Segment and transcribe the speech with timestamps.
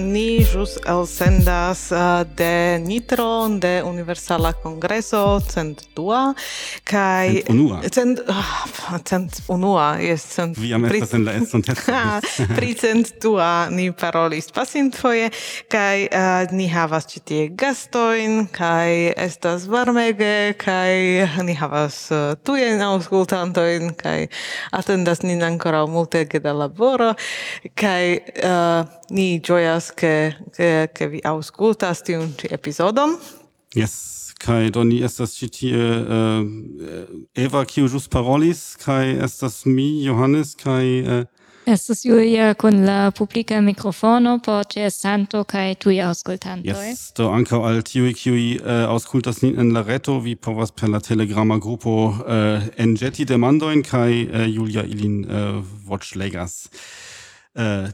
[0.00, 6.34] ni jus elsendas uh, de Nitro de Universala Congreso cent dua
[6.84, 7.80] kaj unua.
[7.92, 11.02] cent oh, cent unua yes, cent vi am pri...
[11.12, 11.62] en la eston
[12.56, 15.30] pri cent dua ni parolis pasinfoje
[15.68, 18.48] kai uh, ni havas ĉi tie gastojn
[19.16, 24.28] estas varmege kai ni havas uh, tujajn aŭskultantojn kai
[24.72, 27.12] atendas nin ankoraŭ multege da laboro
[27.74, 33.18] kai uh, ni gioias che, che, che vi auscultas tiun ci episodon.
[33.74, 36.46] Yes, kai do estas ĉi tie uh,
[37.34, 41.20] Eva kiu parolis kai estas mi Johannes kai uh...
[41.66, 46.66] Eh, estas Julia con la publica microfono por santo kai tu aŭskultantoj.
[46.66, 50.72] Yes, do ankaŭ al tiuj kiui uh, eh, aŭskultas nin en la reto vi povas
[50.72, 56.70] per la telegrama grupo uh, enĵeti demandojn kai uh, Julia ilin uh, voĉlegas.
[57.54, 57.90] Uh,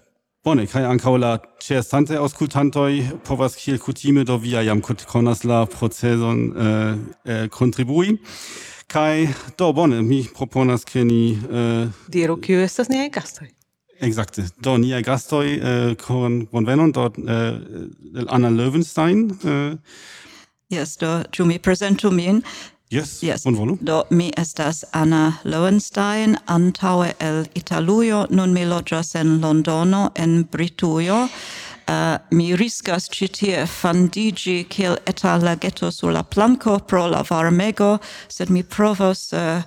[0.47, 2.91] Bone, kai ankaŭ la ĉeestante aŭskultantoj
[3.27, 8.15] povas kiel kutime do via jam konas la proceson eh, eh, kontribui.
[8.87, 9.27] Kai
[9.59, 13.49] do bone, mi proponas ke ni eh, diru kiu estas niaj gastoj.
[14.07, 14.47] Exakte.
[14.63, 17.59] Do niaj gastoj eh, kun bonvenon dort eh,
[18.29, 19.27] Anna Löwenstein.
[19.43, 19.99] Eh.
[20.71, 22.45] Yes, do ĉu mi prezentu min?
[22.91, 23.23] Yes.
[23.23, 23.45] yes.
[23.45, 23.79] Bon volu.
[23.81, 31.29] Do mi estas Anna Lowenstein, antaue el Italujo, nun mi loĝas en Londono en Britujo.
[31.87, 37.99] Uh, mi riskas ĉi tie fandiĝi kiel eta lageto sur la planko pro la varmego,
[38.29, 39.63] sed mi provos uh,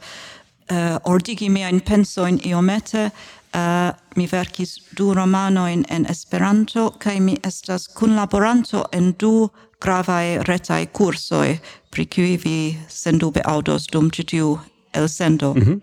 [0.71, 3.09] uh, ordigi miain pensoin iomete.
[3.55, 9.49] Uh, mi verkis du romanoin en Esperanto kai mi estas kunlaboranto en du
[9.79, 11.59] gravae retai cursoi,
[11.89, 14.59] pri cui vi sendube audos dum citiu
[14.93, 15.53] el sendo.
[15.53, 15.79] Mm -hmm.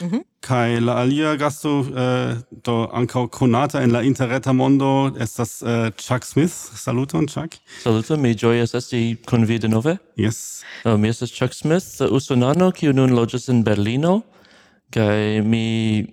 [0.00, 0.22] Mm -hmm.
[0.40, 6.24] Kai la alia gasto eh, do ankaŭ conata in la interreta mondo estas eh, Chuck
[6.24, 6.52] Smith.
[6.74, 7.54] Saluton Chuck.
[7.82, 9.96] Saluton, mi ĝojas esti con vi denove.
[10.16, 10.62] Yes.
[10.84, 14.22] Uh, mi estas Chuck Smith, usonano kiu nun loges in Berlino
[14.90, 16.06] kai mi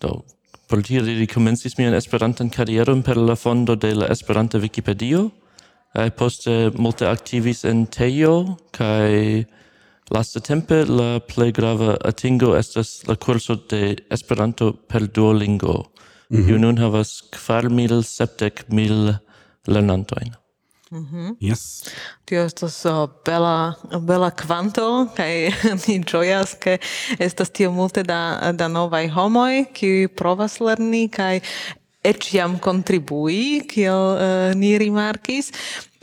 [0.00, 0.22] do
[0.68, 5.30] por tio li komencis mian Esperantan karieron per la fondo de la Esperanta Wikipedio
[5.96, 8.56] kai poste multe activis en Tejo,
[10.12, 15.84] lasta tempe la plej grava atingo estas la curso de Esperanto per Duolingo.
[16.28, 16.58] Mm -hmm.
[16.58, 19.14] Nun havas kvar mil septek mil
[19.66, 20.34] lernantojn.
[20.90, 21.36] Mm -hmm.
[21.40, 21.84] Yes.
[22.24, 25.50] Tio estas uh, bela bela kvanto kaj
[25.86, 26.78] ni ĝojas ke
[27.18, 31.40] estas tio multe da da novaj homoj kiuj provas lerni kaj
[32.32, 35.50] jam contribui, kiel uh, ni rimarkis,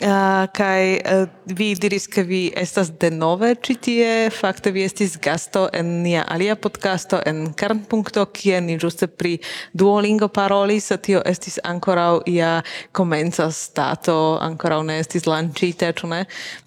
[0.02, 4.08] Uh, kai uh, vi diris ke vi estas denove ĉi tie.
[4.34, 9.38] Fakte vi estis gasto en nia alia podcasto en Kernpunkto kie ni ĝuste pri
[9.72, 12.56] Duolingo parolis tio estis ankoraŭ ia
[12.92, 14.18] komenca stato.
[14.42, 16.24] Ankoraŭ ne estis lanĉita ĉu ne?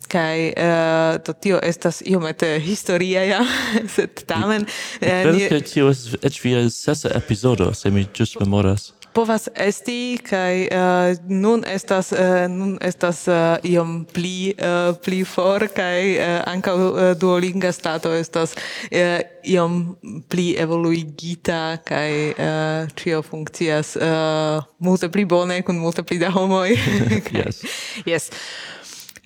[0.07, 3.43] Kai eh, uh, to tio estas iomete historia ja?
[3.97, 4.69] Sed tamen
[5.01, 5.49] eh, ni...
[5.67, 11.65] tio estas eĉ via sesa epizodo se mi ĝus memoras povas esti kaj uh, nun
[11.67, 17.73] estas uh, nun estas uh, iom pli uh, pli for kaj uh, ankaŭ uh, duolinga
[17.73, 19.17] stato estas uh,
[19.49, 19.97] iom
[20.29, 26.77] pli evoluigita kaj uh, ĉio funkcias uh, multe pli bone kun multe pli da homoj.
[27.41, 27.63] yes.
[28.05, 28.31] yes.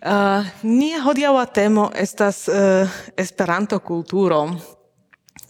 [0.00, 4.46] Uh, nia hodiaŭa temo estas uh, Esperanto-kulturo.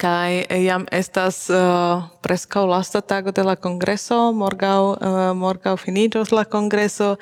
[0.01, 6.33] Kai iam estas uh, preskaŭ lasta tago de la kongreso, morgau uh, eh, morgau finiĝos
[6.33, 7.17] la kongreso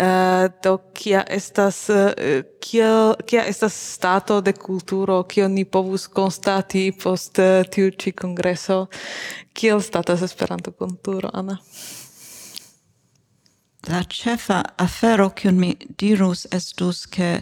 [0.00, 2.12] Uh, do kia estas uh,
[2.60, 8.86] kia kia estas stato de kulturo kio ni povus konstati post uh, tiu ĉi kongreso?
[9.52, 11.58] Kiel statas Esperanto kulturo, Ana?
[13.88, 17.40] La ĉefa afero kiun mi dirus estus ke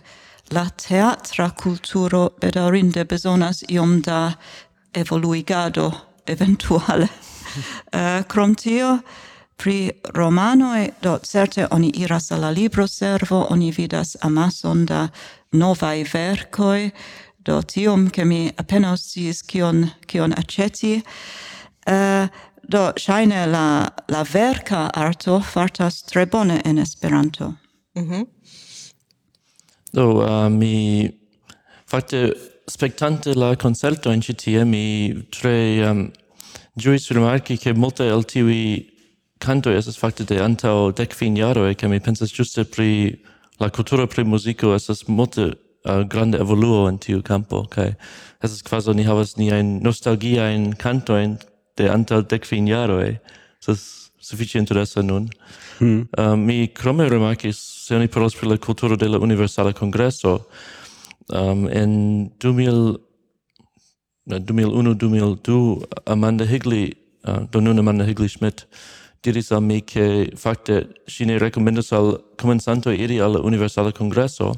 [0.55, 4.21] la teatra kulturo bedaŭrinde bezonas iom da
[4.93, 5.93] evoluigado
[6.25, 7.09] eventuale.
[7.93, 8.99] uh, crom tio,
[9.57, 15.09] pri romanoi, do certe oni iras alla libro servo, oni vidas amason da
[15.53, 16.93] novai vercoi,
[17.37, 21.03] do tiom che mi appena sciis kion, kion aceti.
[21.87, 22.29] Uh, eh,
[22.69, 27.57] do, shaine la, la verca arto fartas tre bone en Esperanto.
[27.99, 28.23] Mm.
[29.93, 31.09] Do, uh, mi...
[31.89, 32.35] Fakte,
[32.69, 36.11] spectante la concerto in citie mi tre um,
[36.75, 38.87] giuis rimarchi che molte el tivi
[39.39, 43.19] canto esas facte de antau dec fin jaro e che mi pensas giuste pri
[43.59, 47.97] la cultura pri musico esas molte uh, grande evoluo in tiu campo kai
[48.43, 51.39] esas quasi ni havas ni ein nostalgia in canto in
[51.75, 53.21] de antau dec fin jaro e
[53.61, 55.29] esas sufficie interessa nun.
[55.79, 56.09] Hmm.
[56.19, 57.57] Uh, mi crome rimarchis
[57.87, 60.47] se oni parolas pri la cultura de la universala congresso
[61.31, 62.99] Um, en 2000,
[64.27, 66.97] 2001-2002, Amanda Higley,
[67.27, 68.67] uh, do nun Amanda Higley Schmidt,
[69.21, 74.55] diris al mi che fakte si ne recomendas al komencanto iri al Universale Congresso,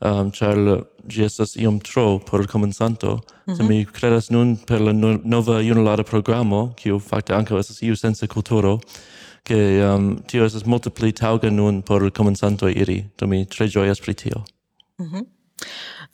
[0.00, 3.20] um, char gi estas iom tro por komencanto, mm
[3.52, 3.56] -hmm.
[3.56, 3.68] se mhm.
[3.68, 8.26] mi credas nun per la no, nova unilata programo, kiu fakte anca estas iu sense
[8.26, 8.80] culturo,
[9.42, 14.14] che um, tio estas multipli tauga nun por komencanto iri, do mi tre gioias pri
[14.14, 14.44] tio.
[14.98, 15.37] Mm -hmm.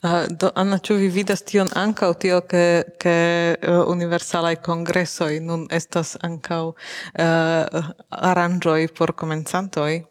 [0.03, 3.15] Uh, do Anna ĉu vi vidas tion ankaŭ tio ke ke
[3.55, 7.91] uh, universalaj kongresoj nun estas ankaŭ uh,
[8.31, 10.03] aranĝoj por komencantoj?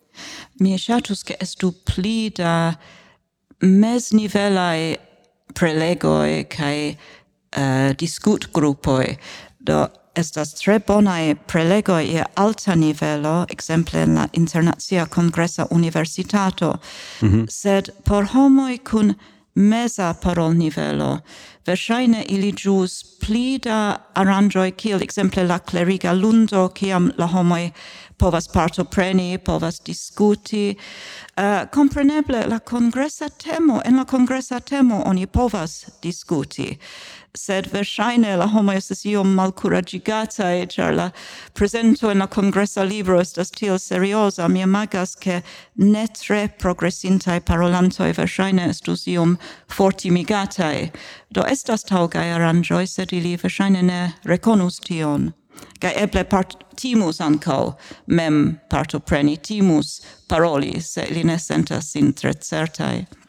[0.61, 2.75] Mi ŝatus ke estu pli da
[3.61, 4.97] meznivelaj
[5.55, 9.17] prelegoj kaj uh, diskutgrupoj
[9.61, 9.85] do
[10.15, 16.75] estas tre bonaj prelegoj je alta nivelo, ekzemple en la Internacia Kongresa Universitato,
[17.23, 17.47] mm -hmm.
[17.51, 19.15] sed por homoj kun
[19.55, 21.19] meza parolnivelo,
[21.67, 27.71] verŝajne ili ĵus pli da aranĝoj kiel ekzemple la kleriga lundo, kiam la homoj
[28.17, 30.75] povas partopreni, povas diskuti.
[31.37, 36.79] Uh, kompreneble la kongresa temo, en la kongresa temo oni povas diskuti,
[37.35, 41.09] sed verŝajne la homo estas iom malkuraĝigataj, ĉar la
[41.59, 45.41] prezento en la kongresa libro estas tiel serioza, mi imagas ke
[45.77, 49.37] ne tre progresintaj parolantoj verŝajne estus iom
[49.77, 50.91] fortimigataj.
[51.35, 54.01] Do estas taŭgaj aranĝoj, sed ili verŝajne ne
[54.31, 55.33] rekonus tion.
[55.83, 57.75] Kaj eble part timus ankaŭ
[58.07, 58.39] mem
[58.71, 60.01] partopreni, timus
[60.31, 63.24] paroli, se ili ne sentas sin tre certaj.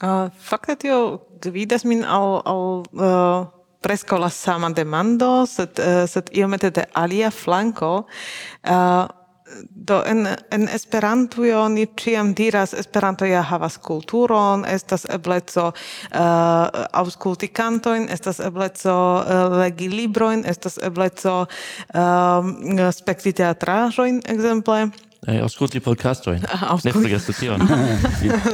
[0.00, 0.98] Uh, fakte tio
[1.44, 3.46] gvidas min al, al uh,
[3.80, 8.06] presco la sama demando, sed, uh, sed iomete de alia flanco.
[8.64, 9.08] Uh,
[9.70, 16.20] do en, en Esperantujo ni ĉiam diras, Esperanto ja havas kulturon, estas ebleco uh,
[17.02, 24.90] aŭskulti kantojn, estas ebleco uh, legi librojn, estas ebleco uh, spekti teatraĵojn, ekzemple
[25.26, 26.44] eh, ausculti podcastojn.
[26.48, 27.68] Ah, ne forgesu tion.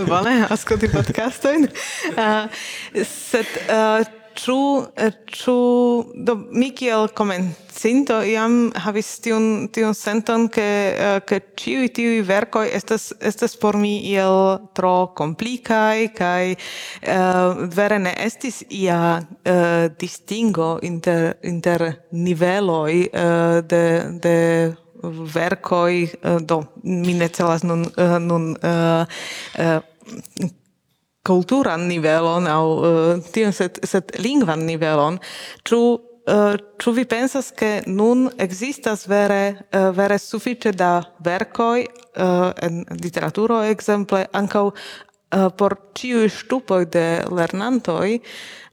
[0.06, 1.68] Bone, ausculti podcastojn.
[2.16, 4.86] Uh, eh, sed uh, eh, ĉu
[5.32, 5.56] ĉu
[6.06, 12.20] eh, do mi kiel komencinto iam havis tiun tiun senton ke uh, ke ĉiuj tiuj
[12.28, 19.86] verkoj estas estas por mi iel tro komplikaj kaj uh, vere ne estis ia uh,
[20.00, 23.84] distingo inter inter niveloj uh, de
[24.22, 24.36] de
[25.35, 25.93] verkoj,
[26.49, 27.87] do mi ne celas nun
[28.26, 28.56] nun
[31.26, 32.69] kulturan nivelon au
[33.32, 35.19] tion sed sed lingvan nivelon,
[35.67, 35.81] ĉu
[36.82, 41.84] ĉu vi pensas ke nun ekzistas vere vere sufiĉe da verkoj
[42.67, 44.70] en literaturo ekzemple ankaŭ
[45.58, 48.19] por ĉiuj ŝtupoj de lernantoj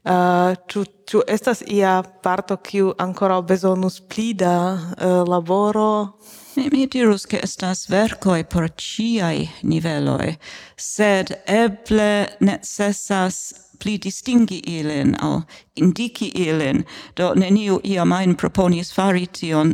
[0.04, 6.18] Eh, ĉu uh, ĉu estas ia parto kiu ankoraŭ bezonus pli da uh, laboro?
[6.56, 10.34] Mi, mi dirus ke estas verkoj por ciai niveloi
[10.76, 13.38] sed eble necessas
[13.80, 15.40] pli distingi ilin au
[15.80, 16.84] indiki ilin,
[17.16, 19.72] do neniu iam main proponis fari tion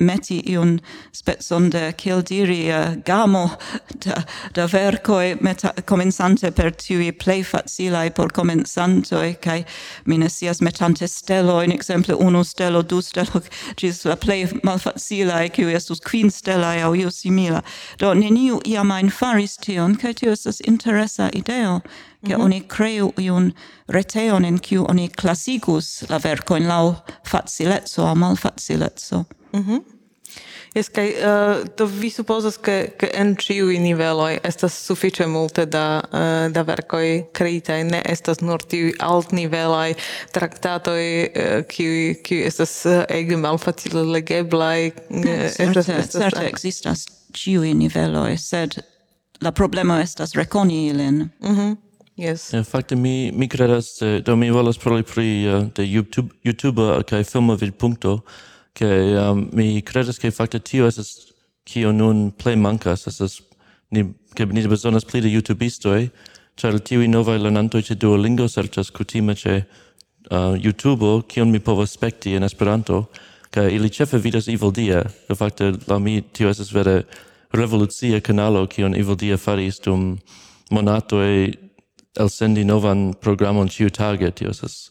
[0.00, 0.78] meti iun
[1.12, 3.44] spezon de, kiel diri, uh, gamo
[4.04, 4.22] da,
[4.56, 9.64] da vercoi, meta, comensante per tiui plei facilai por comensantoi, cae
[10.04, 13.42] minesias metante stelo, in exemple uno stelo, du stelo,
[13.80, 17.62] gis la plei malfacilai kiu estus quin stelai au iu simila.
[17.98, 21.80] Do, neniu iam ein faris tion, cae tio estes interesa ideo,
[22.26, 22.44] che mm -hmm.
[22.44, 23.54] oni creu iun
[23.88, 29.39] reteon in cui oni classicus la vercoin lau facilezzo o malfacilezzo.
[29.52, 29.80] Mhm.
[30.74, 35.64] Jes, kaj eh, uh, to vi supozas, ke, ke en ciui niveloi estas suffice multe
[35.66, 39.96] da, uh, da verkoi creitai, ne estas nur tiui altnivelai
[40.34, 44.92] tractatoi, uh, eh, kiui, kiui estas uh, ege malfacile legeblai.
[45.10, 47.02] Uh, certe, certe existas
[47.34, 48.78] ciui niveloi, sed
[49.42, 51.24] la problema estas reconi ilin.
[51.40, 51.76] Mm -hmm.
[52.20, 52.52] Yes.
[52.52, 57.24] In fact, mi mi credas do mi volas paroli pri uh, de YouTube YouTuber kaj
[57.60, 58.20] vid punto
[58.72, 58.86] che
[59.18, 61.32] um, mi credes che facte tio es
[61.64, 63.42] kio nun play mankas es
[63.90, 66.10] ni che ni bezonas pli da YouTubistoj,
[66.56, 69.64] ĉar tiuj novaj lernantoj ĉe Duolingo serchas kutime ĉe
[70.30, 73.08] uh, youtube kion mi povas spekti en Esperanto
[73.50, 75.02] che ili ĉefe vidas Evildea.
[75.28, 77.04] De fakte la mi tio es vere
[77.52, 80.18] revolucia kanalo kion Evildea faris dum
[80.70, 81.58] monatoi
[82.16, 84.30] el sendi novan programon ĉiutage.
[84.30, 84.90] Tio es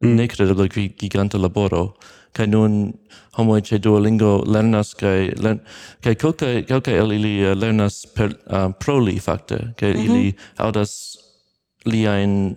[0.00, 0.14] mm.
[0.14, 0.68] nekredeble
[0.98, 1.94] giganta laboro
[2.38, 2.92] kai nun
[3.34, 5.60] homo ce Duolingo lernas kai len
[6.02, 10.04] kai kelka kelka el ili eh, lernas per eh, uh, proli kai mm -hmm.
[10.04, 11.18] ili audas
[11.84, 12.56] li ein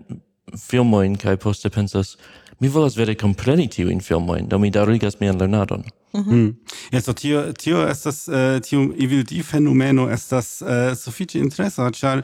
[0.69, 2.17] filmoin kai poste pensas
[2.59, 5.83] mi volas vere compreni tiu in filmoin do mi darigas mian lernadon.
[6.13, 6.55] Mm
[6.91, 12.21] ja, so tio tio estas eh, uh, tio evildi fenomeno estas uh, sufiĉe interesa ĉar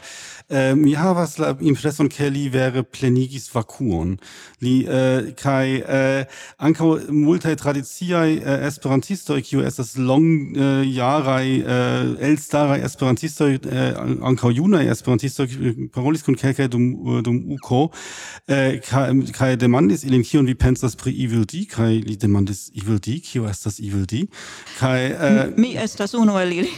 [0.50, 4.18] eh, mi havas la impreson ke li vere plenigis vakuon
[4.62, 6.26] li äh, eh, kai eh, äh,
[6.58, 14.00] ankaŭ multaj tradiciaj eh, esperantistoj kiu estas long eh, jaraj eh, elstaraj esperantistoj eh,
[14.32, 15.48] ankaŭ junaj esperantistoj
[15.94, 16.88] parolis kun kelkaj dum
[17.26, 17.84] dum uko
[18.48, 23.00] eh, kai, kai demandis ilin kion vi pensas pri Evil D kai li demandis Evil
[23.00, 24.26] D kiu estas Evil D
[24.80, 26.74] kai äh, mi estas unu el ili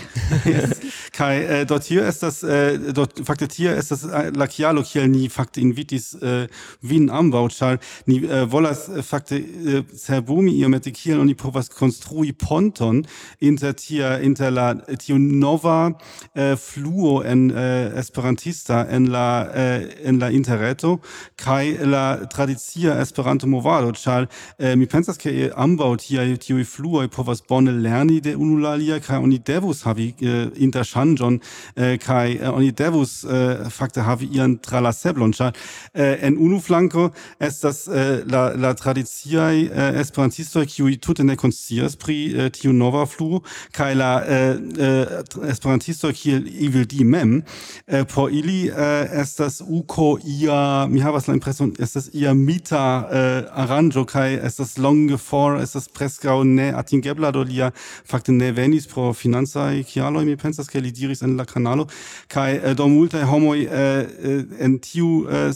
[0.45, 0.79] yes.
[1.17, 5.25] kaj eh, do tio estas äh, dort fakte tie estas äh, la kialo kiel ni
[5.25, 6.47] äh, äh, fakte invitis eh,
[6.81, 13.03] vin ambaŭ ĉar ni eh, volas fakte eh, cerbumi iomete kiel oni povas konstrui ponton
[13.39, 15.91] inter tia inter la tio nova
[16.35, 20.99] eh, fluo en eh, esperantista en la eh, en la interreto
[21.37, 27.43] kaj la tradicia esperanto movado ĉar eh, mi pensas ke ambaŭ tiaj tiuj fluoj povas
[27.49, 32.55] bone lerni de unu la alia kaj oni devus havi uh, interŝanĝon uh, kaj uh,
[32.57, 33.23] oni devus
[33.73, 35.53] fakte havi ian tra la seblon, ĉar
[35.93, 41.95] eh, en unu flanko estas uh, la, la tradiciaj uh, esperantistoj, kiuj tute ne konscias
[41.99, 43.41] pri uh, tiu nova fluo,
[43.75, 50.17] kaj la uh, uh, esperantistoj kiel Evil di mem, uh, por ili uh, estas uko
[50.25, 55.89] ia, mi havas la impreson, estas ia mita uh, aranĝo kaj estas longe for, estas
[55.93, 57.71] preskaŭ ne atingebla do lia
[58.05, 61.87] fakte ne venis pro financaj kialoj, mi pensas, ke li diris en la kanalo,
[62.31, 65.51] kaj uh, do multaj homoj eh, eh, en tiu eh,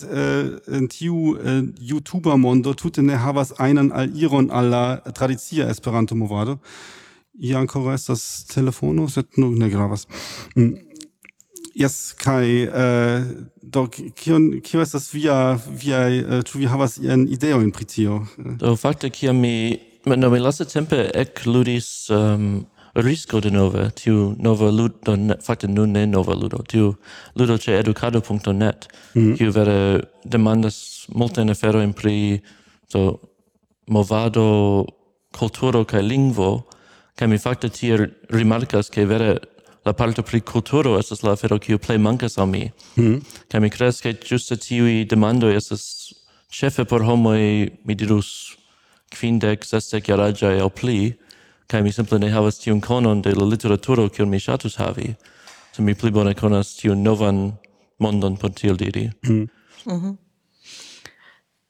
[0.68, 1.36] en tiu
[1.80, 6.58] YouTuber mondo tute ne havas einen al iron alla tradicia Esperanto movado.
[7.34, 10.08] Ja ankoraŭ estas telefono, sed nu ne gravas.
[10.56, 10.76] Mm.
[11.76, 13.24] Yes, kai äh,
[13.62, 18.76] do kion kio estas via via äh, tu vi havas ian ideo in pritio Do
[18.76, 25.16] fakte kia mi no, mi laste tempe ekludis um, risco de nove, tiu nova ludo,
[25.42, 26.94] fakte nun ne nova ludo, tiu
[27.36, 29.36] ludo ce educado.net, mm.
[29.38, 32.42] kiu vere demandas multen aferoin pri
[32.92, 33.20] so,
[33.90, 34.86] movado,
[35.34, 36.52] culturo kaj lingvo,
[37.18, 37.98] kaj mi fakte tie
[38.30, 39.40] rimarkas ke vere
[39.86, 42.70] la parto pri culturo estas la afero kiu plej mankas al mi.
[42.96, 43.20] Mm.
[43.52, 46.14] Kaj mi kredas ke ĝuste tiuj demando estas
[46.54, 48.56] ĉefe por homoj, mi dirus,
[49.14, 51.14] kvindec, sestec jaraĝaj aŭ pli,
[51.74, 55.16] kai mi simple ne havas tiun konon de la literaturo kiun mi ŝatus havi.
[55.74, 57.40] So mi pli bone konas tiun novan
[57.98, 59.08] mondon por tiel diri.
[59.26, 59.48] Mm.
[59.90, 60.14] Mm.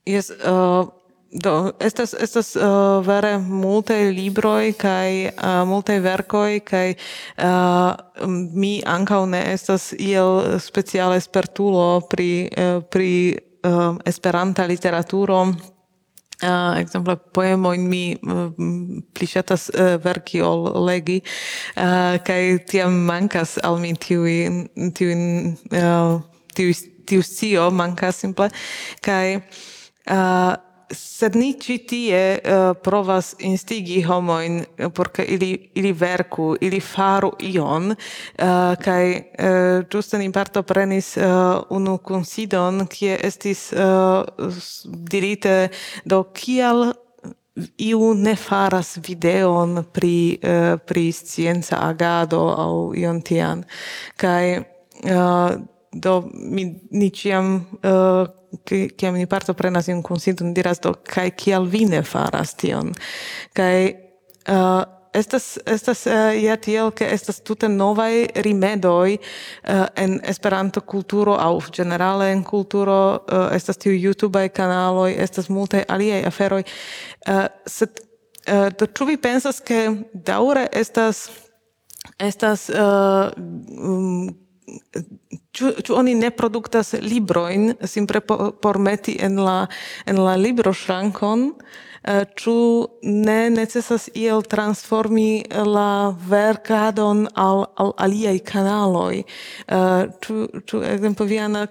[0.05, 0.83] Yes, uh,
[1.31, 6.95] do estas estas uh, vere multe libroi kai uh, multe verkoi kai
[7.39, 7.95] uh,
[8.53, 13.13] mi ankaŭ ne estas iel speciale spertulo pri uh, pri
[13.63, 15.45] uh, Esperanta literaturo
[16.43, 21.21] Uh, exemple poemo in mi uh, uh, verki ol legi
[21.77, 24.27] uh, kai tiam mankas al mi tiu
[24.91, 25.13] tiu
[25.71, 26.19] uh,
[26.51, 26.75] tiu
[27.07, 28.49] tiu sio mankas simple
[28.99, 29.39] kai
[30.11, 30.53] uh,
[30.93, 36.79] sed ni ci tie uh, provas instigi homoin eh, por ke ili ili verku, ili
[36.79, 43.71] faru ion eh, uh, kai uh, justen in parto prenis uh, unu considon kie estis
[43.73, 44.23] uh,
[45.11, 45.69] dirite
[46.05, 46.93] do kial
[47.77, 53.65] iu ne faras videon pri uh, pri scienza agado au ion tian.
[54.17, 58.27] Kai uh, do mi niciam uh,
[58.71, 62.93] eh, che mi parto partoprenas iun kunsidon diras do kai kial vi ne faras tion?
[63.53, 63.95] Kai
[64.47, 70.81] uh, eh, estas estas uh, ja tiel ke estas tute novaj rimedoj uh, en Esperanto
[70.81, 76.63] kulturo aŭ generale en kulturo uh, estas tiu YouTube kanaloj estas multaj aliaj aferoj.
[77.27, 77.89] Uh, sed
[78.49, 81.29] uh, do ĉu vi pensas ke daŭre estas
[82.19, 83.31] estas uh,
[83.79, 84.43] um,
[85.53, 89.67] Ĉu, ĉu oni ne produktas libroin, simpre por, meti en la
[90.09, 91.49] en la libroŝrankon
[92.03, 92.53] Eh, ĉu
[93.03, 99.21] ne necesas iel transformi eh, la verkadon al, al aliaj kanaloj?
[99.23, 101.65] Eh, ĉu ĉu ekzemple vi Ana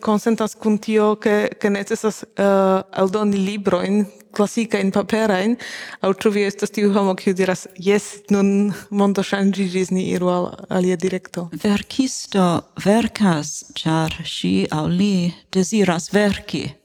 [0.00, 5.56] konsentas kun tio ke ke necesas aldoni librojn klasika in papera in
[6.00, 10.46] au ĉu vi estas tiu homo kiu diras jes nun mondo ŝanĝiĝis ni iru al
[10.70, 12.46] alia direkto verkisto
[12.84, 15.16] verkas ĉar ŝi aŭ li
[15.52, 16.81] deziras verki.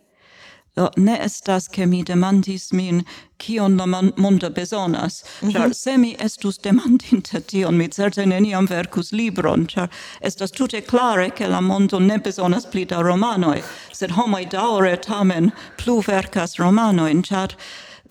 [0.78, 3.00] Do ne estas ke mi demandis min
[3.42, 3.86] kion la
[4.18, 5.24] mondo bezonas.
[5.42, 5.74] Mm -hmm.
[5.74, 9.90] Se mi estus demandinta tion, mi certe neniam vercus libron, char
[10.22, 15.52] estas tute clare che la mondo ne bezonas pli da romanoi, sed homoi daure tamen
[15.78, 17.50] plu vercas romanoin, char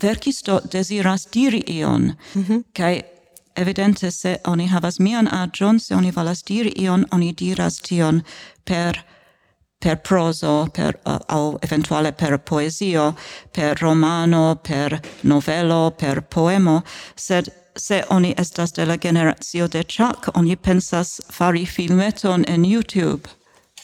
[0.03, 3.03] verkisto desiras diri ion, mm -hmm.
[3.57, 8.23] evidente se oni havas mian agion, se oni volas diri ion, oni diras tion
[8.65, 9.05] per
[9.79, 13.15] per proso, per uh, au eventuale per poesio,
[13.51, 16.83] per romano, per novello, per poemo,
[17.15, 23.29] sed se oni estas de la generazio de Chuck, oni pensas fari filmeton en YouTube.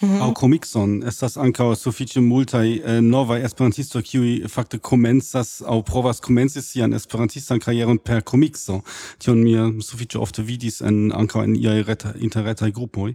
[0.03, 0.21] -hmm.
[0.23, 0.35] Au mhm.
[0.35, 6.93] comicson estas ankaŭ sufiĉe multaj eh, novaj esperantistoj kiuj fakte komencas aŭ provas komenci sian
[6.95, 8.81] esperantistan karieron per komikso.
[9.19, 13.15] Tion mi sufiĉe ofte vidis en ankaŭ en iaj reta, interretaj grupoj.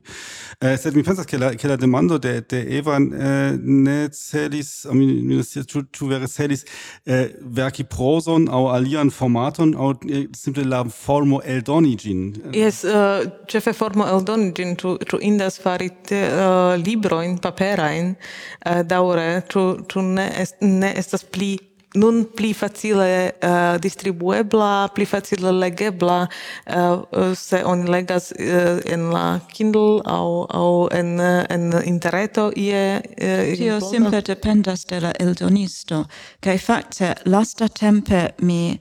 [0.62, 4.86] Eh, sed mi pensas ke la, ke la demando de, de Evan eh, ne celis,
[4.92, 6.66] mi, mi ne scias ĉu, ĉu vere celis
[7.06, 12.22] eh, verki prozon aŭ alian formaton aŭ eh, simple la formo eldoni ĝin.
[12.56, 18.16] Jes, uh, eh, ĉefe formo eldoni ĝin, ĉu, ĉu indas fari te, uh, libroin paperain
[18.16, 21.58] uh, daure ĉu ĉu ne est, ne estas pli
[21.98, 29.40] nun pli facile uh, distribuebla, pli facile legebla uh, se oni legas uh, en la
[29.54, 31.20] Kindle au au en
[31.50, 36.06] en interreto ie uh, tio simple dependas de la eldonisto.
[36.40, 38.80] Kaj fakte lasta tempe mi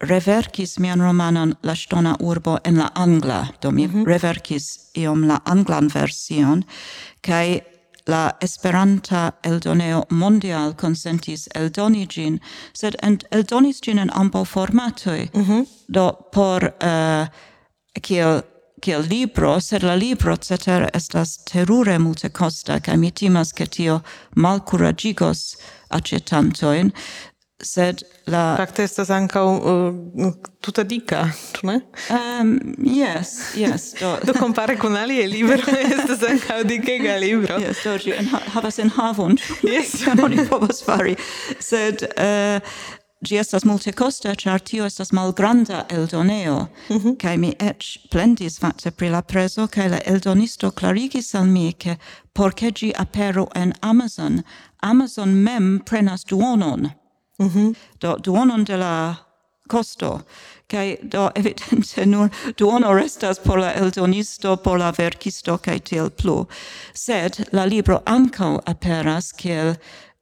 [0.00, 4.06] reverkis mian romanon La ŝtona urbo en la angla, do mi mm -hmm.
[4.06, 6.64] reverkis iom la anglan version
[7.26, 7.60] kai
[8.06, 12.38] la Esperanta eldoneo mondial consentis eldoni gin,
[12.72, 15.28] sed en eldonis gin en ambaŭ formatoj.
[15.34, 15.66] Mm -hmm.
[15.88, 17.26] Do por uh,
[18.02, 18.42] kiel
[18.80, 24.00] kiel libro, sed la libro ceter estas terure multe costa, kaj mi timas, ke tio
[24.34, 25.56] malcuragigos
[25.88, 26.92] acetantoin,
[27.62, 31.22] sed la fakte estas ankaŭ uh, tuta dika,
[31.56, 31.76] ĉu ne?
[32.12, 33.92] Um, yes, yes.
[34.00, 35.56] Do, do compare kun alie libro
[35.96, 37.56] estas ankaŭ dikega libro.
[37.62, 39.38] Yes, do ĝi en, havas enhavon.
[39.64, 41.16] Yes, oni povas fari.
[41.60, 42.76] Sed uh,
[43.24, 46.66] ĝi estas multekosta, ĉar tio estas malgranda eldoneo.
[46.90, 47.16] Mm -hmm.
[47.22, 51.96] Kaj mi eĉ plendis fakte pri la prezo, kaj la eldonisto klarigis al mi, ke
[52.32, 54.42] por ke ĝi aperu en Amazon,
[54.80, 56.90] Amazon mem prenas duonon.
[57.38, 57.74] Mm -hmm.
[58.00, 59.16] Do duonon de la
[59.68, 60.20] costo
[60.66, 66.46] kai do evidente nur duono restas por la eldonisto por la verkisto kai tiel plu.
[66.94, 69.68] Sed la libro ankaŭ aperas kiel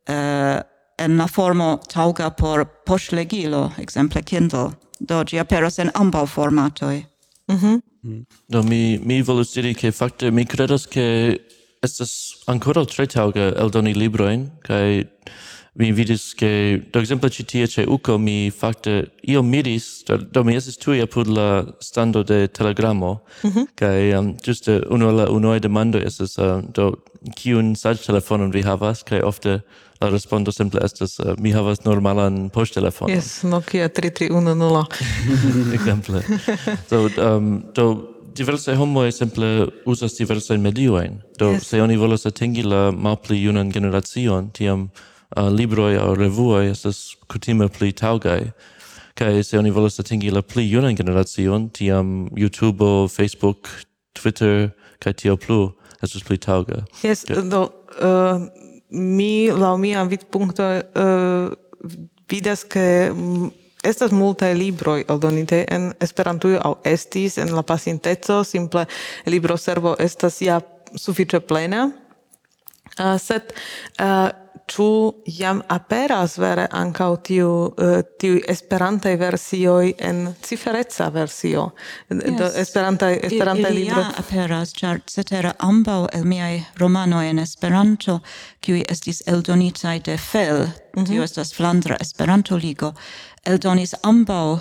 [0.09, 0.61] uh,
[0.99, 4.71] en la formo tauga por poŝlegilo ekzemple Kindle.
[5.01, 7.05] Do ĝi aperas en ambaŭ formatoj.
[7.49, 7.67] Mhm.
[7.67, 7.81] Mm.
[8.03, 8.25] -hmm.
[8.49, 11.39] do mi mi volus diri ke fakte mi kredas ke
[11.83, 15.05] estas ankoraŭ tre tauga eldoni librojn kaj
[15.77, 20.45] mi vidis che, do exemplo, ci tie ce uco mi facte, io miris, do, do
[20.45, 23.67] mi esis tui apud la stando de telegramo, mm -hmm.
[23.75, 27.03] kai um, giuste uno la unoe demando es uh, do,
[27.35, 29.63] kiun sag telefonon vi havas, kai ofte
[30.01, 33.15] la respondo simple estas uh, mi havas normalan poŝtelefonon.
[33.15, 34.87] Yes, Nokia 3310.
[35.79, 36.23] exemple.
[36.89, 41.21] so, um, do, diverse homoi simple usas diverse medioin.
[41.39, 41.67] Do, yes.
[41.67, 44.91] se oni volas atingi la malpli junan generacion, tiam
[45.37, 48.53] uh, libroi au revuoi estas kutime pli taugai.
[49.15, 53.71] Kaj se oni volas atingi la pli junan generacion, tiam YouTube, Facebook,
[54.13, 56.85] Twitter kaj tio plu estas pli tauga.
[57.03, 57.69] Yes, do
[58.01, 58.43] uh,
[58.91, 61.53] mi laŭ mia vidpunkto uh,
[62.31, 63.11] vidas ke
[63.85, 68.87] estas multaj libroj aldonite en Esperantujo aŭ estis en la pasinteco, simple
[69.27, 70.61] libroservo estas ja
[70.97, 71.91] sufiĉe plena.
[72.99, 73.53] Uh, sed
[73.99, 74.29] uh,
[74.67, 81.67] ĉu jam aperas vere ankaŭ tiu uh, tiu esperantaj versioj en cifereca versio
[82.09, 82.39] yes.
[82.39, 88.21] do esperantaj esperantaj libro ja aperas ĉar cetera ambaŭ el miaj romanoj en Esperanto
[88.61, 91.07] kiuj estis eldonitaj de Fel mm -hmm.
[91.07, 92.93] tio estas Flandra Esperanto Ligo
[93.45, 94.59] eldonis ambaŭ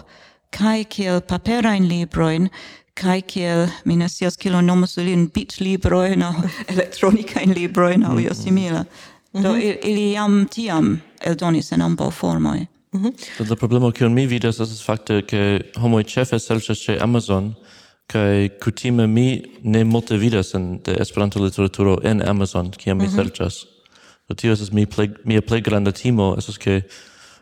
[0.50, 2.50] kaj kiel paperajn librojn
[2.94, 6.34] kai kiel mi ne scias kiel nomus ilin bit libroj aŭ
[6.74, 8.42] elektronikajn librojn aŭ io mhm.
[8.44, 8.86] simila
[9.34, 9.60] do mhm.
[9.84, 13.50] ili jam tiam eldonis en ambaŭ formoj Mm -hmm.
[13.50, 17.54] La problemo kiun mi vidas estas fakte ke homoj ĉefe serĉas ĉe Amazon
[18.08, 23.10] kaj kutime mi ne multe vidas en de Esperanto literaturo en Amazon kiam mi mm
[23.10, 23.16] -hmm.
[23.16, 23.66] serĉas.
[24.30, 26.82] Do tio estas mi plej mia plej granda timo estas ke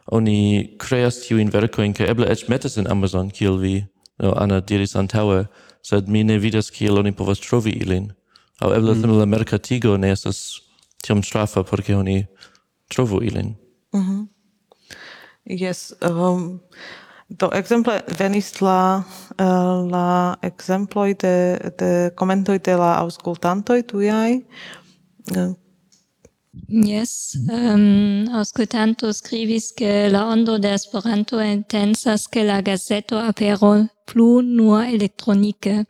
[0.06, 3.86] oni kreas tiujn verkojn kaj eble eĉ metas en Amazon kiel vi
[4.19, 5.45] no, Anna diris antaue,
[5.82, 8.12] sed mi ne vidas kiel oni povas trovi ilin.
[8.62, 9.17] Au eble mm.
[9.19, 10.62] la mercatigo ne estas
[11.04, 12.26] tiom strafa porque oni
[12.89, 13.56] trovu ilin.
[13.93, 14.28] Mm -hmm.
[15.43, 16.62] Yes, um,
[17.28, 19.04] do exemple venis la
[19.39, 24.45] uh, la exemploi de de commentoi de la auscultantoi tuiai.
[25.36, 25.54] Uh,
[26.67, 34.41] Yes, um, auscultanto scrivis che la ondo de Esperanto intensas che la gazeto apero plu
[34.45, 35.84] nur elektronike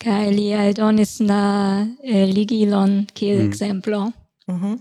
[0.00, 1.42] kaj li aldonis la
[2.02, 3.48] eh, ligilon kiel mm.
[3.48, 4.06] ekzemplo.
[4.48, 4.78] Mm -hmm.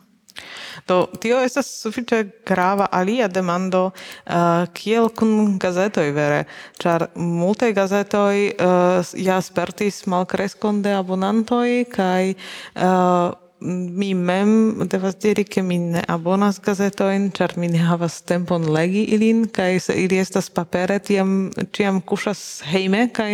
[0.87, 6.43] Do tio estas sufiĉe grava alia demando uh, kiel kun gazetoj vere,
[6.81, 15.43] ĉar multaj gazetoj uh, ja spertis malkreskon de abonantoj kaj uh, mi mem devas diri
[15.43, 20.19] ke mi ne abonas gazetojn, ĉar mi ne havas tempon legi ilin kaj se ili
[20.19, 23.34] estas papere tiam ĉiam kuŝas hejme kaj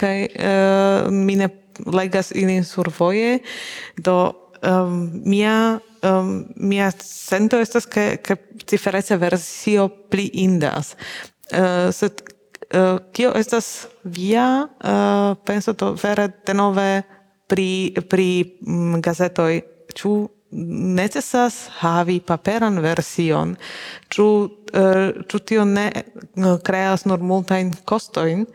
[0.00, 1.48] kaj uh, mi ne
[1.86, 3.38] legas ilin survoje.
[3.96, 8.36] Do um, mia um, mia sento estas ke ke
[8.66, 10.96] cifereca versio pli indas.
[11.52, 12.22] Uh, sed
[12.74, 17.02] uh, kio estas via uh, penso to vere denove
[17.46, 18.28] pri pri
[18.60, 19.60] mm, gazetoj
[19.94, 20.14] ĉu
[20.96, 23.56] necesas havi paperan version?
[24.08, 24.28] Ĉu
[24.72, 28.46] eh, ĉu uh, tio ne eh, kreas nur multajn kostojn?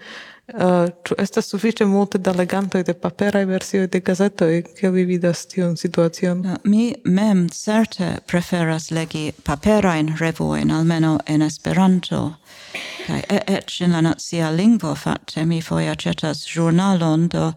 [0.47, 4.63] Eh, ĉu uh, estas sufiĉe multe da legantoj de paperaj versioj de gazetoj?
[4.79, 6.45] Kiel vi vidas tiun situacion?
[6.63, 12.23] Mi mem certe preferas legi paperajn revuojn almenaŭ en Esperanto.
[13.05, 13.21] Kaj
[13.57, 17.51] eĉ en la nacia lingvo fakte mi foje aĉetas ĵurnalon do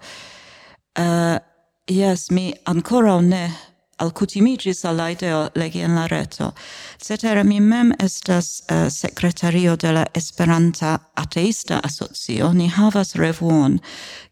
[0.99, 1.39] Uh,
[1.87, 3.51] yes, mi ancora ne
[3.97, 6.53] alcutimigis al ideo legi en la reto.
[6.99, 12.53] Cetera, mi mem estas uh, secretario de la Esperanta Ateista Asocio.
[12.53, 13.81] Ni havas revuon,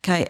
[0.03, 0.27] kai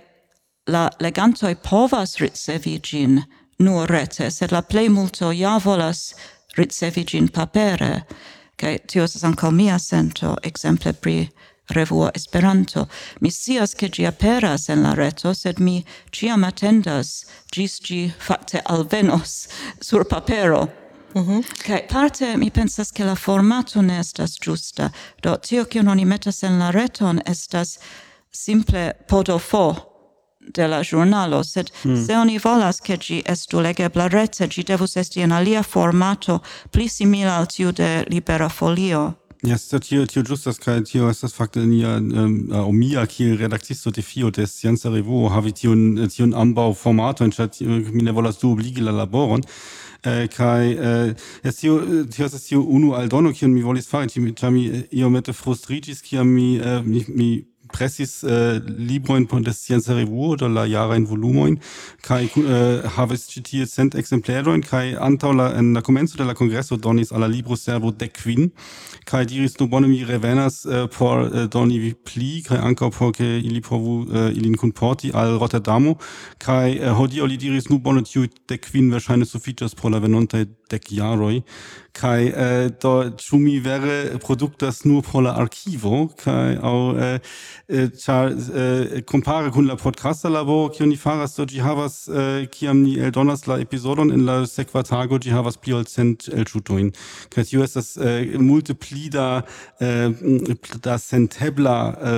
[0.66, 3.24] la legantoi povas ricevi gin
[3.58, 6.14] nur rete, sed la plei multo ja volas
[6.56, 8.04] ricevi gin papere.
[8.56, 11.30] Kai tio estas anco mia sento, exemple pri
[11.70, 12.88] revuo Esperanto.
[13.20, 18.60] Mi scias che gi aperas en la reto, sed mi ciam attendas gis gi fakte
[18.64, 19.48] alvenos
[19.80, 20.68] sur papero.
[21.14, 21.44] Mm -hmm.
[21.64, 24.90] Kaj parte mi pensas che la formato ne estas giusta.
[25.22, 27.78] Do tio kion oni metas en la reton estas
[28.30, 29.90] simple podofo
[30.54, 32.06] de la giornalo, sed mm.
[32.06, 36.88] se oni volas che gi estu legebla rete, gi devus esti in alia formato pli
[36.88, 39.14] simila al tiu de libera folio.
[39.42, 44.02] Yes, tio, tio justas kaj tio estas fakte nia um, uh, mia kiel redaktisto de
[44.02, 48.84] Fio de Scienza Revuo havi tion tion ambaŭ formatojn ĉar mi ne volas du obligi
[48.84, 49.40] la laboron.
[50.04, 54.52] Eh, kai eh, es tio tio ist tio unu aldono kiun mi volis fari ĉar
[54.56, 60.36] io iomete frustrigis kiam mi eh, mi, mi presis äh, eh, libroin por scienza revuo
[60.36, 61.58] de la jarajn volumoin
[62.02, 66.34] kai eh, äh, havis ĉi cent exempleroin kai antaŭ la en la komenco de la
[66.34, 68.50] kongreso donis alla libro servo de quin
[69.04, 73.38] kai diris do bone revenas eh, por eh, doni vi pli kai anka por ke
[73.38, 75.96] ili provu eh, ilin kunporti al Rotterdamo
[76.38, 77.80] kai eh, hodi oli diris nu
[78.48, 81.42] de quin wahrscheinlich so features por la venontaj dek jaroi
[81.92, 87.18] kai eh, do chumi vere produktas nur por la archivo kai au eh,
[87.70, 92.08] Äh, char eh, äh, compare kun la podcasta labo kion ni faras do ĝi havas
[92.08, 96.26] eh, kiam ni eldonas la episodon in la sekva tago ĝi havas pli ol cent
[96.34, 96.90] elŝutojn.
[97.30, 99.28] Kaj tio estas eh, multipli da
[99.78, 100.10] da
[100.82, 101.76] da sentebla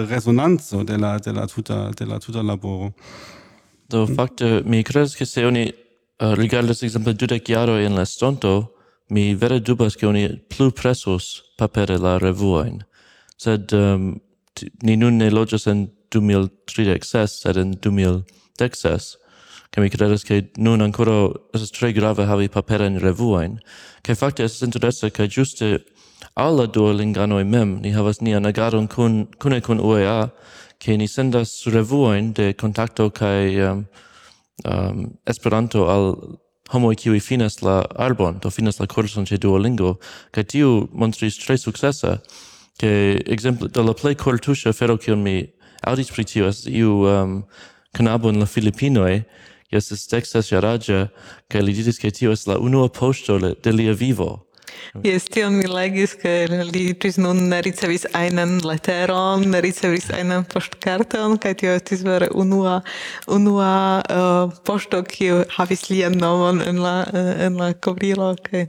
[0.08, 2.94] Resonanzo de la de la tuta de la tuta laboro.
[3.92, 8.72] Do fakte mi kredas ke se oni uh, rigardas ekzemple dudek jaroj en la estonto
[9.10, 12.84] mi vere dubas ke oni plu presos papere la revuojn.
[13.36, 14.14] Sed um,
[14.82, 19.16] ni nun ne loĝas en 2036, sed en 2016,
[19.72, 23.58] che mi credas che nun ancora es tre grave havi paperan revuoin,
[24.02, 25.84] che fakte es interesse che giuste
[26.34, 30.30] alla duolinganoi mem ni havas nian agadon kun, kune kun UEA,
[30.78, 33.86] che ni sendas revuoin de contacto kai um,
[34.64, 36.38] um, Esperanto al
[36.72, 39.98] homoi qui finas la arbon, do finas la kurson ce Duolingo,
[40.32, 42.20] kai tiu montris tre successa,
[42.82, 45.36] che exemple de la play cortusha afero kiun mi
[45.86, 47.44] audis pri tio iu um,
[47.94, 49.22] canabo en la Filipinoj
[49.70, 51.06] yes is textas yaraja
[51.46, 54.48] kaj li diris ke tio es la unua poŝto de lia vivo.
[55.04, 60.44] Jes, tion mi legis, ke li ĝis nun ne ricevis ajnan leteron, ne ricevis ajnan
[60.52, 62.80] poŝtkarton, kaj tio estis vere unua
[63.32, 68.66] unua uh, poŝto, kiu havis lian nomon en la uh, en la kovrilo kaj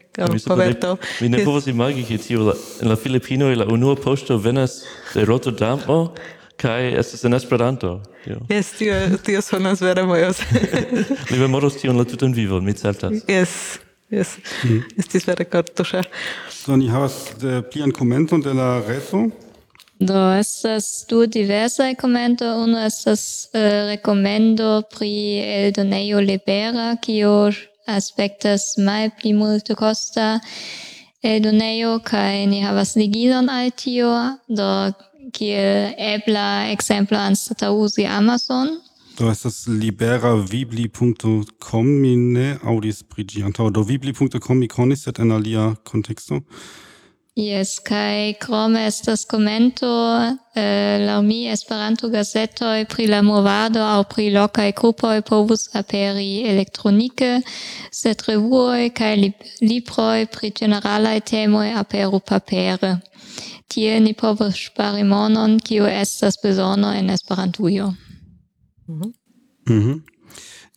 [0.48, 0.96] koverto.
[1.22, 4.82] Mi ne povas imagi, ke tio la, en la Filipinoj la unua poŝto venas
[5.14, 6.00] de Rotterdamo,
[6.58, 8.02] kai es ist in Esperanto.
[8.26, 8.40] Jo.
[8.50, 10.46] Yes, tio, tio sonas vere mojose.
[11.32, 13.26] Li memoros tion la tutan vivon, mi certas.
[13.28, 13.80] Yes.
[14.14, 14.36] Yes.
[14.64, 14.82] Mm.
[15.02, 16.04] Estis vere kortuŝa.
[16.54, 19.24] So, ni havas eh, plian komenton de la reto.
[20.00, 22.52] Do estas du diversaj komentoj.
[22.66, 23.24] Unu estas
[23.54, 27.52] uh, rekomendo pri eldonejo libera, kio
[27.88, 30.40] aspektas malpli multekosta
[31.24, 34.14] eldonejo kaj ni havas ligilon al tio,
[34.48, 34.70] do
[35.34, 38.76] kiel ebla ekzemplo anstataŭ uzi Amazon.
[39.18, 45.32] Do estas liberavibli.com, mi ne audis pri ĝi antaŭ do vibli.com mi konis sed en
[45.36, 46.40] alia konteksto.
[47.38, 49.90] Yes, kai krome estas komento
[50.54, 57.42] eh, laŭ mi Esperanto gazetoj pri la movado aŭ pri lokaj grupoj povus aperi elektronike,
[58.02, 62.96] sed revuoj kaj lib libroj pri ĝeneralaj temoj aperu papere.
[63.68, 67.94] Tie ni povos ŝpari monon, kiu estas bezono en Esperantujo.
[68.88, 70.04] Mhm.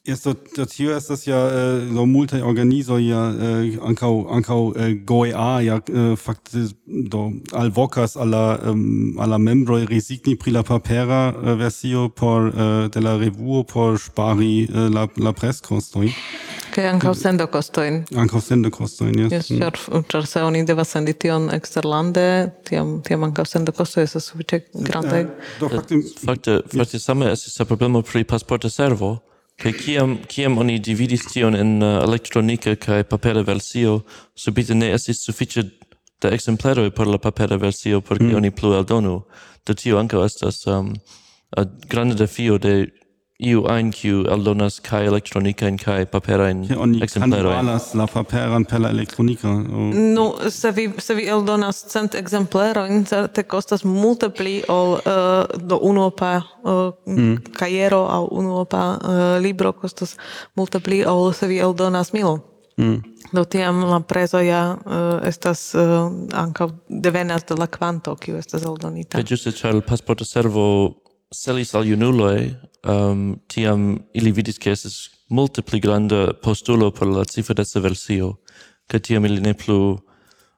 [0.06, 4.94] Yes, do, do tio estas ja äh, do multaj organizoj ja äh, ankaŭ ankaŭ äh,
[5.04, 7.72] GOEA ja äh, fakte do al
[8.30, 13.16] la ähm, al la membroj rezigni pri la papera äh, versio por äh, de la
[13.16, 16.14] revuo por ŝpari äh, la la preskostojn
[16.76, 17.94] Kaj ankaŭ sendokostojn.
[18.20, 19.32] Ankaŭ sendokostojn, jes.
[19.32, 19.78] Jes, ĉar,
[20.12, 22.24] ĉar se oni devas sendi tion eksterlande,
[22.68, 25.22] tiam, tiam ankaŭ sendokostoj estas sufiĉe grandaj.
[25.22, 26.00] Eh, do eh, fakte...
[26.20, 29.14] Fakte, fakte same estis la problemo pri pasporta servo,
[29.62, 34.02] kaj kiam, kiam oni dividis tion en eh, uh, elektronika kaj papera versio,
[34.36, 35.64] subite ne estis sufiĉe
[36.20, 38.36] da exempleroj por la papera versio por ke mm.
[38.36, 39.22] oni plu eldonu.
[39.64, 40.92] Do tio ankaŭ estas um,
[41.88, 42.76] granda defio de
[43.38, 46.62] iu ein kiu aldonas kai elektronika in kai papera in
[47.02, 47.52] ekzemplero
[47.94, 49.92] la paperan per la elektronika oh.
[49.92, 55.44] no se vi se vi aldonas cent exemplaro in certe kostas multe pli ol uh,
[55.68, 57.36] do unuopa uh, mm.
[57.52, 60.16] kajero au unuopa uh, libro kostas
[60.54, 62.38] multe pli ol se vi aldonas milo
[62.78, 63.02] mm.
[63.32, 68.64] do tiam la prezo ja uh, estas uh, ankaŭ devenas de la kvanto kiu estas
[68.64, 70.94] aldonita kaj ĝuste ĉar pasporta servo
[71.34, 72.54] selis al junuloj
[72.86, 78.38] um, tiam ili vidis che estes multe pli granda postulo por la cifredezza versio,
[78.86, 79.98] che tiam ili ne plu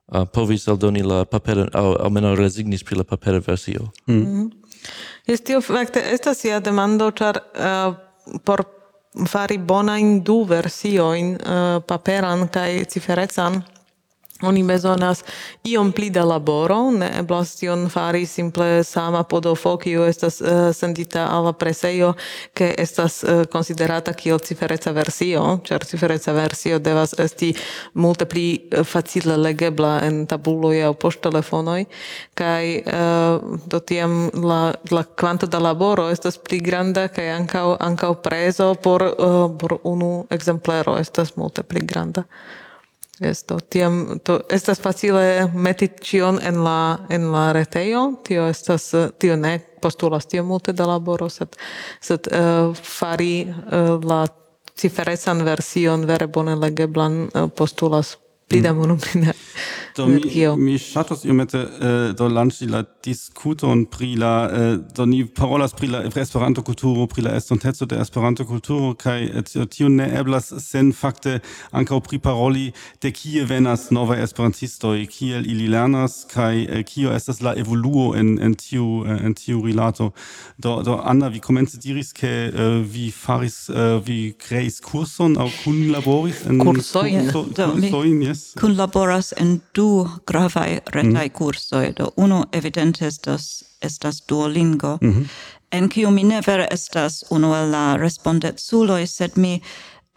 [0.06, 3.92] uh, povis aldoni la papera, au almeno resignis pri la papera versio.
[4.06, 4.14] Mm.
[4.14, 4.42] Mm-hmm.
[4.42, 4.50] Mm.
[5.26, 7.94] Yes, tio facte estas ia demando, char uh,
[8.44, 8.64] por
[9.26, 13.62] fari bonain du versioin, uh, paperan cae ciferezan,
[14.42, 15.24] Oni bezonas
[15.64, 21.24] iom pli da laboro, ne eblas tion fari simple sama podofo, kiu estas uh, sendita
[21.30, 22.12] alla presejo,
[22.54, 27.50] ke estas eh, uh, considerata kiel cifereca versio, ĉar cifereca versio devas esti
[27.94, 31.80] multe pli uh, facile legebla en tabuloj aŭ poŝtelefonoj,
[32.38, 34.60] kaj uh, do tiam la,
[34.94, 40.28] la kvanto da laboro estas pli granda, kaj ankaŭ ankaŭ prezo por, uh, por unu
[40.30, 42.22] ekzemplero estas multe pli granda.
[43.20, 49.08] Esto tiam to estas facile meti cion en la en la retejo tio estas eh,
[49.18, 51.56] tio ne postulas tio multe da laboro sed
[52.00, 54.26] sed uh, fari uh, la
[54.76, 58.16] ciferecan version vere bone legeblan uh, postulas
[58.48, 58.98] pli da mm.
[59.98, 60.56] Eh, do mi, kio.
[60.56, 65.88] mi ŝatus iomete uh, do lanĉi la diskuton pri la uh, do ni parolas pri
[65.88, 70.52] la Esperanto kulturo, pri la estonteco de Esperanto kulturo kaj eh, tio, tio ne eblas
[70.62, 71.38] sen fakte
[71.72, 78.14] ankaŭ priparoli de kie venas novaj esperantistoj, kiel ili lernas kaj kio estas la evoluo
[78.16, 80.12] en en tiu en tiu rilato.
[80.58, 85.48] Do do Anna vi komence diris ke uh, vi faris uh, vi kreis kurson aŭ
[85.64, 88.52] kunlaboris en kursojn, kursojn, yes.
[88.60, 91.32] kunlaboras en du du gravaj retaj mm.
[91.32, 91.92] kursoj.
[91.96, 94.98] Do unu evidente estas estas Duolingo.
[95.02, 95.26] Mm -hmm.
[95.70, 99.60] En kiu mi ne vere estas unu el la respondeculoj, sed mi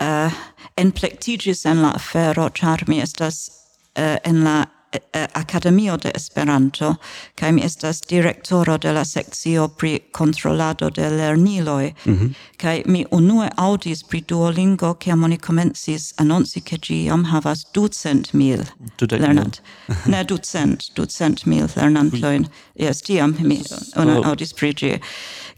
[0.02, 0.32] uh,
[0.78, 6.96] enplektiĝis en la afero, ĉar mi estas uh, en la eh, Akademio de Esperanto
[7.36, 11.94] kaj mi estas direktoro de la sekcio pri kontrolado de lerniloj.
[12.06, 12.34] Mm -hmm.
[12.58, 18.34] kaj mi unue aŭdis pri Duolingo kiam oni komencis anonci ke ĝi jam havas ducent
[18.34, 18.64] mil
[19.12, 19.62] lernant.
[20.06, 22.46] Ne ducent ducent mil lernantojn.
[22.76, 23.62] Jes tiam mi
[23.96, 24.28] oh.
[24.28, 25.00] aŭdis pri ĝi.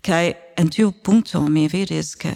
[0.02, 2.36] Kaj en tiu punkto mi vidis ke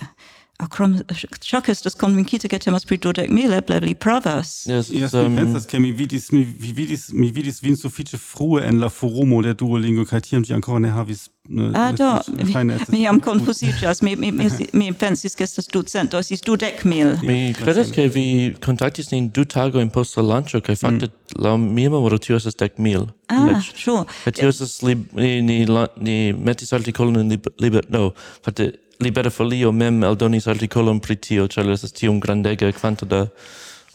[0.59, 0.95] Akrom
[1.39, 4.65] Chuck estas convincite ke temas pri dudek mil eble li pravas.
[4.65, 7.77] Yes, yes ähm, um, mi pensas ke mi vidis mi, mi vidis mi vidis vin
[7.77, 11.91] sufiĉe frue en la forumo de Duolingo kaj tiam ĝi ankoraŭ ne havis ne, Ah
[11.93, 12.55] do mi,
[12.89, 17.13] mi jam konfuziĝas mi mi mi, mi pensis ke estas ducent do estis dudek mil.
[17.21, 18.25] Mi kredas ke vi
[18.65, 21.37] contactis nin du tagojn post la lanĉo kaj facte mm.
[21.45, 23.05] la mia memoro tio estas dec mil.
[23.29, 24.09] Ah, sure.
[24.25, 25.61] Kaj tio estas li ni
[26.01, 28.09] ni metis artikolon in Liber no
[28.41, 33.27] facte, Libera Folio mem eldonis artikolon pri tio, ĉar estas tiom grandega kvanto da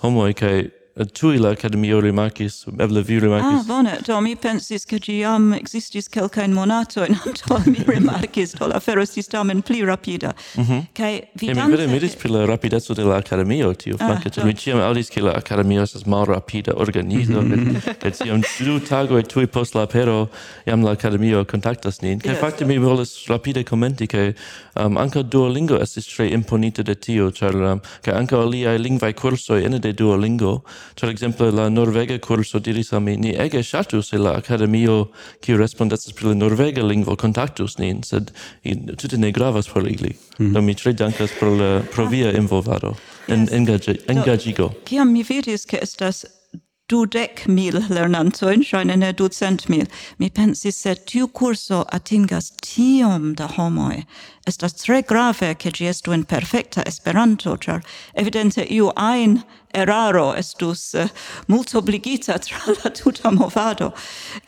[0.03, 0.55] homoj kaj
[0.95, 3.61] Eh, tui la academio rimarcis, eble vi rimarcis.
[3.61, 8.79] Ah, bone, do mi pensis che giam existis quelcaen monatoin, do mi rimarcis, do la
[8.79, 10.35] fero estis tamen pli rapida.
[10.57, 10.87] Mm -hmm.
[10.93, 14.45] Kai vi e mi vere miris pri la rapidezzo de la academio, tiu ah, flanke,
[14.45, 18.07] mi ciam audis che la academio esas mal rapida organizo, mm -hmm.
[18.07, 20.29] et ciam du tago e tui post la pero,
[20.67, 22.19] iam la academio contactas nin.
[22.19, 22.41] Kai yes.
[22.41, 24.35] fakte mi volis rapide commenti, che
[24.75, 29.65] um, anca Duolingo estis tre imponita de tio, char, um, kai anca aliai lingvai cursoi
[29.65, 30.63] ene de Duolingo,
[30.99, 35.09] Ĉar ekzemple la norvega kurso diris a mi, ni ege ŝatus se la Academio
[35.41, 38.31] kiu respondecas pri la norvega lingvo contactus nin, sed
[38.99, 40.17] tute ne gravas por ili.
[40.39, 40.53] Mm -hmm.
[40.53, 42.95] Do mi tre dankas pro la pro via involvado,
[43.29, 43.49] en
[44.09, 44.73] engaĝigo.
[44.85, 46.25] Kiam mi vidis, ke estas
[46.93, 49.89] dudek mil lernantojn, ŝajne ne ducent mil.
[50.21, 54.03] Mi pensis, se tiu kurso atingas tiom da homoj.
[54.47, 57.81] Estas tre grave, ke ĝi estu en perfekta Esperanto, ĉar
[58.19, 59.39] evidente iu ajn
[59.73, 61.13] eraro estus uh,
[61.49, 63.93] multobligita tra la tuta movado.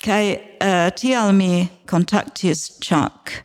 [0.05, 3.41] Kaj uh, tial mi kontaktis Chuck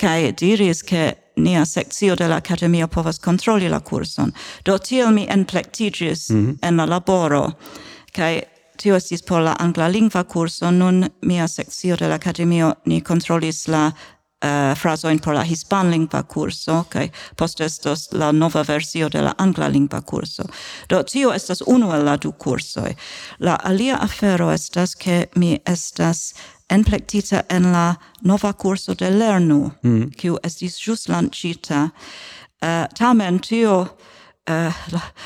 [0.00, 4.32] kaj diris, ke nia sekcio de la akademio povas kontroli la kurson.
[4.64, 6.58] Do tiel mi enplektiĝis mm -hmm.
[6.62, 7.52] en la laboro
[8.16, 8.42] kai
[8.76, 10.70] tio estis por la angla lingva kurso.
[10.70, 13.86] Nun mia sekcio de la akademio ni kontrolis la
[14.42, 19.22] eh, uh, frasoin por la hispan lingva kurso kaj post estos la nova versio de
[19.22, 20.44] la angla lingva kurso.
[20.88, 22.94] Do tio estas unu el la du kursoj.
[23.38, 26.34] La alia afero estas ke mi estas
[26.70, 30.10] enplektita en la nova kurso de lernu mm.
[30.18, 31.90] kiu estis ĵus lanĉita uh,
[32.62, 33.86] eh, tamen tio
[34.46, 34.72] Uh,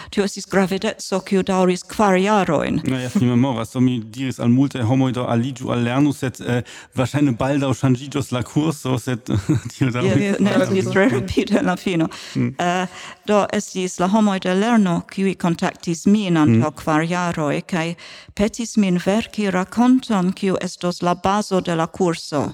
[0.09, 2.78] tio estis gravideco kiu daŭris kvar jarojn.
[2.88, 6.40] Na, jes, mi memoras, do mi diris al multe homoj do aliĝu al lernu, sed
[6.40, 6.62] eh,
[6.96, 9.28] verŝajne baldaŭ ŝanĝiĝos la kurso, sed
[9.74, 10.24] tio daŭris.
[10.24, 12.09] Ja, ne, estis tre rapide la fino.
[12.33, 12.54] Mm.
[12.56, 16.78] Uh, do estis la homoj de lerno kiuj kontaktis min antaŭ mm.
[16.80, 17.87] kvar jaroj kaj
[18.33, 22.46] petis min verki rakonton kiu estos la bazo de la kurso.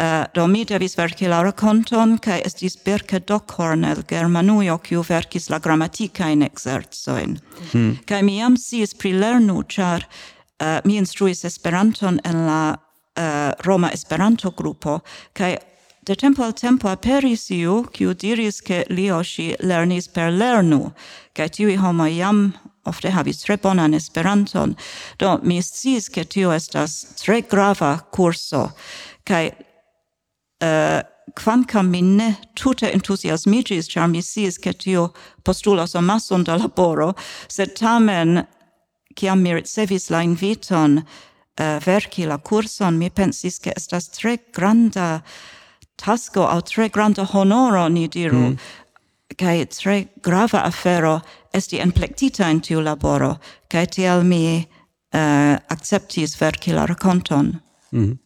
[0.00, 5.50] Uh, do mi devis verki la rakonton, kaj estis Birke Dockhorn el Germanujo, kiu verkis
[5.52, 7.34] la gramatikajn ekzercojn.
[7.72, 7.98] Hmm.
[8.08, 13.92] Kaj mi jam sciis pri lernu, ĉar uh, mi instruis Esperanton en la uh, Roma
[13.92, 15.02] Esperanto-grupo,
[15.36, 15.58] kaj
[16.08, 20.94] de tempo al tempo aperis iu, kiu diris ke li o ŝi lernis per lernu,
[21.36, 22.44] kaj tiuj homoj jam
[22.88, 24.78] ofte havis tre bonan Esperanton.
[25.20, 28.70] Do mi sciis ke tio estas tre grava kurso,
[29.28, 29.50] kaj
[30.60, 31.00] uh,
[31.34, 35.12] quancam mi ne tute entusiasmigis, char mi siis che tio
[35.44, 37.14] postulas amasson da laboro,
[37.48, 38.46] sed tamen,
[39.16, 44.38] ciam mi ricevis la inviton äh, uh, verci la curson, mi pensis che estas tre
[44.52, 45.22] granda
[45.96, 48.56] tasco au tre granda honoro, ni diru, mm.
[49.36, 51.20] cae tre grava afero
[51.52, 54.68] esti enplectita in tiu laboro, cae tiel mi
[55.12, 57.60] äh, uh, acceptis verci la raconton.
[57.92, 58.18] Mm.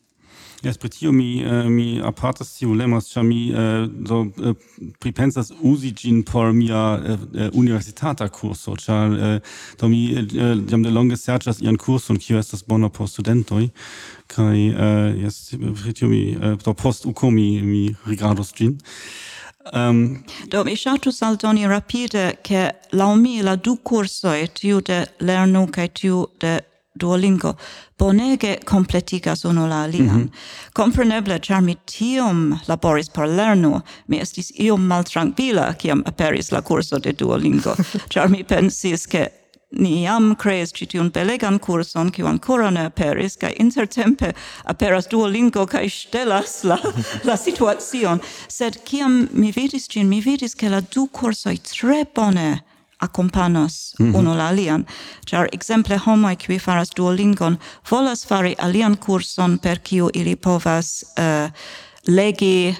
[0.64, 4.54] Jes, pri tio mi, uh, mi apartas tiu lemas, ĉar mi uh, do, uh,
[5.02, 10.92] pripensas uzi ĝin por mia eh, universitata kurso, ĉar uh, do mi uh, jam de
[10.94, 13.68] longe serĉas ian kurson, kiu estas bona por studentoj,
[14.32, 15.42] kaj uh, jes,
[15.82, 18.78] pri tio mi uh, do post uko mi, mi rigardos ĝin.
[19.72, 25.68] Um, do mi ŝatus aldoni rapide, ke laŭ mi la du kursoj, tiu de lernu
[25.72, 26.60] kaj tiu de
[26.94, 27.56] Duolingo
[27.98, 30.16] bonege completigas unu la alian.
[30.16, 30.72] Mm -hmm.
[30.72, 36.98] Compreneble, char mi tiom laboris por lernu, mi estis iom maltrankvila kiam aperis la curso
[36.98, 37.76] de Duolingo,
[38.12, 39.30] char mi pensis che
[39.70, 44.32] ni jam creis ci tiun belegan curson, kiu ancora ne aperis, kai intertempe
[44.64, 46.78] aperas Duolingo kai stelas la,
[47.24, 48.20] la situacion.
[48.48, 52.62] Sed kiam mi vidis gin, mi vidis che la du cursoi tre bone
[53.04, 54.18] accompanos mm -hmm.
[54.18, 54.84] unu la alian.
[55.26, 57.58] Char exemple homoi qui faras Duolingon
[57.90, 61.50] volas fari alian curson per kiu ili povas uh,
[62.06, 62.76] legi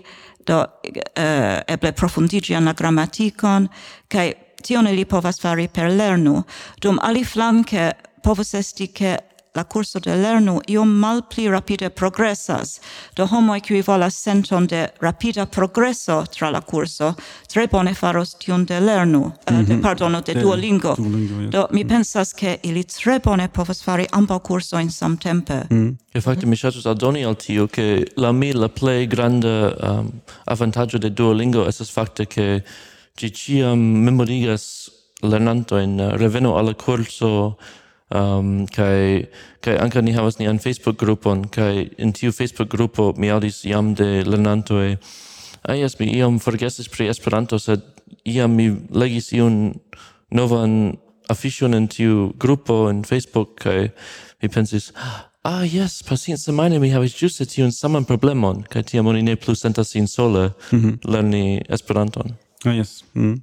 [0.46, 3.68] do uh, eble profundigi an la grammaticon,
[4.08, 6.42] kai tion ili povas fari per lernu.
[6.82, 9.18] Dum ali flanke povas esti ke
[9.54, 12.80] la curso de lernu iom malpli rapide progressas.
[13.16, 17.14] Do homoi qui volas senton de rapida progreso tra la curso,
[17.52, 19.64] tre bone faros tion de lernu, mm -hmm.
[19.66, 19.82] de, mhm.
[19.82, 20.94] pardono, de, de Duolingo.
[20.94, 21.50] Duolingo yes.
[21.50, 25.62] Do mi pensas che ili tre bone povas fari ambaŭ kursojn samtempe.
[25.70, 25.98] Mm.
[26.12, 30.12] E fakte mi ŝatus aldoni al tio, ke la mi la plej granda um,
[30.44, 32.60] avantaĝo de Duolingo estas fakte ke
[33.18, 34.90] ĝi ĉiam memorigas
[35.22, 37.56] lernantojn eh, reveno al la kurso,
[38.14, 39.26] um, kai
[39.60, 43.94] kai anka ni havas nian Facebook grupon kai in tiu Facebook grupo mi aŭdis jam
[43.94, 44.98] de lernantoj e
[45.68, 47.82] ah, mi iom forgesis pri Esperanto sed
[48.24, 49.74] iam mi legis iun
[50.30, 50.96] novan
[51.28, 53.90] afiŝon in tiu grupo in Facebook kai
[54.42, 54.92] mi pensis
[55.46, 59.60] Ah, yes, pasien semaine mi havis giuste tiun saman problemon, kai tiam oni ne plus
[59.60, 60.94] sentas sin sole mm -hmm.
[61.04, 62.32] lerni Esperanton.
[62.64, 63.04] Ah, yes.
[63.14, 63.42] Mm.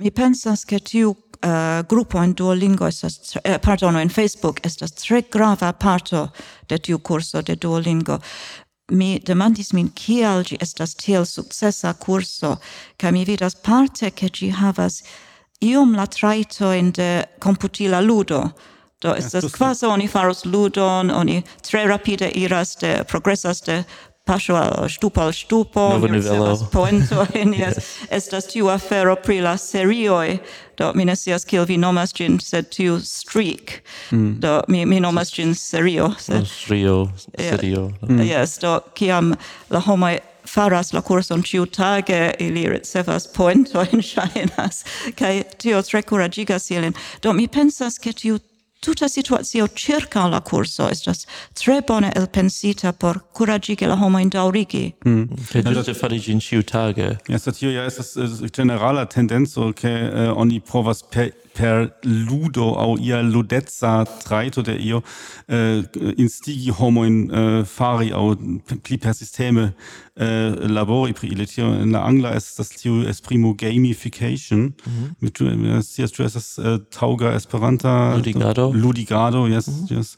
[0.00, 4.92] Mi pensas, ke tiu uh, grupo en Duolingo estas uh, eh, pardono in Facebook estas
[4.92, 6.28] tre grava parto
[6.68, 8.18] de tiu curso de Duolingo.
[8.90, 12.56] Mi demandis min kial gi estas tiel successa curso,
[12.96, 15.02] kaj mi vidas parte ke gi havas
[15.60, 16.06] iom la
[16.78, 18.50] in de computila ludo.
[19.00, 23.84] Do estas ja, quasi oni faros ludon oni tre rapide iras de progressas de
[24.28, 30.38] paŝo al ŝtupo al ŝtupo ni ricevas poentojn jes estas tiu afero pri la serioj.
[30.78, 33.80] Do mi ne scias kiel vi nomas ĝin sed tiu streak.
[34.12, 34.38] Mm.
[34.40, 36.96] do mi mi nomas ĝin serio sed mm, serio
[37.34, 37.90] serio.
[38.02, 38.16] Mm.
[38.16, 38.26] Mm.
[38.28, 39.34] Yes, do kiam
[39.70, 40.18] la homoj
[40.48, 44.84] faras la kurson ciutage, ili ricevas poentojn, ŝajnas,
[45.18, 46.94] kaj tio tre kuraĝigas ilin.
[47.22, 48.38] Do mi pensas ke tiu
[48.80, 54.94] Tuta situazio circa la curso estas tre bone elpensita por curagigi la homoin daurigi.
[55.04, 55.22] Mm.
[55.50, 57.18] Che giuste fari gin ciu tage.
[57.26, 62.74] Ja, so tio ja estas eh, generala tendenzo che eh, oni provas per per ludo
[62.78, 65.02] au ia ludezza traito de io
[65.48, 65.82] eh,
[66.16, 68.36] instigi homoin eh, fari au
[68.82, 69.74] pli per sisteme
[70.14, 75.16] eh, labori pri illetio in la angla es das tio es primo gamification mhm.
[75.20, 75.38] mit
[75.82, 78.72] sias tu es äh, eh, tauga esperanta ludigado.
[78.72, 79.96] ludigado yes mhm.
[79.96, 80.16] yes.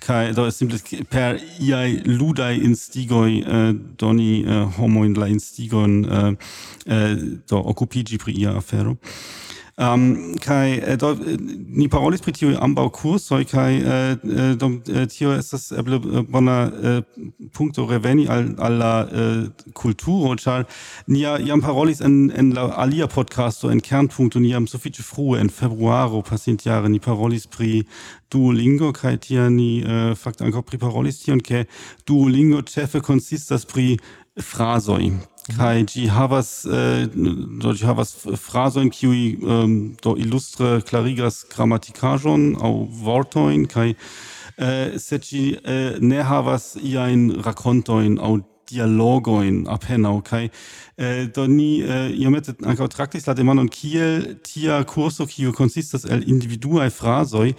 [0.00, 0.78] Kai do es simple
[1.08, 6.36] per ia ludai instigoi äh, doni äh, homoin la instigon äh,
[6.86, 7.16] äh,
[7.48, 8.98] do occupigi pri ia afero.
[9.78, 14.56] Um, kai äh, do, äh, ni parolis pri tiu ambau kursoj kaj eh, äh, äh,
[14.60, 17.02] do eh, tio estas eble bona äh,
[17.56, 18.92] punkto reveni al, al la
[19.72, 20.66] kulturo ĉar
[21.06, 25.40] ni ja jam parolis en, en la alia podcasto en Kernpunkto ni jam sufiĉe frue
[25.40, 27.86] en februaro pasintjare ni parolis pri
[28.28, 31.64] Duolingo kai tia ni äh, fakte ankaŭ pri parolis tion ke
[32.04, 33.96] Duolingo ĉefe konsistas pri
[34.36, 35.31] frazoj.
[35.50, 42.86] Kai gi havas äh, do gi havas frazoin kiui ähm, do illustre klarigas grammaticajon au
[42.86, 43.96] vortoin kai
[44.56, 46.76] äh, eh, sed gi äh, eh, ne havas
[47.44, 48.38] racconto in au
[48.70, 50.50] dialogoin apenau kai
[50.96, 56.22] äh, do ni äh, iomete ankaŭ traktis la demandon kiel tia kurso kiu konsistas el
[56.28, 57.52] individuaj frazoj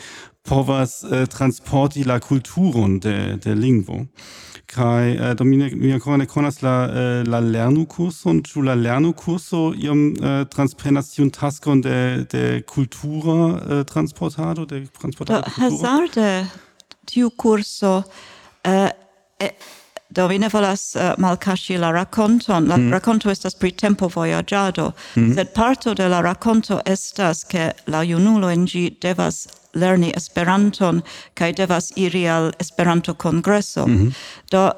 [0.44, 4.06] povas eh, transporti la kulturon de, de lingvo.
[4.66, 7.88] Kai eh, do mi ne konas la, eh, la lernu
[8.26, 14.66] und ĉu la lernu kurso iom eh, transprenas tiun taskon de, de kultura eh, transportado,
[14.66, 16.48] de transportado do, hazarde
[17.06, 18.04] tiu kurso
[18.64, 18.90] eh,
[19.40, 19.52] eh,
[20.10, 22.92] do vi ne volas uh, malkaŝi la rakonton la mm.
[22.92, 25.34] rakonto estas pri tempo vojaĝado mm.
[25.36, 31.02] sed parto de la rakonto estas ke la junulo en ĝi devas lerni Esperanton
[31.34, 33.88] kaj devas iri al Esperanto kongreso.
[33.88, 34.14] Mm -hmm.
[34.52, 34.72] Do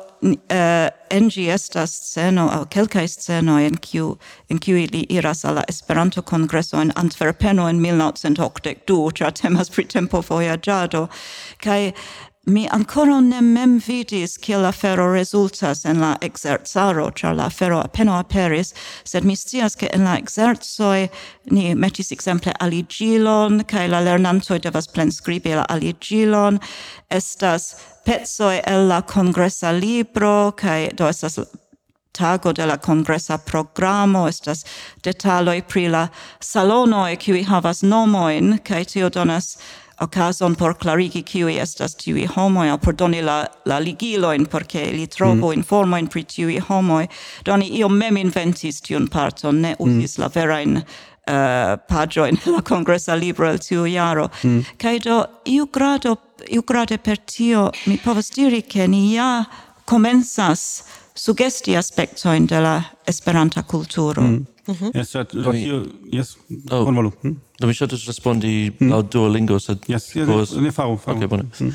[0.49, 4.15] eh, en ĝi estas sceno aŭ kelkaj scenoj en kiu
[4.49, 9.85] en kiu ili iras al la Esperanto kongreso en Antverpeno en 1982, ĉar temas pri
[9.85, 11.07] tempo vojaĝado
[11.63, 11.91] kaj
[12.45, 17.79] mi ancora ne mem vidis kiel la fero resultas en la exerzaro char la ferro
[17.79, 18.73] appena aperis,
[19.03, 21.09] sed mi scias che en la exerzoi
[21.51, 26.59] ni metis exemple aligilon, cae la lernantoi devas plenscribi la aligilon,
[27.09, 27.75] estas
[28.05, 31.39] pezoi el la congressa libro, cae do estas
[32.15, 34.65] tago de la congresa programo estas
[35.03, 36.07] detaloj pri la
[36.39, 39.57] salonoj kiuj havas nomojn kaj tio donas
[40.01, 45.07] okazon por klarigi kiui estas tiui homoi, al por doni la, la ligiloin, porque li
[45.07, 45.57] trovo mm.
[45.57, 47.07] informoin pri tiui homoi.
[47.45, 50.21] Doni, io mem inventis tiun parton, ne usis mm.
[50.23, 50.83] la verain uh,
[51.27, 54.29] eh, pagio in la congressa libro el tiu iaro.
[54.43, 54.65] Mm.
[54.81, 56.17] Kaj do, iu grado,
[56.51, 59.45] iu grade per tio, mi povas diri che ni ja
[59.85, 60.83] comensas
[61.15, 64.21] sugesti aspectoin de la esperanta culturo.
[64.21, 64.54] Mm.
[64.67, 64.97] Mm -hmm.
[64.97, 65.25] Yes, sir.
[65.33, 66.37] You, yes,
[66.71, 66.85] oh.
[66.85, 67.11] convolu.
[67.21, 67.35] Hm?
[67.59, 68.91] Do mi ŝatus respondi hmm?
[68.91, 69.77] laŭ Duolingo, sed...
[69.87, 70.55] Yes, yes, yes.
[70.61, 71.17] ne faru, faru.
[71.17, 71.45] Okay, bone.
[71.59, 71.71] Hmm.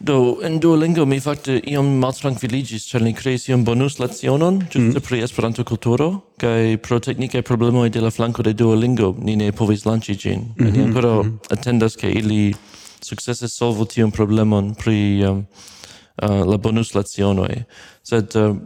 [0.00, 5.04] Do, in Duolingo mi fakte iom maltrankviligis, ĉar ni creis iom bonus lezionon, ĝuste mm.
[5.06, 6.08] pri Esperanto-kulturo,
[6.42, 10.40] kaj pro technicae problemoi de la flanco de Duolingo ni ne povis lanci gin.
[10.40, 11.52] Mm -hmm, ni mhm, ancora mm -hmm.
[11.52, 12.54] atendas, ke ili
[13.00, 15.46] sukcese solvu tiun problemon pri um,
[16.22, 17.64] uh, la bonus lezionoi.
[18.02, 18.56] Sed um, uh,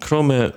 [0.00, 0.50] crome,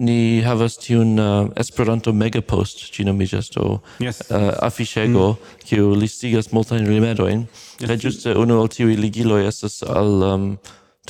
[0.00, 4.22] ni havas tiun uh, Esperanto megapost, ĝi nomiĝas do yes.
[4.30, 5.64] uh, afiŝego, mm.
[5.68, 7.46] kiu listigas multajn rimedojn.
[7.78, 7.86] Yes.
[7.86, 10.46] Kaj ĝuste unu el tiuj ligiloj estas al um,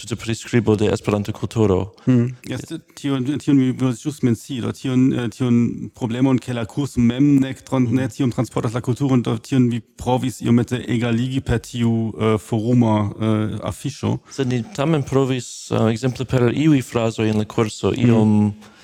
[0.00, 1.92] tute priskribo de Esperanto-kulturo.
[2.06, 2.32] Mm.
[2.48, 2.66] Yes,
[2.98, 7.36] tion, tion mi volas ĵus mencii, do tion, eh, tion problemon, ke la kurso mem
[7.42, 8.00] nek tron, mm.
[8.00, 12.96] ne tiom transportas la kulturon, do tion mi provis iomete egaligi per tiu uh, foruma
[13.10, 14.16] uh, afiŝo.
[14.34, 18.10] Sed ni tamen provis, uh, ekzemple per iuj frazoj en la kurso, hmm.
[18.10, 18.36] iom...
[18.50, 18.76] Mm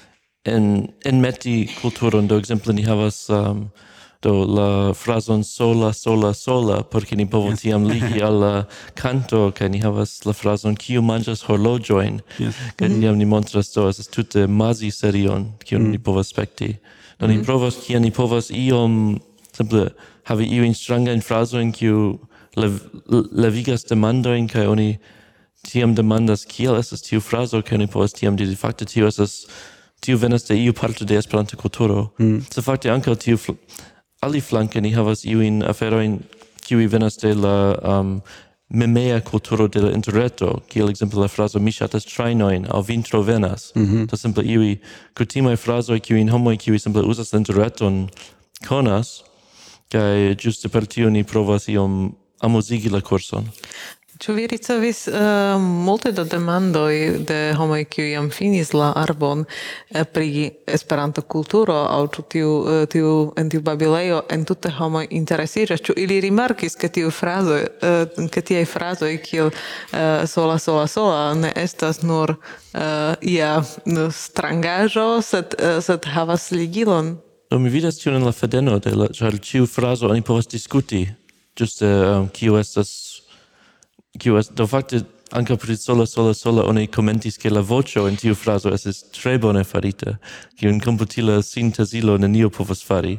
[0.47, 3.69] en en meti kulturon do ekzemple ni havas um,
[4.23, 7.61] do la frazon sola sola sola por ke ni povu yes.
[7.61, 12.55] tiam ligi al la kanto kaj ni havas la frazon kiu manĝas horloĝojn yes.
[12.77, 13.01] kaj mm.
[13.01, 15.91] tiam ni montras do estas tute mazi serion kiun mm.
[15.91, 16.77] ni povas spekti
[17.21, 17.45] do ni mm.
[17.45, 19.19] provas kiam ni povas iom
[19.53, 19.91] simple
[20.31, 22.19] havi iujn strangajn frazojn kiu
[22.57, 22.81] lev,
[23.33, 24.91] levigas demandojn kaj oni
[25.67, 29.47] tiam demandas kiel estas tiu frazo kaj oni povas tiam diri fakte tio estas
[30.01, 32.13] tiu venas de iu parto de Esperanto kulturo.
[32.19, 32.41] Mm.
[32.51, 33.57] Se fakte ankaŭ tiu fl
[34.21, 36.19] ali flanke ni havas iujn aferojn
[36.67, 38.21] kiuj venas de la um,
[38.69, 43.73] memea kulturo de la interreto, kiel ekzemple la frazo mi ŝatas trajnojn aŭ vintro venas.
[43.75, 44.07] Mm -hmm.
[44.11, 44.77] Do simple iuj
[45.15, 48.09] kutimaj frazoj kiujn homoj kiuj simple uzas la interreton
[48.69, 49.23] konas,
[49.93, 53.49] kaj ĝuste per tio ni provas iom amuzigi la kurson.
[54.19, 55.15] Ĉu vi ricevis uh,
[55.61, 56.95] multe da demandoj
[57.29, 59.43] de homoj kiuj jam finis la arbon
[59.91, 65.83] eh, pri Esperanto kulturo aŭ ĉu tiu uh, tiu en tiu babilejo entute homoj interesiĝas?
[65.85, 71.35] Ĉu ili rimarkis ke tiu frazo uh, ke tiaj frazoj kiel uh, sola sola sola
[71.35, 72.81] ne estas nur uh,
[73.21, 73.53] ia
[74.23, 77.19] strangaĵo sed uh, sed havas ligilon?
[77.51, 81.05] Do mi vidas tion en la fedeno de la ĉar ĉiu frazo oni povas diskuti
[81.57, 83.16] ĝuste um, kiu estas
[84.19, 85.03] kiu est, do fakte
[85.33, 89.39] anca pri sola sola sola oni komentis ke la voĉo in tiu frazo esis tre
[89.39, 90.19] bone farita,
[90.59, 93.19] che un computila sintasilo nenio povas fari,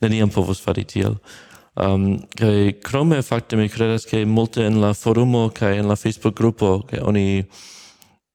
[0.00, 1.18] neniam povas fari tiel.
[1.76, 6.34] Um, kaj krome fakte mi kredas che multe en la forumo kaj en la Facebook
[6.34, 7.44] gruppo ke oni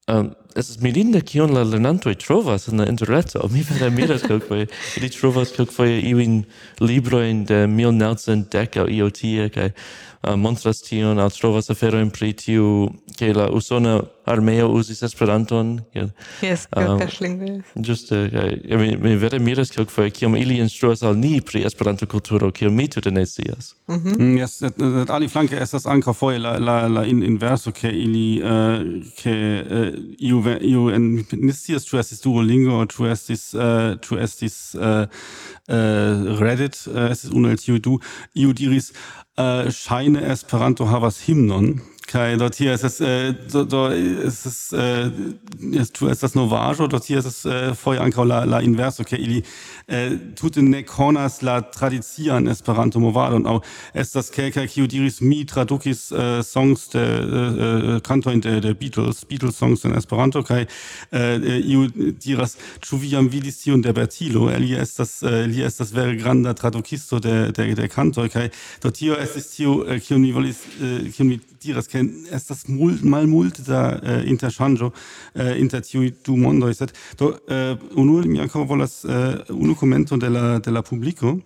[0.08, 3.48] um, es mirinde kion la lernantoj trovas en la interreto.
[3.54, 4.68] Mi vere miras kelkfoje.
[4.98, 6.44] Ili trovas kelkfoje iujn
[6.80, 9.72] librojn de 1910 aŭ io tie kaj
[10.22, 15.80] uh, montras tion, al trovas aferoin pri tiu, che la usona armeo usis Esperanton.
[16.42, 17.52] Yes, kelkaŝlingve.
[17.76, 22.52] Um, ĝuste kaj mi, mi vere miras kelkfoje kiam ili instruas al ni pri Esperanto-kulturo,
[22.52, 23.74] kiel mi tute ne scias.
[23.90, 24.16] Mhm.
[24.20, 24.38] Mm.
[24.38, 28.42] Yes, et, et, et aliflanke estas ankaŭ foje la la la in, inverso ke ili
[28.44, 28.84] eh,
[29.22, 29.88] ke uh,
[30.20, 35.06] iu uh, iu en ne scias ĉu estis Duolingo ĉu estis eh, ĉu estis uh,
[35.06, 37.98] uh, Reddit uh, estis unu el tiuj du
[38.36, 41.74] iu diris uh, ŝajne Esperanto havas himnon.
[42.12, 43.34] Kai dort hier ist es, äh, äh
[43.66, 45.10] do, ist es, äh,
[45.94, 49.44] tu estas novaĵo, dort hier estas äh, foje ankaŭ la, la inverso, äh, ke ili
[49.88, 53.62] äh, tute ne konas la tradician Esperanto-movadon, aŭ
[53.94, 59.24] estas kelkaj kiu diris mi tradukis äh, songs de äh, äh kantojn de, de Beatles,
[59.24, 60.68] Beatles-songs en Esperanto, kaj
[61.12, 65.96] äh, iu diras, ĉu vi jam vidis tiun de Bertilo, li estas, äh, li estas
[65.96, 68.50] vere granda tradukisto de, de, de kantoj, kaj
[68.84, 72.01] do tio estis tiu, kiun mi volis, äh, kiun mi diras, ke
[72.32, 77.72] estas mult malmulte da uh, eh, interŝanĝo uh, inter tiuj du mondoj sed do eh,
[77.72, 81.38] uh, unue mi ankaŭ volas uh, unu komento de la de la publiko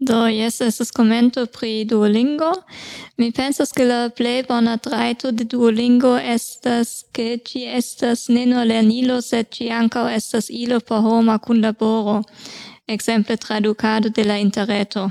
[0.00, 2.52] Do, jes, estas commento pri Duolingo.
[3.16, 8.64] Mi pensas che la plei bona traito de Duolingo estas che ci estas ne nur
[8.64, 12.22] lernilo, sed ci ancao estas ilo por homa cun laboro,
[12.86, 15.10] exemple traducado de la interreto.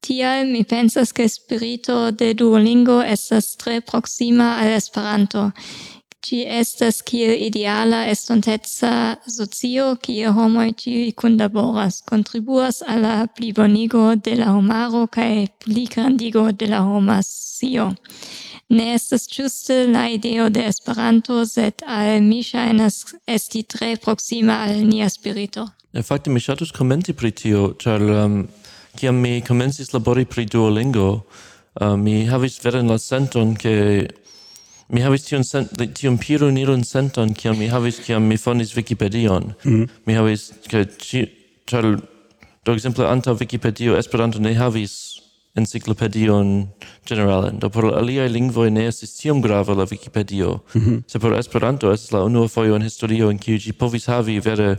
[0.00, 5.50] Tial mi pensas ke spirito de Duolingo estas tre proxima al Esperanto.
[6.24, 8.92] Ĝi estas kiel ideala estonteca
[9.34, 16.68] socio kie homoj ĉiuj kunlaboras, kontribuas al la plibonigo de la homaro kaj pligrandigo de
[16.72, 17.88] la homa scio.
[18.68, 24.84] Ne estas ĝuste la ideo de Esperanto, sed al mi ŝajnas esti tre proksima al
[24.86, 25.66] nia spirito.
[26.06, 28.36] Fakte mi ŝatus komenti pri tio, ĉar um,
[28.96, 31.26] Ciam mi comensis labori pri Duolingo,
[31.80, 34.08] uh, mi havis veren la senton che
[34.90, 39.54] mi havis tion sent tion pironiron senton kiam mi havis kiam mi fondis Wikipedion.
[39.64, 39.86] Mm.
[40.06, 40.84] Mi havis ke
[41.70, 41.86] ĉar
[42.66, 45.20] do ekzemple antaŭ Wikipedio Esperanto ne havis
[45.58, 46.68] enciklopedion
[47.06, 47.58] generalen.
[47.58, 50.60] Do por aliaj lingvoi ne estis tiom grava la Wikipedio.
[50.74, 51.02] Mm -hmm.
[51.06, 54.76] Se por Esperanto estas la unua foio in historio in kiu ĝi povis havi vere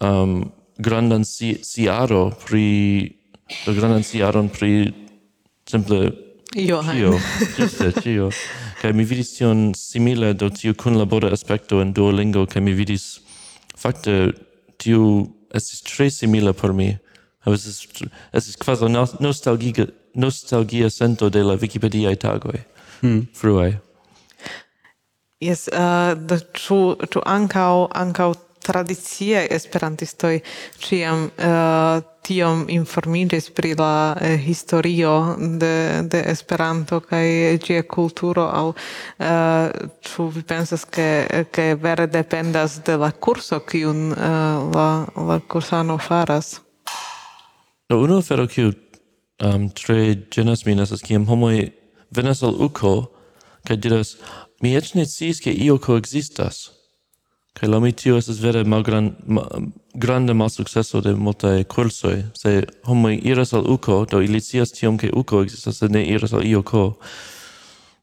[0.00, 3.17] um, grandan si, siaro pri
[3.64, 4.92] do grandanciaron pri
[5.68, 6.12] simple
[6.54, 6.96] Johan.
[6.96, 7.12] Cio,
[7.56, 8.30] giuste, cio.
[8.80, 13.20] Kai mi vidis tion simile do tiu kunlabora aspecto en Duolingo, kai mi vidis
[13.76, 14.32] fakte
[14.78, 16.96] tiu estis tre simile por mi.
[17.46, 17.86] es
[18.32, 18.84] estis quasi
[19.20, 22.60] nostalgia, nostalgia sento de la Wikipediae tagoi,
[23.00, 23.28] hmm.
[23.32, 23.80] fruae.
[25.40, 28.34] Yes, uh, do, tu, tu ancau, ancau
[28.68, 30.38] tradicie esperantistoj
[30.84, 35.12] ĉiam uh, tiom informiĝis pri la uh, historio
[35.60, 35.74] de
[36.12, 37.24] de Esperanto kaj
[37.64, 38.76] ĝia kulturo aŭ uh,
[40.08, 41.08] ĉu vi pensas ke
[41.52, 44.18] ke vere dependas de la kurso kiun uh,
[44.74, 44.88] la
[45.30, 46.58] la kursano faras?
[47.88, 48.72] No, unu afero kiu
[49.44, 51.70] um, tre ĝenas min estas kiam homoj
[52.14, 52.94] venas al uko
[53.68, 54.16] kaj diras
[54.62, 56.77] mi eĉ ne sciis ke io koekzistas.
[57.52, 59.42] Kaj la mi tio estas vere malgran, ma,
[59.94, 62.22] grande malsuccesso de multae cursoi.
[62.38, 66.32] Se homoi iras al UCO, do ili scias tiom ke UCO existas, sed ne iras
[66.32, 66.84] al IOCO.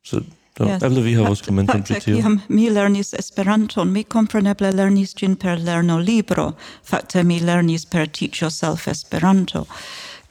[0.04, 0.20] So,
[0.58, 0.84] do, yes.
[0.84, 2.18] eble vi havas commenton pri tio.
[2.18, 6.52] Kiam mi lernis Esperanton, mi compreneble lernis gin per lerno libro.
[6.84, 9.66] Fakte mi lernis per teach yourself Esperanto.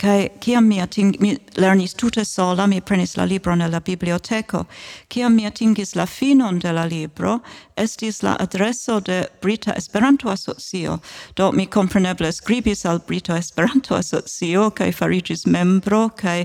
[0.04, 4.66] Kai kiam mi ating mi lernis tute sola, mi prenis la libron el la biblioteko.
[5.08, 7.38] Kiam mi atingis la finon de la libro,
[7.76, 10.98] estis la adreso de Brita Esperanto Asocio.
[11.36, 16.44] Do mi kompreneble skribis al Brita Esperanto Asocio kai farigis membro kai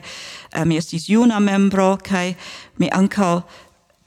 [0.53, 2.37] eh, mi estis juna membro kai
[2.77, 3.41] mi ankaŭ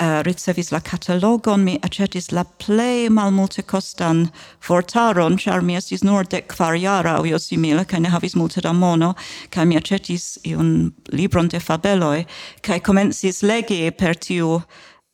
[0.03, 4.29] uh, ricevis la catalogon, mi accetis la plei malmulte costan
[4.61, 8.73] fortaron, char mi estis nur dek kvarjara o io simile, cae ne havis multe da
[8.73, 9.15] mono,
[9.51, 12.25] cae mi accetis iun libron de fabeloi,
[12.63, 14.63] cae komencis legi per tiu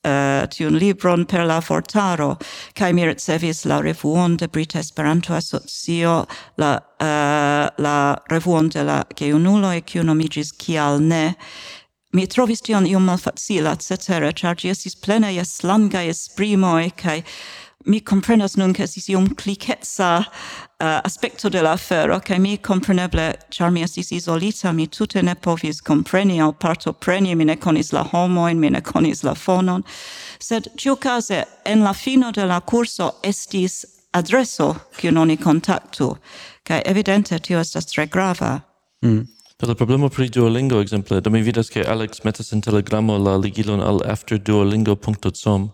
[0.06, 2.36] Uh, tiun libron per la fortaro,
[2.78, 6.22] cae mi ricevis la revuon de Brita Esperanto Asocio,
[6.56, 7.96] la, uh, la
[8.30, 11.34] revuon de la geunuloi, kiu nomigis Kial Ne,
[12.12, 17.22] Mi trovis tion iom malfacila, cetera, char gi estis plena je slangai esprimoi, kai
[17.84, 20.24] mi comprenas nun che estis iom clicetsa uh,
[20.80, 25.34] eh, aspecto de la afero, kai mi compreneble, char mi estis isolita, mi tute ne
[25.34, 29.84] povis compreni au partopreni, mi ne conis la homoin, mi ne conis la fonon,
[30.40, 33.84] sed ciucase, en la fino de la curso estis
[34.14, 36.16] adreso, cion oni contactu,
[36.64, 38.62] kai evidente tio estas tre grava.
[39.04, 39.26] Mm.
[39.58, 43.36] Do la problemo pri Duolingo exemple, do mi vidas ke Alex metas in Telegramo la
[43.36, 45.72] ligilon al afterduolingo.com.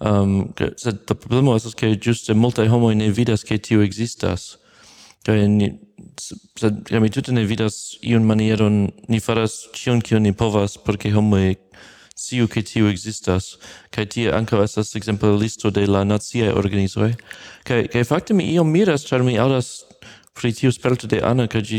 [0.00, 4.60] Um, sed la problemo estas ke ĝuste multaj homoj ne vidas ke tio ekzistas.
[5.26, 5.72] Kaj ni
[6.60, 10.94] sed ja mi tute ne vidas iun manieron ni faras ĉion kion ni povas por
[10.94, 11.56] ke homoj
[12.14, 13.56] sciu ke tio ekzistas
[13.94, 17.12] kaj tie ankaŭ estas ekzemple listo de la naciaj organizoj
[17.66, 19.88] kaj kaj fakte mi iom miras ĉar mi aŭdas
[20.38, 21.78] pri tiu sperto de Anna, kaj ĝi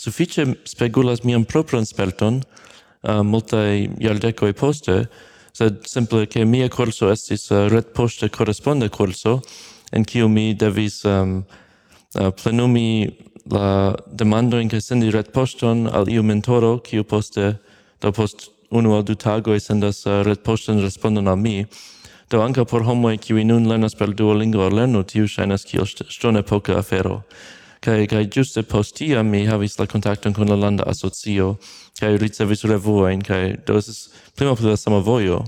[0.00, 5.04] suffice spegulas mian propran sperton uh, multae iardecoi poste,
[5.52, 9.40] sed simple che mia corso estis uh, ret poste corresponde corso,
[9.92, 11.42] en kiu mi devis um,
[12.14, 13.10] uh, plenumi
[13.50, 17.58] la demandoin che sendi ret poston al iu mentoro, kiu poste,
[18.00, 21.66] do post unu al du tagoi sendas uh, ret poston respondon al mi,
[22.30, 26.42] do anca por homoi kiwi nun lernas per Duolingo lernu, tiu shainas kiel st stone
[26.42, 27.24] poca afero
[27.80, 31.56] kai kai juste postia mi havis la kontakton kun la landa asocio
[32.00, 33.80] kai ricevis revuojn kai do
[34.36, 35.44] prima pli la sama vojo.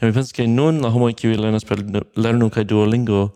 [0.00, 1.78] Kaj mi pensas ke nun la homoj kiuj lernas per
[2.16, 3.30] lernu kai Duolingo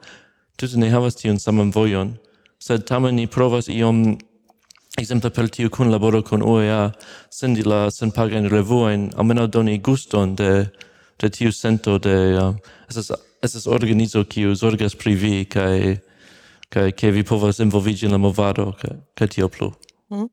[0.56, 2.16] tute ne havas tiun saman vojon
[2.60, 4.18] sed tamen ni provas iom
[4.98, 6.90] Exemple per tiu kun laboro kun UEA
[7.30, 10.50] sendi la senpagajn revuojn almenaŭ doni guston de
[11.20, 12.54] de tiu sento de uh,
[12.88, 13.12] estas
[13.42, 15.76] estas organizo kiu zorgas pri vi kaj
[16.70, 19.72] kaj ke vi povas envolviĝi en la movado kaj kaj tio plu.
[20.10, 20.30] Mm.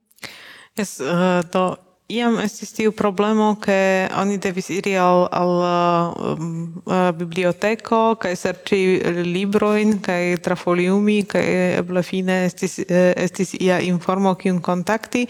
[0.78, 1.76] Yes, uh, do
[2.08, 8.36] iam estis tiu problemo ke oni devis iri al al uh, um, uh, biblioteko kaj
[8.40, 8.80] serĉi
[9.28, 11.46] librojn kaj trafoliumi kaj
[11.82, 15.26] eble fine estis uh, estis ia informo kiun kontakti.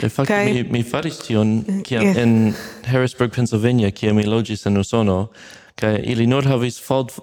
[0.00, 0.52] Fakte kaj...
[0.52, 2.22] mi mi faris tion kiam yeah.
[2.22, 2.54] en
[2.88, 5.26] Harrisburg, Pennsylvania, kiam mi loĝis en Usono
[5.74, 7.18] kaj ili nur havis fault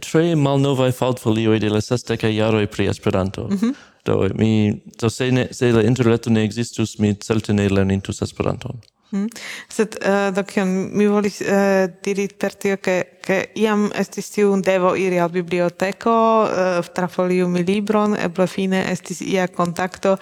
[0.00, 3.48] tre malnovaj faltfolioj de la sesdekaj jaroj pri Esperanto.
[3.48, 3.74] Mm -hmm.
[4.04, 8.80] Do mi, do se, ne, se la interreto ne ekzistus, mi certe ne lernintus Esperanton.
[9.10, 9.28] Hmm.
[9.72, 14.54] Sed uh, do kion mi volis uh, diri per tio che che iam estis tiu
[14.64, 16.12] devo iri al biblioteko
[16.48, 20.14] eh, uh, trafoliu mi libron eble fine estis ia kontakto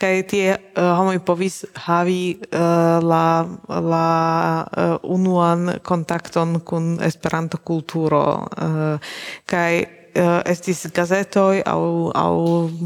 [0.00, 4.08] kaj tie uh, homoj povis havi uh, la la
[4.66, 9.14] uh, unuan kontakton kun Esperanto kulturo uh,
[9.46, 11.80] kaj uh, estis gazetoj aŭ
[12.16, 12.32] aŭ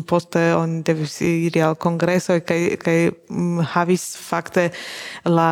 [0.08, 2.96] poste oni devis iri al kongresoj kaj kaj
[3.30, 4.70] um, havis fakte
[5.24, 5.50] la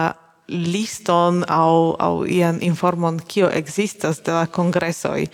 [0.50, 5.28] liston au au ian informon kio existas de la congressoi.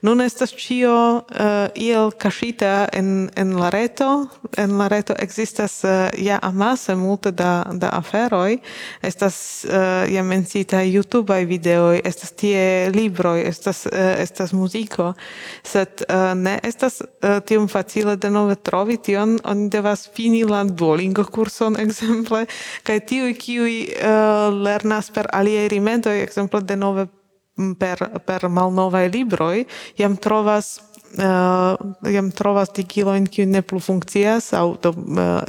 [0.00, 5.84] Nun estas cio uh, eh, iel kaŝita en en la reto, en la reto existas
[5.84, 8.58] uh, ja amase multe da da aferoi,
[9.02, 15.12] Estas uh, ja mencitaj YouTubeaj videoi, estas tie libroi, estas uh, estas muziko,
[15.62, 21.24] sed uh, ne estas uh, tiom facile denove trovi tion, oni devas fini la Duolingo
[21.24, 22.46] kurson ekzemple.
[22.82, 27.08] Kaj tiuj kiuj uh, lernas per aliei rimedoi, exemple, de nove
[27.78, 29.66] per per malnovaj libroj,
[29.98, 30.78] jam trovas
[32.12, 34.92] jam trovas digiloin kiu ne plu funkcias aŭ do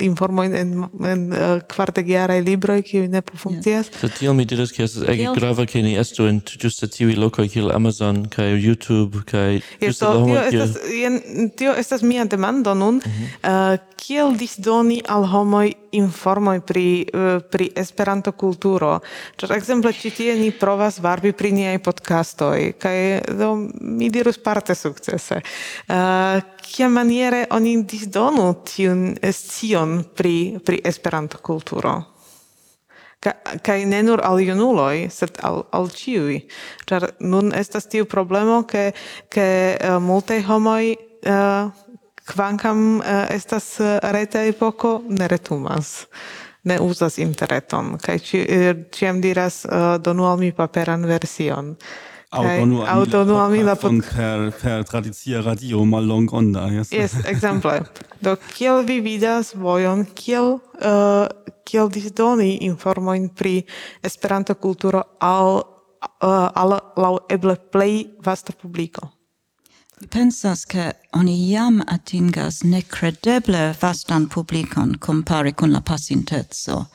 [0.04, 0.74] informojn en
[1.08, 1.24] en
[1.72, 3.92] kvardekjaraj libroj kiu ne plu funkcias.
[4.02, 7.48] So tiel mi diras ke estas ege grava ke ni estu en ĝuste tiuj lokoj
[7.54, 11.22] kiel Amazon kaj YouTube kaj ĝuste la homoj kiel...
[11.58, 13.00] Tio estas mia demando nun.
[13.00, 13.80] Mhm.
[14.04, 17.06] Kiel disdoni al homoj informoj pri
[17.52, 18.98] pri Esperanto kulturo.
[19.40, 22.98] Ĉar ekzemple ĉi tie ni provas varbi pri niaj podcastoj kaj
[23.40, 25.42] do mi dirus parte sukcese.
[25.88, 31.94] Uh, kia maniere oni disdonu tiun eh, scion pri, pri Esperanto kulturo?
[33.20, 33.34] Ka,
[33.64, 36.42] kai ne nur al junuloi, sed al, al ciui.
[36.86, 38.92] Čar nun estas tiu problemo, ke,
[39.32, 39.48] ke
[39.78, 41.72] uh, multaj homoj uh,
[42.28, 43.78] kvankam uh, estas
[44.12, 46.04] reta epoko, ne retumas
[46.64, 48.40] ne uzas interreton, kaj ci,
[48.92, 51.76] ciam diras uh, donu al mi paperan version.
[52.34, 54.00] Autonoa autonoa mila pod...
[54.16, 56.92] per, per tradicia radio mal long onda, yes?
[56.92, 57.86] Yes, exemple.
[58.20, 61.28] Do, kiel vi vidas vojon, kiel, uh,
[61.64, 63.62] kiel disdoni informoin pri
[64.02, 65.62] Esperanto kulturo al,
[66.24, 69.12] uh, al lau eble plej vasta publiko?
[70.02, 76.86] Mi pensas che oni jam atingas necredeble vastan publikon kompare kun la pasintezzo.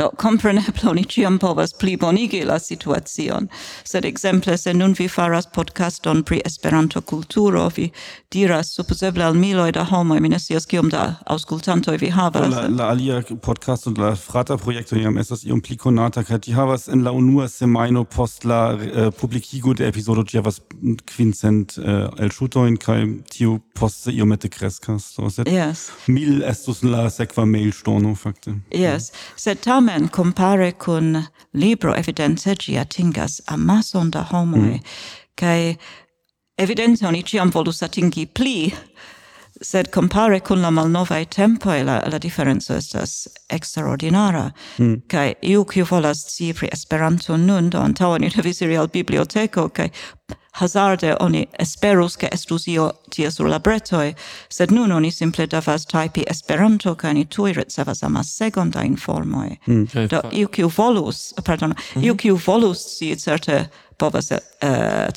[0.00, 3.48] Do compreneble, oni ciam povas plibonigi la situacion,
[3.84, 7.90] sed exemple, se nun vi faras podcaston pri Esperanto-kulturo, vi
[8.32, 12.48] diras supposeble al miloi da homoj, mi ne scias kiom da auskultantoi vi havas.
[12.54, 16.56] La, la alia podcasto und la frata projekto jam estas iom pli konata kaj ĝi
[16.56, 20.62] havas en la unua semajno post la uh, publikigo de epizodo ĝi havas
[21.12, 25.10] kvincent eh, elŝutojn kaj tiu poste iomete kreskas.
[25.12, 25.90] So, sed yes.
[26.08, 28.54] mil estus la sekva mailŝtono fakte.
[28.72, 34.80] Yes, sed tamen tamen compare kun libro evidence gi atingas amason da homoi, mm.
[35.34, 35.76] kai
[36.58, 38.72] evidence oni ciam volus atingi pli,
[39.62, 44.52] sed compare kun la malnovae tempoi la, la differenzo estas extraordinara.
[44.78, 45.02] Mm.
[45.08, 49.68] Kai iu kiu volas ci pri Esperanto nun, do antau ni devis iri al biblioteco,
[49.68, 49.90] kai
[50.52, 54.14] hazarde oni esperus ke estus io tie sur la bretoi,
[54.48, 56.96] sed nun oni simple devas tajpi Esperanto mm.
[56.96, 58.38] kaj ni tui ricevas amas
[58.72, 59.56] da informoi.
[59.66, 59.86] Mm.
[60.10, 62.06] Do iu kiu volus, pardon, mm -hmm.
[62.06, 64.38] iu kiu volus si certe povas uh,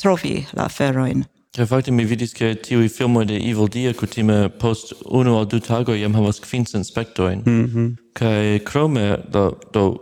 [0.01, 1.23] trovi la feroin.
[1.55, 5.59] Kaj fakte mi vidis ke tiuj filmoj de Evil Dia kutime post unu aŭ du
[5.59, 7.43] tagoj jam havas kvincent spektojn.
[7.45, 7.95] Mm -hmm.
[8.13, 9.97] Kaj krome do, do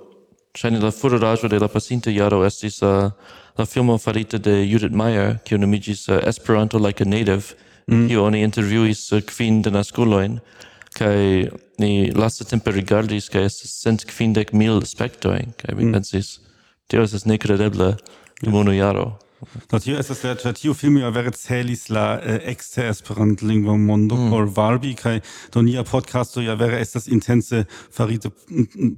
[0.56, 3.12] ŝajne la furoraĵo de la pasinta jaro estis uh,
[3.58, 7.56] la filmo farita de Judith Meyer, kiu nomigis uh, Esperanto like a native,
[7.88, 8.08] mm.
[8.08, 10.40] kiu oni interviuis uh, eh, kvin denaskulojn,
[10.96, 11.50] kai
[11.80, 15.98] ni lasta tempe rigardis kai estis cent kvindek mil spectojn, kai mi mm.
[15.98, 16.40] pensis,
[16.92, 17.96] tio estas nekredeble
[18.42, 19.14] dum unu jaro.
[19.72, 24.16] Do tio estas la äh, ĉar tiu filmo ja vere celis la ekster Esperantlingva mondo
[24.16, 24.26] hm.
[24.28, 24.30] mm.
[24.32, 25.20] por varbi kaj
[25.54, 28.30] do nia podcasto ja vere estas intense farite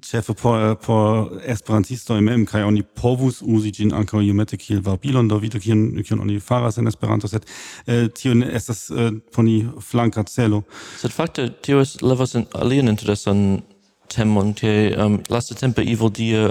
[0.03, 5.31] ĉefe por äh, por esperantistoj mem kaj oni povus uzi ĝin ankaŭ iomete kiel varbilon
[5.31, 7.45] do vidu kion kion oni faras en Esperanto sed
[7.87, 10.63] äh, uh, tio ne estas uh, por ni flanka celo.
[10.99, 13.61] Sed fakte tio es levas en alian interesan
[14.13, 16.49] temon ke um, lastatempe Evil die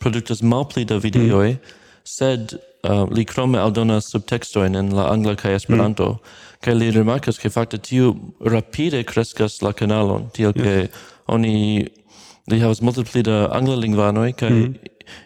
[0.00, 1.02] produktas malpli da hm.
[1.02, 1.78] videoj mm.
[2.04, 6.36] sed uh, li krome aldonas subtextoin en la angla kaj Esperanto, mm.
[6.64, 11.02] kaj li rimarkas ke fakte tiu rapide kreskas la kanalon, tiel ke yes.
[11.28, 11.88] oni
[12.50, 14.74] li havas multipli da angla lingvanoj kaj mm.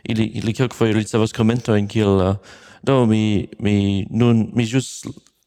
[0.04, 2.36] ili ili kelkfoje ricevas komentojn kiel uh,
[2.82, 5.04] do mi mi nun mi ĵus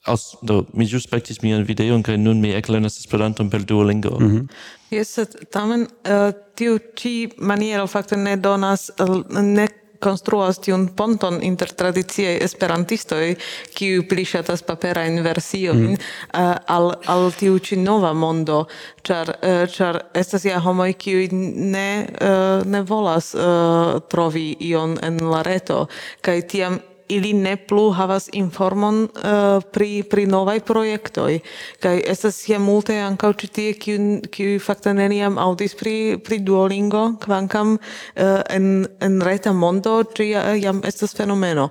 [0.08, 4.20] aus do mi jus spektis mian videon kaj nun mi eklernas Esperanton per Duolingo.
[4.20, 4.48] Mm -hmm.
[4.90, 5.20] Yes,
[5.52, 9.68] tamen uh, tiu ĉi maniero fakte ne donas uh, ne
[10.00, 13.36] konstruas tiun ponton inter tradiciaj esperantistoj,
[13.78, 15.98] kiuj pli ŝatas paperajn versiojn mm.
[16.34, 18.66] uh, al al tiu ĉi nova mondo,
[19.08, 25.22] ĉar uh, ĉar estas ja homoj kiuj ne uh, ne volas uh, trovi ion en
[25.32, 25.86] la reto
[26.22, 26.80] kaj tiam
[27.10, 31.40] ili ne plu havas informon uh, pri pri novaj projektoj
[31.84, 37.06] kaj estas ja multe ankaŭ ĉi tie kiuj kiu fakte neniam aŭdis pri pri Duolingo
[37.24, 41.70] kvankam uh, en en reta mondo ĝi ja, jam estas fenomeno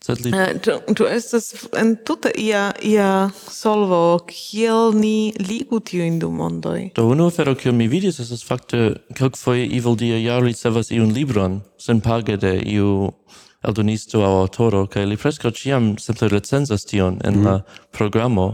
[0.00, 0.38] Certainly.
[0.38, 6.30] Eh, uh, tu, tu estas en tute ia, ia solvo, kiel ni ligu tiujn du
[6.32, 6.86] mondoj.
[6.96, 11.60] Do unu afero, kiu mi vidis, estas fakte kelkfoje Evil Dia ja ricevas iun libron
[11.76, 13.10] senpage de iu
[13.62, 17.44] eldonisto au autoro, kai li fresco ciam simple recenzas tion en mm.
[17.44, 17.80] la mhm.
[17.90, 18.46] programo,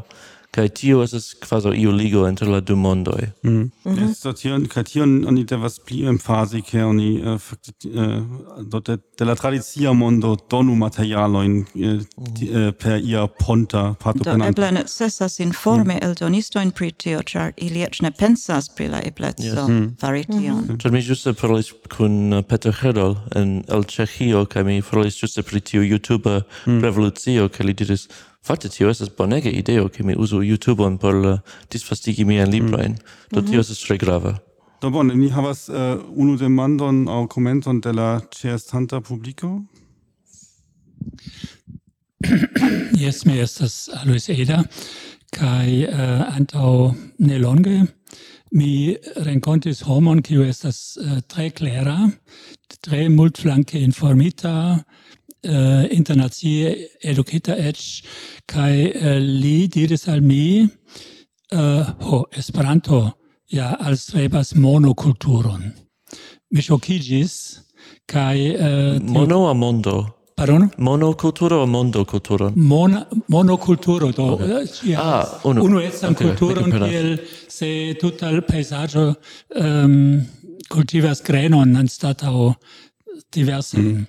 [0.57, 3.50] kai tio es quasi io ligo inter la du e Mm.
[3.52, 4.11] Mm -hmm.
[4.11, 8.22] Estas tion kai tion oni devas pli emfasi ke oni eh, uh, fakte uh,
[8.70, 12.57] do de, de la tradicia mondo donu materialoin uh, eh, di, mhm.
[12.57, 16.04] uh, eh, per ia ponta parto Do eble necessas informe mm.
[16.07, 19.68] eldonistoin pri tio, char ili ec ne pensas pri la ebleco yes.
[19.68, 19.96] mm.
[20.00, 20.42] fari mm-hmm.
[20.42, 20.57] tion.
[20.57, 20.78] Mm -hmm.
[20.82, 25.61] Char mi giuste parolis kun Peter Hedol en el Cechio, kai mi parolis giuste pri
[25.61, 26.80] tio YouTube mm.
[26.82, 28.09] revolucio, kai li diris
[28.47, 31.38] Fakte tio estas bonega ideo, ke mi uzu YouTubeon por uh, äh,
[31.72, 32.92] disvastigi miajn librojn.
[32.92, 33.32] Mm.
[33.32, 33.64] Do tio mhm.
[33.64, 34.36] estas tre grava.
[34.80, 39.64] Do bone, ni havas äh, uh, unu demandon aŭ komenton de la ĉeestanta publiko.
[43.03, 44.62] Jes, mi estas Alois Eder
[45.34, 47.82] kaj uh, äh, antaŭ nelonge
[48.57, 51.97] mi renkontis homon kiu estas uh, tre klera,
[52.80, 54.84] tre multflanke informita,
[55.47, 57.78] uh, internacie edukita ec,
[58.47, 60.68] kai uh, li diris al mi,
[61.53, 63.12] eh, ho, Esperanto
[63.47, 65.72] ja alstrebas monokulturon.
[66.51, 67.61] Mi shokigis,
[68.07, 68.55] kai...
[68.55, 70.16] Eh, a mondo.
[70.36, 70.70] Pardon?
[70.76, 72.53] Monokulturo o mondoculturo?
[72.57, 74.32] Mon, monokulturo, do.
[74.34, 74.66] Okay.
[74.82, 75.62] Ja, ah, unu.
[75.64, 76.26] Unu etzan okay.
[76.26, 77.18] culturon, kiel
[77.49, 79.14] se tutta paesaggio peisaggio
[79.55, 80.26] um, ähm,
[80.68, 82.55] cultivas grenon anstatau
[83.32, 84.07] diversen mm.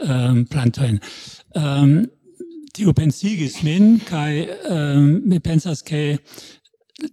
[0.00, 1.00] Ähm, um, plantojn.
[1.54, 2.10] Um, ähm,
[2.74, 6.18] tiu pensigis min, kai um, mi pensas ke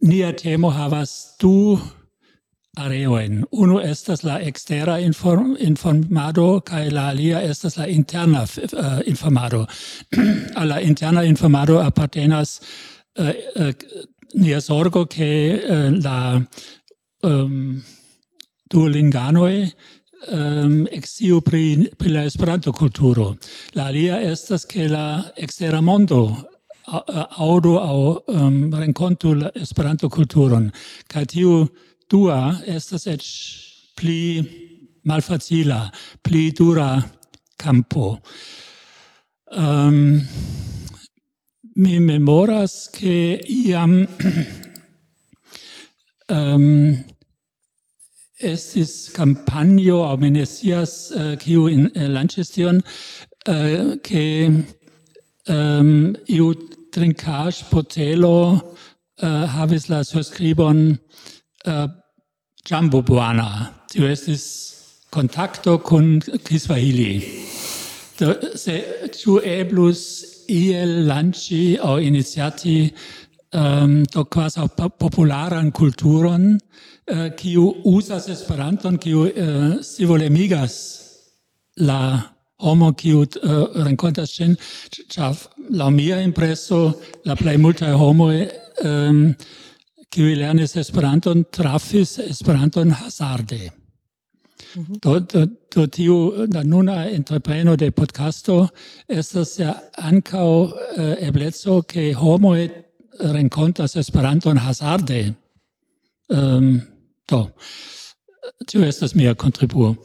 [0.02, 1.80] nia temo havas du
[2.78, 3.44] areoin.
[3.52, 8.42] Uno estas la extera inform, informado, kai la alia estas la interna
[8.74, 9.68] uh, informado.
[10.56, 12.62] A la interna informado appartenas
[13.20, 13.74] uh, äh, uh, äh,
[14.34, 16.42] nia sorgo, ke uh, la
[17.22, 17.84] um,
[18.72, 19.72] duolinganoi
[20.30, 23.36] um, exio pri, pri la esperanto kulturo.
[23.74, 26.52] La alia estas ke la extera mondo
[27.38, 30.72] audo au um, ehm, renkontu la esperanto kulturon.
[31.08, 31.68] Kaj tiu
[32.10, 33.28] dua estas eĉ
[33.96, 34.42] pli
[35.08, 35.90] malfacila,
[36.22, 37.02] pli dura
[37.58, 38.18] campo.
[39.52, 40.22] Um, ehm,
[41.76, 44.08] mi memoras che iam
[46.30, 47.04] um,
[48.44, 52.84] estis campanio au menesias kiu uh, äh, in äh, uh, Lanchestion
[53.48, 54.66] uh, äh, ke um,
[55.48, 56.54] ähm, iu
[56.92, 58.62] trincage potelo
[59.22, 61.00] uh, havis la sorscribon
[61.66, 61.88] uh,
[62.66, 63.74] Jumbo Buana.
[63.90, 67.24] Tio estis contacto con Kiswahili.
[68.18, 72.94] Do, se ciu eblus iel lanci au iniziati
[73.54, 74.62] um, ähm, do quasi
[75.00, 76.60] popularan culturon,
[77.12, 80.76] Eh, kiu usas Esperanton, kiu eh, uh, sivolemigas
[81.84, 82.22] la
[82.64, 84.54] homo kiu uh, renkontas ŝin,
[85.12, 85.36] ĉar
[85.76, 86.80] laŭ mia impreso
[87.28, 88.38] la plej multaj homoj
[88.88, 89.20] um,
[90.08, 93.60] kiu lernis Esperanton trafis Esperanton hazarde.
[94.78, 95.02] Mhm.
[95.04, 95.44] Do, do,
[95.76, 98.70] do tiu da nuna entrepreno de podcasto
[99.08, 100.72] estas ja ankaŭ uh,
[101.20, 102.70] ebleco ke homoj
[103.36, 105.34] renkontas Esperanton hazarde.
[106.32, 106.80] Um,
[107.32, 107.48] Do.
[108.68, 109.96] Tio estas mia kontribuo.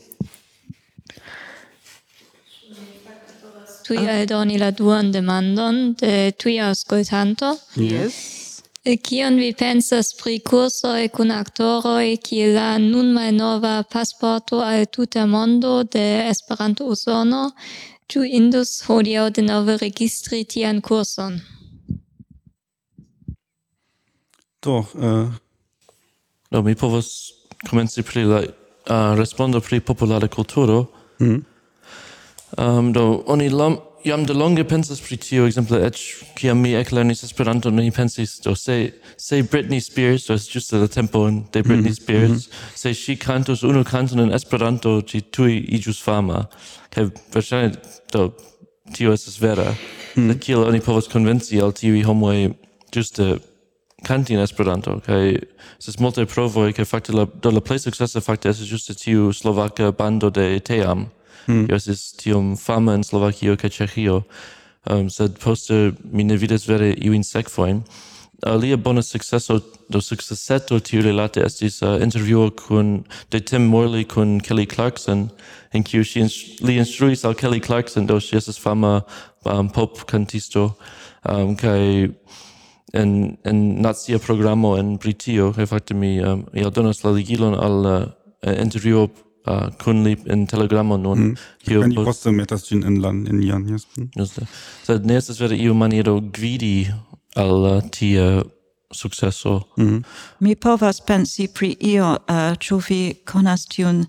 [3.86, 7.56] Tui eldoni la duan demandon de tuia ascoltanto.
[7.76, 8.14] Yes.
[8.84, 15.26] E kion vi pensas pri kursoj kun aktoroj kiel la nun malnova pasporto al tuta
[15.26, 17.42] mondo de Esperanto-Usono?
[18.06, 21.40] Ĉu indus hodiaŭ denove registri tian kurson?
[24.62, 25.34] Do, uh,
[26.51, 27.32] No, mi povas
[27.68, 30.86] komenci pri la uh, respondo pri populara kulturo.
[31.20, 31.44] Mm.
[32.57, 35.99] Um, do, oni lam, jam de longe pensas pri tio, exemple, ec
[36.38, 40.86] kiam mi eclernis Esperanto, mi pensis, do, se, se Britney Spears, do, es giusto la
[40.88, 41.94] tempo de Britney mm.
[41.94, 46.49] Spears, mm se si cantus unu canton in Esperanto, ci tui igius fama.
[46.90, 47.72] ca versane,
[48.12, 48.32] do,
[48.92, 49.74] tio es vera.
[50.14, 50.38] Mm.
[50.38, 52.55] Kiel oni povas convenci al tivi homoi
[52.92, 53.38] giuste
[54.05, 55.38] canti in Esperanto kaj
[55.78, 59.92] estas multe provoi, kaj facte la do la plej successa facte estas ĝuste tiu slovaka
[59.92, 61.09] bando de Team.
[61.47, 61.68] Mm.
[61.70, 64.22] jo estis tium fama in Slovakio kaj Cechio,
[64.90, 67.80] Um, sed poste mi ne vides vere iuin sekvoin,
[68.47, 69.59] Alia uh, bona successo,
[69.90, 72.92] do sukceseto tiu relate estis uh, intervjuo kun
[73.32, 75.28] de Tim Morley kun Kelly Clarkson
[75.74, 76.22] in kiu ŝi
[76.62, 79.01] li instruis al Kelly Clarkson do si estas fama
[79.44, 80.68] um, pop cantisto,
[81.24, 82.12] um, kaj
[82.97, 87.86] en, en nazia programo en Britio, e facte mi, um, mi donas la ligilon al
[87.86, 91.18] uh, intervjuo uh, kun li en telegramo nun.
[91.18, 91.36] Mm.
[91.66, 93.86] Kio poste metas ĝin en la en ian, yes.
[93.97, 94.11] Mm.
[94.16, 94.47] Juste.
[94.86, 96.88] Sed ne estas vere iu maniero gvidi
[97.36, 98.42] al uh, tia
[98.92, 99.61] successo.
[99.76, 100.03] Mm.
[100.40, 104.07] Mi povas pensi pri io, uh, ĉu vi konas tiun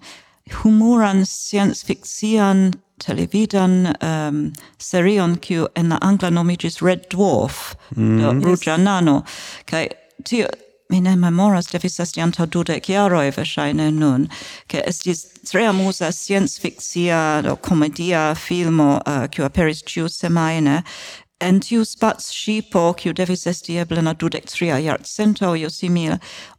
[0.62, 2.72] humoran science-fikcian
[3.04, 8.22] televidan um, serion kiu en la angla nomigis Red Dwarf, mm.
[8.22, 9.22] do, ruĝa nano,
[9.70, 9.88] kaj
[10.26, 10.48] tio
[10.90, 14.30] mi ne memoras, devis esti antaŭ dudek jaroj, verŝajne nun,
[14.72, 20.82] ke estis tre amusa sciencfikcia do komedia filmo, uh, kiu aperis ĉiusemajne,
[21.40, 26.16] En tiu spats shipo, kiu devis esti eble na dudek tria jarcento aŭ simil,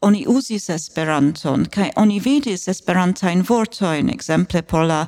[0.06, 5.00] oni usis Esperanton kaj oni vidis esperantain vortoin, exemple por la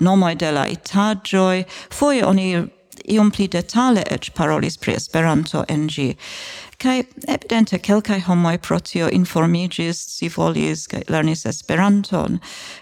[0.00, 2.48] nomoi de la itagioi, foie oni
[3.04, 6.16] iom pli detale ec parolis pri Esperanto en gi.
[6.78, 9.08] Kaj evidente kelkaj homoj pro tio
[9.92, 12.40] si volis kai lernis Esperanton.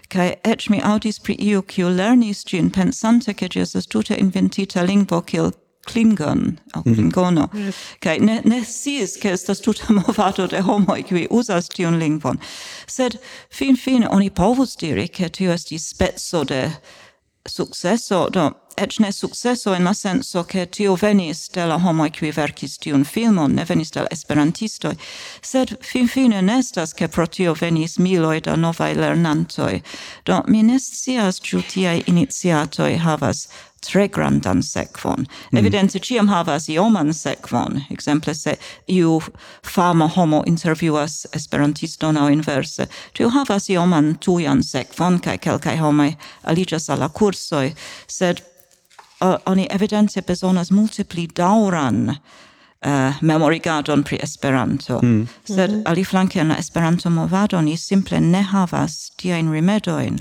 [0.09, 4.83] Kaj ec mi aŭdis pri iu, kiu lernis gin pensante ke gi estas tute inventita
[4.83, 5.53] lingvo kiel
[5.87, 6.95] Klingon, au mm.
[6.95, 7.49] Klingono.
[7.53, 7.73] Mm.
[8.01, 12.41] Kai ne ne sies ke estas tuta movato de homoj kiuj uzas tiun lingvon.
[12.87, 13.19] Sed
[13.51, 16.63] fin fin oni povus diri ke tio estis spezzo de
[17.49, 22.31] successo do eĉ ne successo in la senso ke tio venis de la homoj qui
[22.31, 24.95] verkis tiun filmon, ne venis de la esperantistoj,
[25.43, 29.81] sed finfine ne estas ke pro tio venis miloj da novaj lernantoi
[30.25, 33.49] Do mi ne scias ĉu tiaj havas
[33.87, 35.27] tre grandan sekvon.
[35.53, 35.59] Mm.
[35.59, 38.57] Evidente ciam havas ioman sekvon, exemple se
[38.87, 39.21] iu
[39.63, 46.91] fama homo intervjuas esperantiston au inverse, tiu havas ioman tujan sekvon kaj kelkai homai aligas
[46.91, 47.73] alla kursoj,
[48.07, 48.43] sed
[49.21, 52.17] uh, oni evidente besonas multipli dauran
[52.87, 55.01] Uh, memorigadon pri Esperanto.
[55.03, 55.29] Mm.
[55.45, 55.83] Sed mm -hmm.
[55.85, 60.19] aliflanke en la Esperanto movado ni simple ne havas tiajn rimedojn.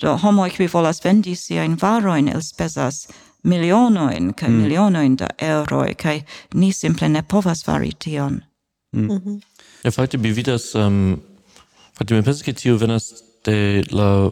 [0.00, 3.08] Do homo qui volas vendi siajn varojn elspezas
[3.42, 4.62] milionoin kaj mm.
[4.62, 6.22] milionoin da euro kai
[6.54, 8.40] ni simple ne povas fari tion.
[8.92, 9.02] Mm.
[9.02, 9.40] Mm -hmm.
[9.84, 11.20] Ja, fakte mi vidas, um,
[11.98, 13.12] fakte mi pensas ke tio venas
[13.44, 14.30] de la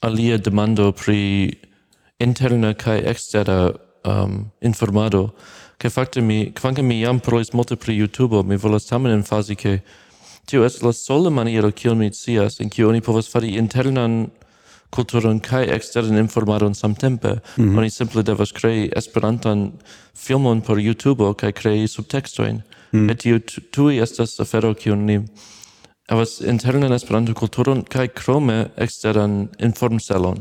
[0.00, 1.52] alia demando pri
[2.18, 3.72] interna kai externa
[4.04, 5.30] um, informado,
[5.78, 9.80] ke fakte mi, kvanke mi jam prois multe pri YouTube, mi volas tamen emfazi ke
[10.48, 14.30] tio es la sola maniero kiel mi scias en kiu oni povas fari internan
[14.90, 17.28] kulturon kaj eksteran informadon samtempe.
[17.56, 17.78] Mm -hmm.
[17.78, 19.72] Oni simple devas krei esperantan
[20.14, 22.62] filmon por YouTube kaj krei subtekstojn.
[22.92, 23.10] Mm.
[23.10, 23.38] Et tio
[23.70, 25.20] tuj estas afero kiun ni
[26.08, 30.38] havas internan Esperanto-kulturon kaj krome eksteran informselon.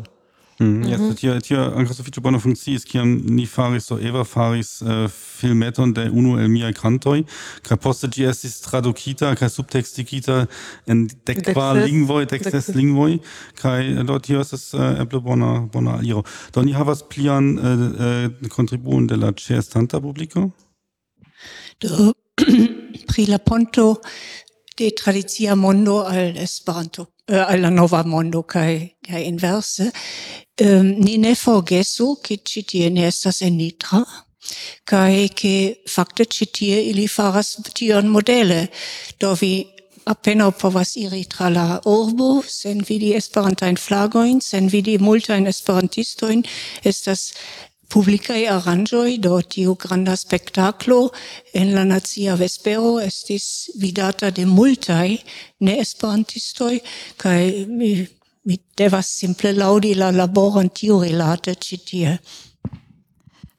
[0.60, 0.90] Mm, mm -hmm.
[0.90, 5.94] yes, tio, tio ankaŭ sufiĉe bona funkciis, kiam ni faris do Eva faris uh, filmeton
[5.94, 7.24] de unu el miaj kantoj,
[7.62, 10.46] kaj poste ĝi estis tradukita kaj subtekstigita
[10.88, 13.20] en dek kvar lingvoj, dek ses lingvoj,
[13.62, 16.24] kaj äh, do tio estas äh, uh, eble bona bona aliro.
[16.54, 20.50] Do ni havas plian uh, uh, kontribuon de la ĉeestanta publiko?
[21.82, 22.14] Do
[23.10, 24.02] pri la ponto
[24.78, 29.92] de tradicia mondo al Esperanto, eh, alla nova mondo kai kai inverse.
[30.60, 34.06] Um, ni ne forgesu ke ci tie ne estas en Nitra
[34.86, 38.68] kai ke fakte ci tie ili faras tion modele,
[39.20, 39.68] do vi
[40.08, 46.44] appena povas iri tra la urbo, sen vidi esperantajn flagoin, sen vidi multajn Esperantistoin,
[46.84, 47.34] estas
[47.90, 51.10] publicae arrangioi, do tiu granda spectaclo
[51.54, 55.18] en la nazia vespero estis vidata de multae
[55.60, 56.82] ne esperantistoi,
[57.18, 57.92] cae mi,
[58.44, 62.18] mi devas simple laudi la laboron tiu relate citie.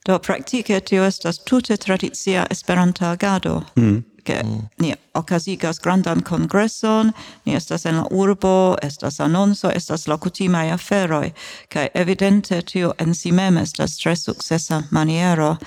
[0.05, 3.63] Do praktike tio estas tute tradizia esperanta agado.
[3.75, 4.69] Mm che mm.
[4.77, 7.11] ni okazigas grandan congresson,
[7.45, 11.31] ni estas en la urbo, estas annonso, estas la kutimaj aferoj,
[11.69, 15.57] kaj evidente tio en si mem estas tre successa maniero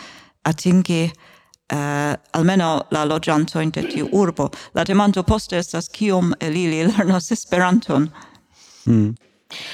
[0.42, 1.10] atingi
[1.72, 4.50] uh, almeno la loĝantojn de tiu urbo.
[4.74, 8.10] La demando poste estas kiom el ili lernos Esperanton.
[8.86, 9.14] Mm.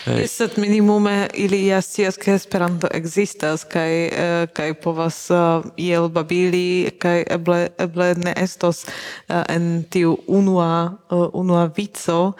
[0.04, 0.26] Hey.
[0.26, 6.90] Sed minimume ili ja scias ke Esperanto ekzistas kaj uh, kaj povas uh, iel babili
[6.98, 12.32] kaj eble eble ne estos uh, en tiu unua uh, unua vico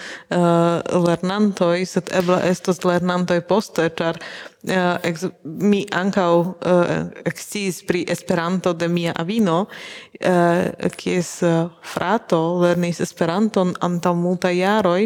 [1.07, 4.23] lernantoj sed eble estos lernantoj poste ĉar
[4.59, 6.89] Uh, ex, mi ankaŭ uh,
[7.31, 9.69] eksciis pri Esperanto de mia avino,
[10.19, 11.31] uh, kies
[11.93, 15.03] frato lernis Esperanton antaŭ multaj jaroj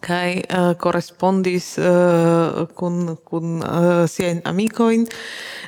[0.00, 5.06] kai uh, correspondis eh, uh, kun kun uh, eh, sien amicoin.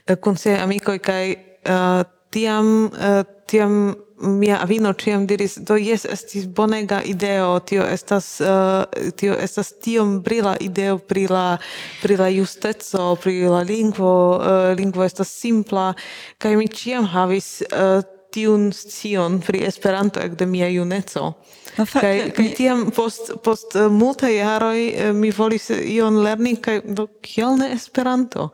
[0.08, 1.36] Uh, kun sien amicoi kai
[1.68, 2.02] uh,
[2.32, 7.58] tiam uh, tiam mia avino ciam diris do jes estis bonega ideo.
[7.60, 8.84] Tio estas uh,
[9.16, 11.58] tio estas tiom brila ideo pri la
[12.02, 15.92] pri la justeco pri la lingvo uh, lingvo estas simpla.
[16.38, 18.00] Kaj mi ciam havis uh,
[18.32, 21.34] tiun scion pri Esperanto ekde mia juneco.
[21.78, 26.80] No, kai tiam post post uh, multaj jaroj uh, mi volis eh, ion lerni kaj
[26.84, 28.50] do kiel ne Esperanto.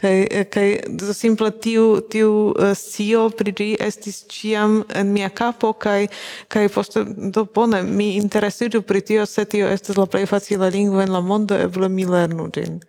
[0.00, 0.66] Kaj kaj
[1.00, 6.10] do simple tiu tiu uh, scio pri ĝi estis ĉiam en mia kapo kaj
[6.52, 7.00] kaj post
[7.36, 11.20] do bone mi interesiĝu pri tio se tio estas la plej facila lingvo en la
[11.20, 12.80] mondo eble mi lernu ĝin.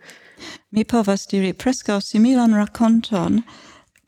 [0.70, 3.40] Mi povas diri preskaŭ similan rakonton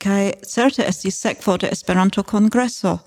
[0.04, 2.98] kaj certe estis sekvo de Esperanto kongreso,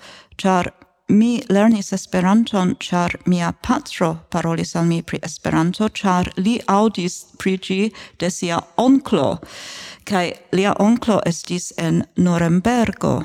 [0.41, 0.72] ĉar
[1.08, 7.58] mi lernis Esperanton, ĉar mia patro parolis al mi pri Esperanto, ĉar li audis pri
[7.58, 7.80] gi
[8.20, 9.38] de sia onklo,
[10.03, 13.16] kai lia onklo estis en Nurembergo,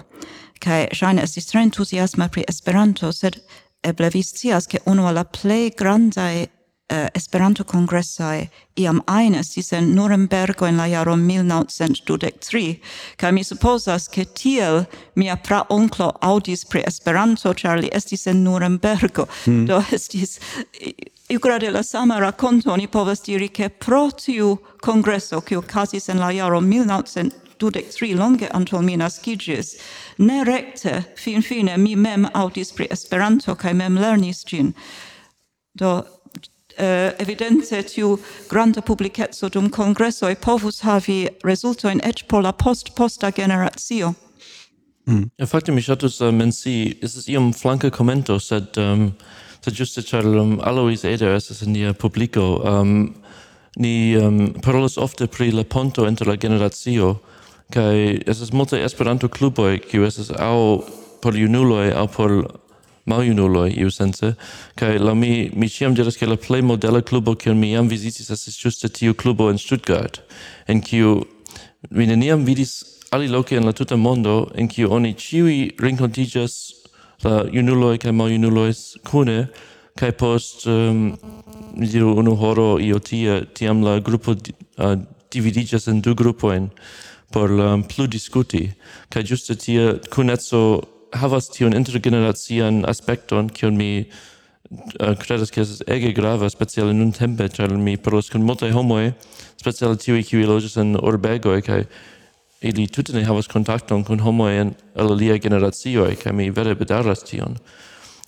[0.63, 3.41] kai ŝajne estis tre entusiasma pri Esperanto, sed
[3.83, 6.47] eble vi scias, ke unu la plej grandaj
[6.89, 12.81] eh, Esperanto congressai iam aines, estis en Nurembergo en la jaro 1923,
[13.17, 19.29] ca mi supposas che tiel mia praonclo audis pri Esperanto, char li estis en Nurembergo.
[19.47, 19.67] Mm.
[19.67, 20.39] Do estis
[21.29, 26.19] Iu de la sama raconto, ni povas diri che pro tiu congresso, che ocasis en
[26.19, 29.77] la jaro 1923, dudek longe antol mi nascigis,
[30.19, 34.73] Ne rekte, finfine mi mem aŭdis pri Esperanto cae mem lernis ĝin.
[35.79, 36.03] Do
[36.79, 38.19] Äh, uh, evidence tiu
[38.49, 39.71] granda publicetso dum
[40.31, 44.15] e povus havi resultoin ec por la post posta generatio.
[45.07, 45.31] Mm.
[45.47, 46.67] Fakte mi ŝatus uh, äh, es
[47.03, 49.13] estas iom flanke commento, sed um,
[49.65, 53.15] sed juste ĉar um, Alois Eder es in nia publico, um, ähm,
[53.77, 57.21] ni um, parolas ofte pri la ponto inter la generatio,
[57.73, 60.85] kai es estas multe Esperanto-kluboj kiu es au
[61.21, 62.62] por junuloi, au por
[63.07, 64.35] maljunuloj iu sense,
[64.79, 68.31] kai la mi, mi ĉiam diras ke la plej modela klubo kiun mi jam vizitis
[68.31, 70.21] estas ĝuste tiu clubo in Stuttgart,
[70.69, 71.23] en kiu
[71.91, 72.83] mi neniam vidis
[73.13, 76.55] aliloke en la tuta mondo, en kiu oni ĉiuj renkontiĝas
[77.25, 78.73] la junuloj kaj maljunuloj
[79.07, 79.47] kune
[79.99, 81.13] kai post, um,
[81.77, 84.95] mi diru, unu horo io tie tiam la gruppo uh,
[85.33, 86.71] dividiĝas en du grupojn
[87.33, 88.67] por um, plu diskuti
[89.13, 90.63] kai ĝuste tie kuneco
[91.13, 94.07] havas tiun intergeneracian aspekton, kiun mi eh,
[95.01, 99.13] uh, credas estas ege grava, speciale nun tempe, char mi parolas kun multaj homoi,
[99.61, 101.85] speciale tiuj kiuj loĝas en urbegoj, kaj
[102.63, 107.25] ili tute ne havas kontakton kun homoj en el aliaj generacioj, kaj mi vere bedaras
[107.27, 107.59] tion.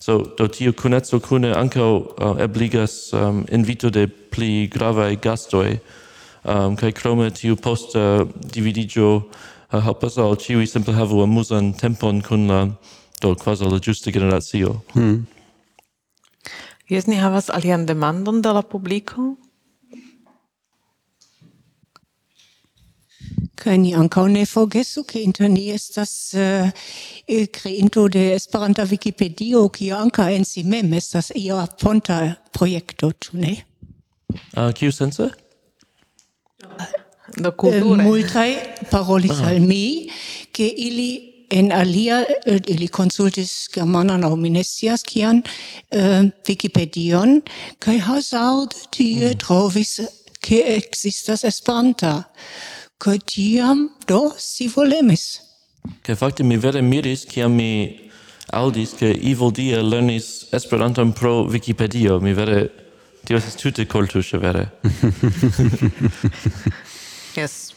[0.04, 5.78] So, do tiu kuneco kune ankaŭ uh, ebligas um, invito de pli gravaj gastoj,
[6.44, 9.08] um, kaj krome tiu posta dividiĝo
[9.72, 12.60] uh, helpas al ciui simple havu amusan tempon kun la
[13.20, 14.82] do quasi la giusta generatio.
[14.92, 15.26] Hmm.
[16.88, 19.36] Jes ni havas alian demandon de la publiko?
[23.56, 26.68] Kaj ni ankaŭ ne forgesu, ke inter ni estas uh,
[27.52, 32.18] kreinto de Esperanta Wikipedio, kiu ankaŭ en si mem estas ia ponta
[32.52, 33.54] projekto, ĉu ne?
[34.52, 35.30] Uh, kiu sense?
[37.36, 37.78] da culture.
[37.78, 38.56] Eh, multai
[38.90, 39.48] parolis ah.
[39.48, 40.10] al mi,
[40.50, 45.42] che ili en alia eh, ili consultis germanan au minestias kian
[45.88, 47.42] eh, Wikipedion
[47.78, 49.38] kai hazard tie mm.
[49.38, 50.00] trovis
[50.40, 52.24] ke existas espanta
[52.98, 55.40] kai tiam do si volemis
[56.02, 57.70] ke fakte mi vere miris kiam mi
[58.52, 62.68] audis ke evil Dia lernis Esperanton pro Wikipedio mi vere
[63.24, 64.68] tio estas tute kultusche vere
[67.36, 67.74] Yes.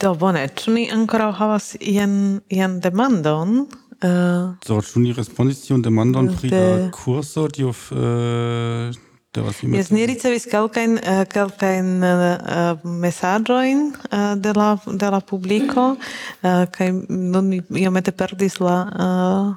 [0.00, 3.64] Do bone, ĉu ni ankoraŭ havas ian ian demandon?
[4.04, 6.60] Uh, so, ĉu ni respondis tiun demandon pri de...
[6.60, 9.02] la kurso, tio uh,
[9.34, 16.60] Jes, ni ricevis kelkajn uh, kelkajn uh, mesaĝojn uh, de la de la publiko uh,
[16.76, 19.48] kaj nun mi iomete perdis la uh,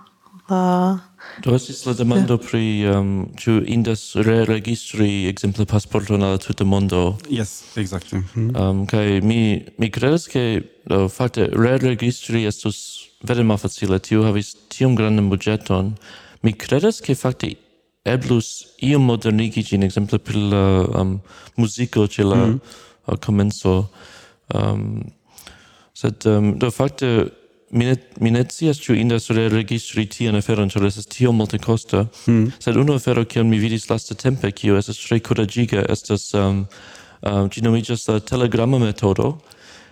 [0.49, 0.63] la
[1.43, 7.17] Do estis la demando pri ähm, um, ĉu indas reregistri ekzemple pasporton al tuta mondo.
[7.29, 8.23] Yes, exacte.
[8.33, 8.49] Mm.
[8.49, 13.99] Um, ähm, kaj mi mi kredas ke äh, uh, fakte reregistri estus vere malfacile.
[13.99, 15.93] Tiu havis tiom grandan budgeton.
[16.41, 17.53] Mi kredas ke fakte
[18.07, 20.63] eblus iom modernigi ĝin ekzemple per la
[21.01, 21.19] um,
[21.57, 22.59] muziko ĉe la mm.
[23.05, 23.77] uh, komenco.
[24.53, 25.03] Um,
[25.97, 27.29] sed um, do fakte
[27.71, 32.51] mi ne mi ne scias ĉu indas reregistri tian aferon ĉar estas tiom multekosta hmm.
[32.63, 36.63] sed unu afero kiun mi vidis lastatempe kiu estas tre kuraĝiga estas um,
[37.21, 39.33] um, ĝi nomiĝas la telegrama metodo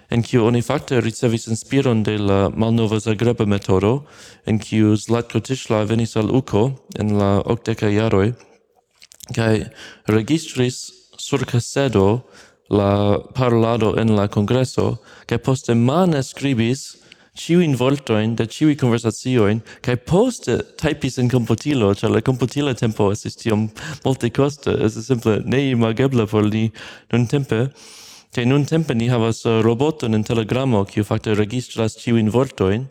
[0.10, 4.06] en kiu oni fakte ricevis inspiron de la malnova Zagreba metodo
[4.46, 6.70] en kiu Zlatko Tischla venis al Uko
[7.00, 8.32] en la okdeka jaroj
[9.36, 9.66] kaj
[10.08, 12.22] registris sur kasedo
[12.70, 14.98] la parolado en la kongreso
[15.28, 16.94] kaj poste mane skribis
[17.36, 23.36] ciuin voltoin da ciui conversazioin, cae poste typis in computilo, cia la computila tempo estis
[23.42, 23.68] tiom
[24.06, 26.70] multe costa, estis simple neimagebla por li
[27.12, 27.68] nun tempe,
[28.36, 32.88] cae nun tempe ni havas eh, roboton in telegramo, kiu facte registras ciuin voltoin,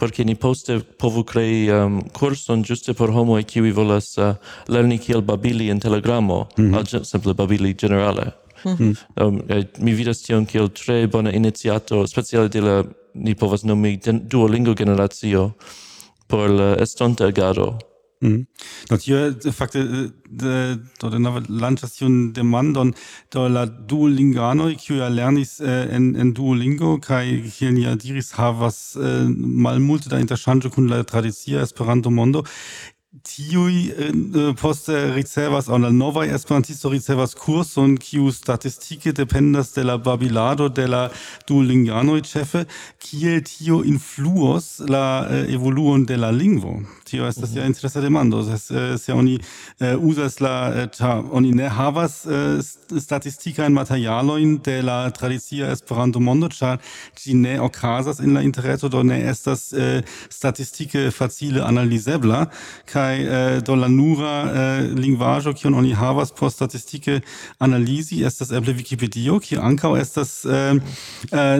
[0.00, 4.32] porque ni poste povu crei ehm, um, curson giuste por homoi kiwi volas uh,
[4.72, 7.04] lerni kiel babili in telegramo, mm -hmm.
[7.04, 8.32] simple babili generale.
[8.64, 8.94] Mm -hmm.
[9.24, 12.84] um, eh, mi vidas tion kiel tre bona iniziato, speciale de la
[13.14, 15.54] ni povas nomi Duolingo generacio
[16.28, 17.78] por la estonta agado.
[18.22, 18.44] Mm.
[18.88, 19.18] Do tio
[19.52, 19.80] fakte
[20.28, 22.92] de do de nova lanĉas tiun demandon
[23.32, 27.24] do la duolinganoj kiuj ja lernis eh, en en Duolingo kaj
[27.54, 29.24] kiel ni ja diris havas eh,
[29.66, 32.44] malmulte da interŝanĝo kun la tradicia Esperanto-mondo
[33.24, 39.82] tiui eh, äh, poste ricevas au la nova esperantisto ricevas kurson kiu statistike dependas de
[39.82, 41.02] la babilado de la
[41.48, 42.64] duolinganoj ĉefe
[43.02, 46.78] kiel tio influos la eh, evoluon de la lingvo
[47.10, 48.68] tio estas ja interesa demando, ses,
[49.02, 49.38] se oni
[49.80, 52.60] eh, uzas la, eh, ta, oni ne havas eh,
[53.00, 56.78] statistikajn materialojn de la tradicia Esperanto-mondo, ĉar
[57.20, 62.44] ĝi ne okazas en la interreto, do ne estas eh, statistike facile analizebla,
[62.90, 67.20] kaj eh, do la nura eh, lingvaĵo kiun oni havas por statistike
[67.58, 70.80] analizi estas eble Wikipedio, kiu ankaŭ estas eh,
[71.32, 71.58] eh,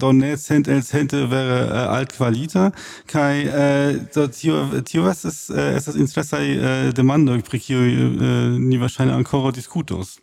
[0.00, 2.70] do ne cent el cente vere eh, altkvalita,
[3.10, 7.92] kaj eh, do tio tio estas eh, äh, estas interesaj eh, äh, demandoj pri kiuj
[7.92, 10.18] eh, äh, ni verŝajne ankoraŭ diskutos.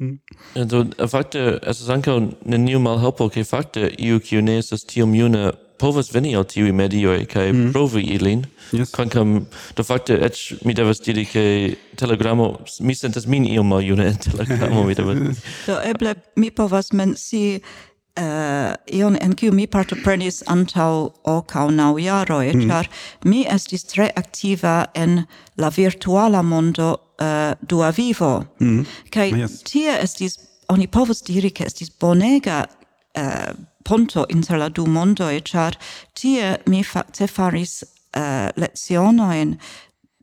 [0.00, 1.08] Do hm.
[1.12, 6.34] fakte estas ankaŭ neniu malhelpo ke fakte iu kiu ne estas tiom juna povas veni
[6.36, 7.72] al tiuj medioj kaj mm.
[7.72, 8.44] provi ilin.
[8.72, 8.92] Yes.
[8.94, 9.46] Kvankam
[9.76, 11.44] do fakte eĉ mi devas diri ke
[12.00, 12.50] Telegramo
[12.86, 15.40] mi sentas min iom maljuna en Telegramo mi devas.
[15.68, 17.60] do eble mi povas mensi
[18.20, 20.92] uh, ion en kiu mi partoprenis antaŭ
[21.30, 22.66] okaŭ naŭ jaroj, mm.
[22.68, 22.90] ĉar
[23.24, 25.24] mi estis tre aktiva en
[25.60, 28.32] la virtuala mondo uh, dua vivo.
[28.60, 28.84] Mm.
[29.14, 29.60] Kaj ah, yes.
[29.68, 30.38] tie estis,
[30.68, 33.50] oni povus diri, ke estis bonega uh,
[33.84, 35.78] ponto inter la du mondoj, ĉar
[36.14, 39.56] tie mi fakte faris uh, lecionojn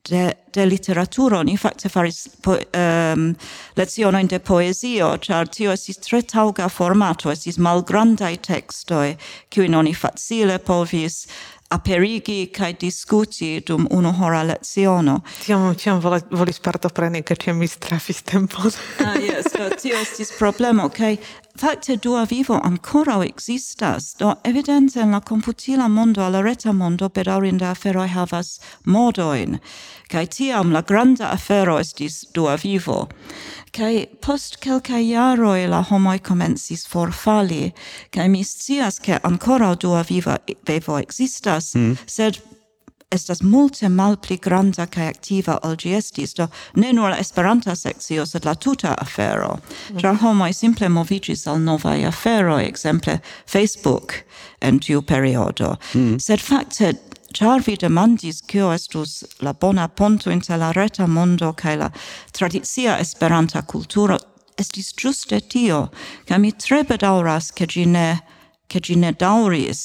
[0.09, 0.23] de,
[0.53, 3.35] de literaturo, ni fakte faris po, ehm, um,
[3.77, 9.15] lecionojn de poezio, ĉar tio estis tre taŭga formato, estis malgrandaj tekstoj,
[9.49, 11.25] kiujn oni facile povis
[11.69, 15.19] aperigi kai discuti dum unu hora lezione.
[15.43, 18.71] Tiam, tiam volis, volis partopreni, ca tiam mi strafis tempon.
[19.05, 21.17] ah, yes, so tio estis problemo, kai
[21.57, 27.71] facte dua vivo ancora existas, do evidente en la computila mondo, alla reta mondo, bedaurinda
[27.71, 29.59] aferoi havas modoin,
[30.09, 33.07] kai tiam la granda afero estis dua vivo
[33.77, 37.71] kai post kelka jaro la homoj komencis forfali
[38.11, 40.37] kai mi scias ke ancora dua viva
[40.67, 41.97] vevo existas mm.
[42.07, 42.39] sed
[43.11, 48.25] estas multe malpli granda kaj aktiva ol ĝi estis do ne nur la Esperanta sekcio
[48.25, 49.99] sed la tuta afero mm.
[50.01, 50.21] ĉar mm.
[50.23, 54.17] homoj simple moviĝis al novaj aferoj ekzemple Facebook
[54.61, 56.17] en tiu periodo mm.
[56.19, 56.95] sed fakte
[57.33, 61.89] Char vi demandis kio estus la bona ponto inter la reta mondo kaj la
[62.31, 64.17] tradicia esperanta kulturo,
[64.57, 65.87] estis ĝuste tio,
[66.27, 68.07] kaj mi tre bedaŭras, ke ĝi ne
[68.67, 69.83] ke ĝi ne daŭris,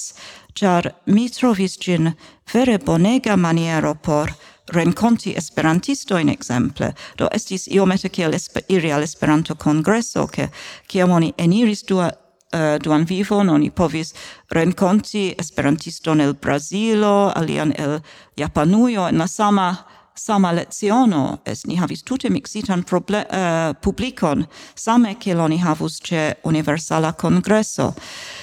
[0.59, 2.13] ĉar mi trovis ĝin
[2.53, 4.33] vere bonega maniero por
[4.73, 6.93] renkonti esperantistojn ekzemple.
[7.19, 10.49] Do estis iomete kiel esper, iri al Esperanto-kongreso, ke
[10.89, 12.11] kiam oni eniris dua
[12.53, 14.15] uh, duan vivon, oni povis
[14.51, 18.01] renconti esperantiston el Brasilo, alian el
[18.37, 24.47] Japanujo, en la sama sama leciono, es ni havis tute mixitan proble eh, uh, publicon,
[24.75, 27.93] same kiel oni havus ce universala congresso.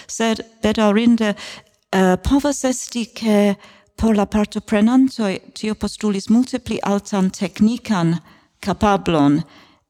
[0.07, 3.57] Sed, bedaurinde, uh, eh, povas esti che
[3.95, 8.19] por la partoprenantoi tio postulis multipli altan technican
[8.60, 9.44] capablon,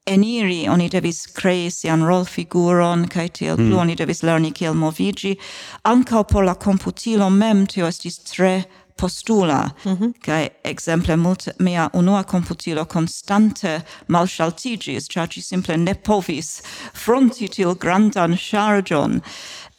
[0.10, 3.68] eniri, oni devis crei sian rol figuron, kai tiel mm.
[3.68, 3.84] plu hmm.
[3.84, 5.38] oni devis lerni kiel movigi.
[5.86, 8.64] Ancao por la computilo mem tio estis tre
[8.99, 10.14] postula, mm -hmm.
[10.22, 16.61] kai exemple multe mia unua computilo constante malshaltigis, cha ci simple ne povis
[16.94, 19.22] fronti til grandan chargion.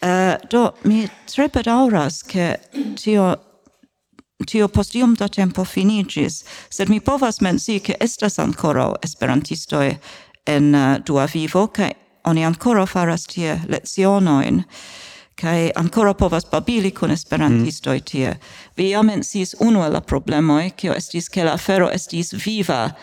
[0.02, 2.56] Uh, eh, do, mi tre bedauras che
[2.96, 3.49] tio
[4.46, 9.98] tio post iom da tempo finigis, sed mi povas mensi che estas ancora esperantistoi
[10.46, 11.92] en uh, dua vivo, kai
[12.24, 14.64] oni ancora faras tie lezionoin,
[15.34, 18.04] kai ancora povas babili con esperantistoi mm.
[18.04, 18.36] tie.
[18.76, 22.96] Vi ja mensis unu la problemoi, cio estis che la afero estis viva,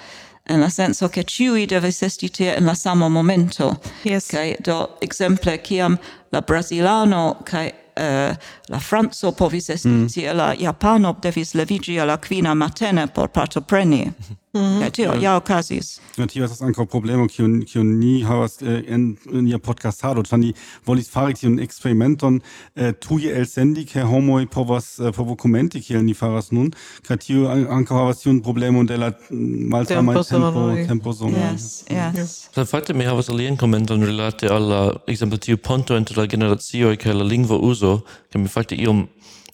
[0.49, 3.79] en la senso che ciui devis esti tie en la samo momento.
[4.03, 4.27] Yes.
[4.27, 5.97] Kai do, exemple, ciam
[6.31, 8.37] la Brasilano, kai Eh,
[8.67, 10.05] la Franco povis esti mm.
[10.05, 14.13] tie la Japano devis levigi alla quina matene por partopreni.
[14.53, 14.91] Mm, -hmm.
[14.91, 15.99] tio, ja okazis.
[16.17, 20.53] Ja, tio estas ankaŭ problemo kiun kiun ni havas eh, en nia podcastado, ĉar ni
[20.85, 22.39] volis fari tiun eksperimenton
[22.75, 26.71] eh, tuje elsendi, ke homoj povas eh, provokumenti kiel ni faras nun,
[27.07, 31.37] kaj tio ankaŭ havas tiun problemon de la mm, malsamaj tempo tempozono.
[31.37, 32.47] Yes, yes.
[32.47, 32.53] Mhm.
[32.53, 37.13] Plejparte mi havas alian komenton rilate al la ekzemplo tiu ponto inter la generacioj kaj
[37.13, 37.99] la lingvo uzo,
[38.31, 39.07] ke mi fakte iom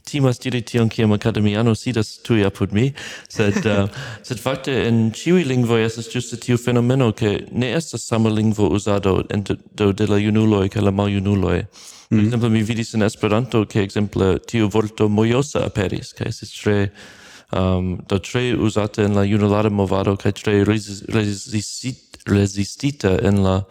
[0.03, 2.91] timas diri tion kiam academiano sidas tui apud mi,
[3.30, 3.88] sed, uh,
[4.27, 9.23] sed fakte in ciui lingvoi estes giuste tiu fenomeno che ne estas sama lingvo usado
[9.30, 9.43] en
[9.75, 11.63] do de la junuloi ca la maljunuloi.
[11.63, 12.17] Mm.
[12.17, 16.91] Per exemple, mi vidis in Esperanto che exemple tiu vorto mojosa aperis, ca esis tre
[17.53, 23.63] um, do tre usate en la junulara movado ca tre resist, resist, resistita in la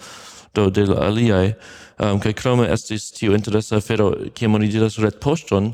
[0.54, 1.54] do de la aliaj
[1.98, 5.72] um, ca crome estis tiu interesa fero ciam oni diras retpoŝton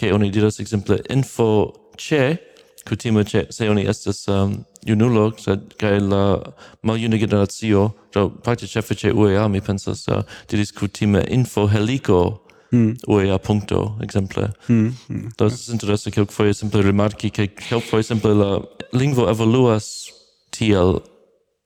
[0.00, 2.38] che oni diras exemple info che
[2.84, 6.40] kutime che se oni estas um, junulo sed kaj la
[6.82, 12.40] maljuna generacio do parte ĉefe ĉe UEA mi pensas uh, diris kutime info helico
[12.72, 12.94] Mm.
[13.08, 14.52] UEA punto, exemple.
[14.68, 14.94] Mm.
[15.08, 15.32] Mm.
[15.36, 16.82] Das ist interesse, kelkfoje simple
[17.18, 18.62] che ke foi simple la
[18.92, 20.12] lingvo evoluas
[20.50, 21.02] tiel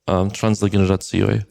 [0.07, 1.45] um, trans la generacioi.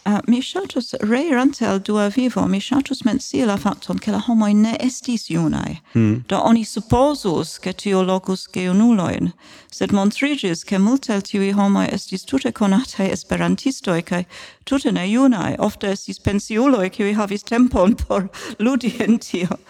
[0.00, 4.54] Uh, mi ŝatus reirante al dua vivo, mi ŝatus mencii la fakton, ke la homoj
[4.56, 5.74] ne estis junaj.
[5.94, 6.22] Mm.
[6.28, 9.28] Do oni supozus, ke tio lokus geunulojn,
[9.68, 14.22] sed montriĝis, ke multe el tiuj homoj estis tute konataj esperantistoj kaj
[14.64, 15.58] tute ne junaj.
[15.58, 19.60] Ofte estis pensiuloj, kiuj havis tempon por ludi en tio.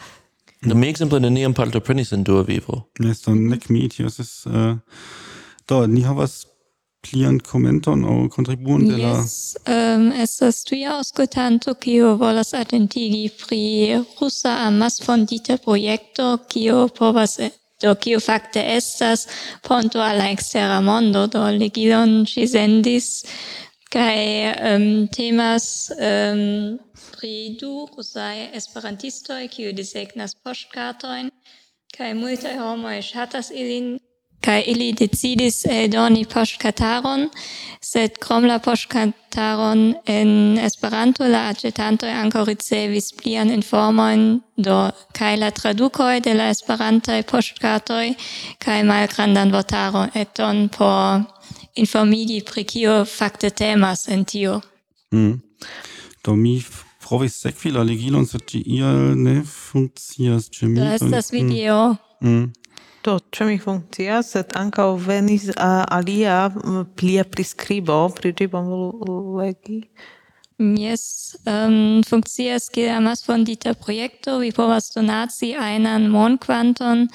[0.62, 2.84] Do mi ekzemple neniam partoprenis en dua vivo.
[3.00, 4.44] Ne, do nek mi, tio estas...
[4.46, 4.54] Uh...
[4.54, 4.76] Eh,
[5.70, 6.44] do, ni havas
[7.00, 9.14] plian commenton o contribuon de la...
[9.20, 13.62] Yes, um, estas tuia auscultanto kio volas atentigi pri
[14.20, 17.38] russa amas fondita proiecto kio povas
[17.80, 19.26] do kio fakte estas
[19.68, 23.24] ponto alla extera mondo do legilon ci sendis
[23.90, 26.78] kai um, temas um,
[27.16, 31.32] pri du rusai esperantistoj kiu desegnas poŝtkartojn
[31.96, 32.54] kaj multaj
[33.14, 33.98] hat das ilin
[34.40, 37.26] kai ili decidis eh, doni poŝtkartaron,
[37.84, 44.78] sed krom la poŝtkartaron en Esperanto la aĉetantoj ankaŭ ricevis plian informojn do
[45.16, 48.06] kaj la tradukoj de la esperantaj poŝtkartoj
[48.64, 51.24] kaj malgrandan vortaro eton por
[51.74, 54.60] informigi pri kio fakte temas en tio.
[55.12, 55.40] Mm.
[56.24, 56.62] Do mi
[57.08, 60.78] provis sekvi la ligilon, sed ĝi iel ne funkcias ĉe mi.
[60.78, 61.96] Do estas video.
[62.20, 62.50] Mm.
[63.00, 66.50] To ĉe mi funkcias, sed ankaŭ venis uh, alia
[67.00, 69.80] plia priskribo pri ĝi bonvolu legi.
[70.60, 77.06] Yes, um, funkcias que amas fondita projekto, vi povas donaci einan monquanton,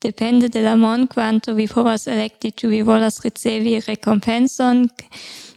[0.00, 4.86] depende de la monquanto vi povas elekti, ĉu vi volas ricevi rekompenson,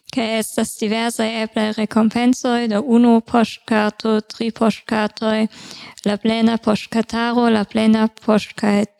[0.09, 5.45] ke estas diversaj eblaj rekompensoj, do unu poŝtkarto, tri poŝtkartoj,
[6.09, 8.96] la plena poŝtkartaro, la plena poŝtkarto,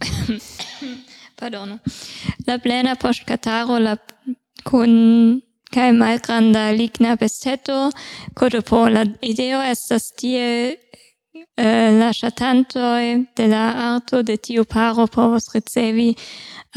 [1.40, 1.78] pardon
[2.46, 3.96] La plena poŝtkartaro la
[4.64, 4.92] kun
[5.74, 7.90] kaj malgranda ligna besteto
[8.68, 10.76] po La ideo estas tiel
[11.56, 16.14] Uh, eh, la ŝatantoj de la arto de tiu paro povos ricevi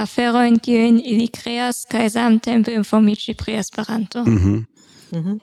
[0.04, 4.24] aferojn kiujn ili kreas kaj samtempe informiĝi pri Esperanto.
[4.26, 4.66] Mm -hmm.
[5.12, 5.40] Mm -hmm.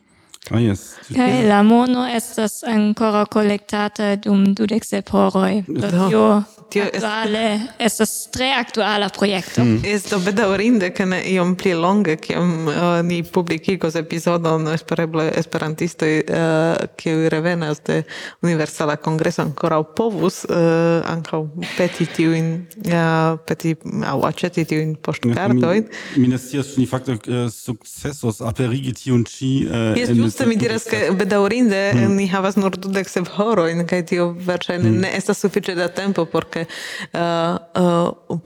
[0.50, 0.94] Ah, yes.
[1.14, 5.64] Kaj la mono estas ankoraŭ kolektata dum dudek sep horoj.
[5.68, 7.70] Do tio tio actuale, est...
[7.78, 9.64] estas tre actuala projekto.
[9.64, 9.80] Mm.
[9.84, 16.12] Esto bedaurinde, ke ne iom pli longe, kiam uh, eh, ni publikigos epizodon espereble esperantistoj,
[16.18, 18.02] eh, kiuj uh, revenas de
[18.42, 21.44] Universala Kongreso ankoraŭ povus uh, ankaŭ
[21.76, 22.50] peti tiujn,
[22.88, 23.76] uh, peti
[24.06, 25.86] aŭ aĉeti tiujn poŝtkartojn.
[26.16, 29.52] Mi, mi ne scias, ĉu ni fakte uh, sukcesos aperigi tiun ĉi...
[29.70, 32.18] Uh, Jes, ĝuste mi diras, ke bedaŭrinde mm.
[32.18, 35.02] ni havas nur dudek sep horojn, kaj tio verŝajne mm.
[35.06, 36.64] ne estas sufiĉe da tempo por ke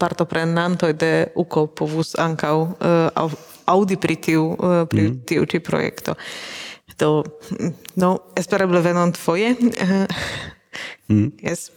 [0.02, 2.54] partoprenantoj de UKO povus ankaŭ
[3.70, 4.44] aŭdi pri tiu
[4.90, 5.20] pri mhm.
[5.30, 6.18] tiu ĉi projekto.
[7.00, 7.22] Do
[7.96, 9.54] no espereble venontfoje.
[11.08, 11.32] Mm.
[11.42, 11.70] Yes.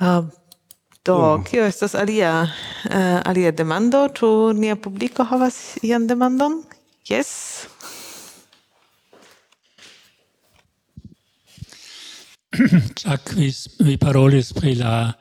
[0.00, 0.22] Uh,
[1.04, 1.44] do, oh.
[1.44, 2.46] kio estas alia,
[2.86, 4.04] uh, alia demando?
[4.14, 6.60] Ĉu nia publiko havas ian demandon?
[7.10, 7.66] Yes?
[12.94, 15.16] Jacques vi parolis pri la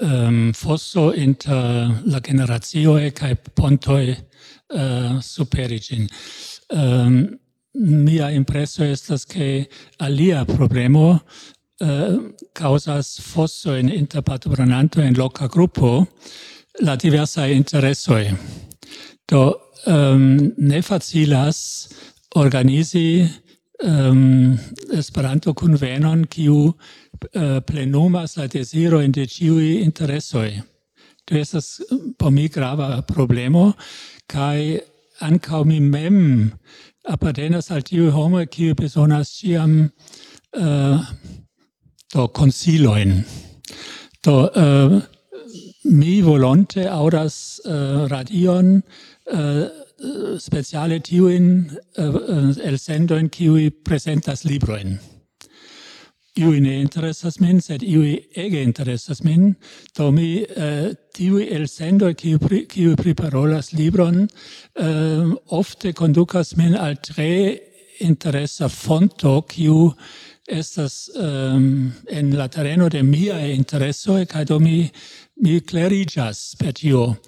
[0.00, 4.16] um, fosso inter la generazioe cae pontoi
[4.74, 6.08] uh, superigin.
[6.68, 7.38] Um,
[7.74, 9.68] mia impresso estas che
[9.98, 11.22] alia problemo
[11.78, 16.08] uh, causas fosso in interpartopronanto in loca gruppo
[16.80, 18.34] la diversa interessoi.
[19.26, 21.88] Do um, ne facilas
[22.34, 23.28] organizi
[23.82, 24.58] um,
[24.92, 26.56] Esperanto convenon kiu
[27.34, 30.62] uh, plenumas la desiro in de ciui interesoj.
[31.26, 33.72] Do estas eh, por mi grava problemo
[34.26, 34.80] kaj
[35.20, 36.52] ancau mi mem
[37.08, 40.98] appartenas al tiuj homo kiu besonas ciam uh, eh,
[42.14, 43.24] do consiloin.
[44.22, 45.00] Do uh,
[45.84, 48.82] mi volonte audas uh, radion
[49.32, 54.96] uh, Eh, speciale tiuin uh, el sendoin kiui presentas libroin.
[56.34, 59.52] Iui ne interesas min, sed iui ege interesas min,
[59.94, 66.74] do mi uh, tiui el sendoi kiu, pri, kiu priparolas libron uh, ofte conducas min
[66.74, 67.60] al tre
[68.02, 69.92] interesa fonto kiu
[70.50, 74.90] estas um, en la terreno de mia intereso, e do mi,
[75.36, 77.20] mi clarigas per tio.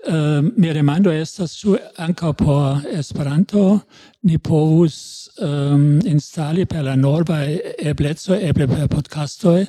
[0.00, 3.82] Uh, mia demando estas ĉu ankaŭ por Esperanto
[4.24, 7.58] ni povus um, instali per la novaj
[7.92, 9.66] eblecoj, eble per podcastoj,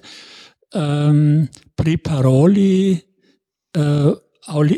[0.79, 1.43] um,
[1.75, 4.13] priparoli eh, uh,
[4.55, 4.77] aŭ li,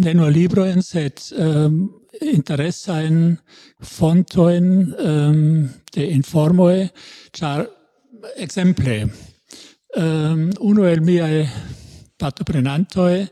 [0.00, 1.76] ne nur librojn, sed um,
[2.24, 3.36] interesajn
[3.84, 4.70] fontojn
[5.04, 6.78] um, de informoj,
[7.36, 7.66] ĉar
[8.40, 11.44] ekzemple um, unu el miaj
[12.16, 13.26] partoprenantoj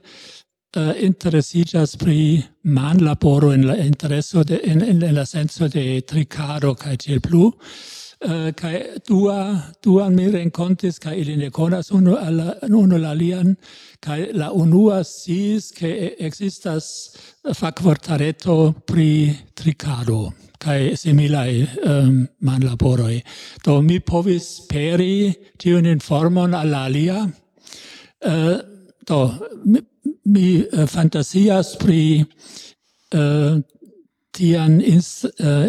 [0.77, 6.75] uh, interesigas pri manlaboro en la intereso de en, en, en la senso de tricado
[6.75, 12.41] kaj tiel plu uh, kaj dua duan mi renkontis kaj ili ne konas unu al
[12.69, 13.57] unu la alian
[14.01, 17.17] kaj la unua sciis ke ekzistas
[17.55, 20.33] fakvortareto pri tricado
[20.63, 23.19] kai similai um, manlaboroi.
[23.65, 28.59] Do mi povis peri tiun informon al alia, uh,
[29.07, 29.35] do
[29.65, 29.81] mi,
[30.25, 32.25] mi uh, fantasias pri
[33.15, 33.61] uh,
[34.33, 35.67] tian ins, uh,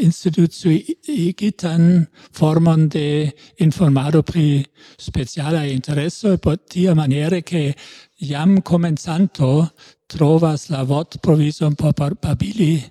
[0.00, 4.64] instituciigitan formon de informado pri
[4.98, 7.74] speciala intereso por tia maniere che
[8.16, 9.70] jam comenzanto
[10.06, 12.82] trovas la vot provision por babili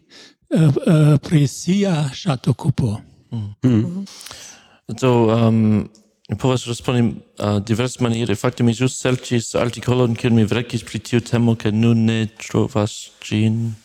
[0.49, 3.01] uh, uh, pri sia shatocupo.
[3.31, 3.55] Mm.
[3.63, 4.05] Mm.
[4.97, 5.89] So, um,
[6.25, 7.01] Mi povas respondi
[7.37, 8.33] uh, diverse maniere.
[8.33, 12.95] Fakte mi just serĉis artikolon kiun mi verkis pri tiu temo ke nun ne trovas
[13.21, 13.75] ĝin.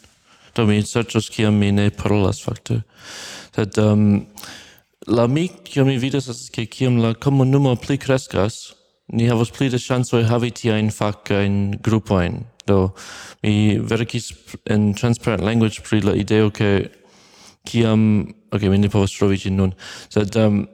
[0.57, 2.81] Do mi serĉos kiam mi ne parolas fakte.
[3.53, 4.25] Sed um,
[5.07, 8.73] la mi kiam mi vidas estas ke kiam la komunumo pli kreskas,
[9.13, 12.41] ni havas pli da ŝancoj havi tiajn fakajn grupojn.
[12.65, 12.95] Do
[13.45, 14.33] mi verkis
[14.65, 16.89] en transparent language pri la ideo ke
[17.69, 18.33] kiam...
[18.51, 19.77] Ok, mi ne povas trovi ĝin nun.
[20.09, 20.65] Sed um,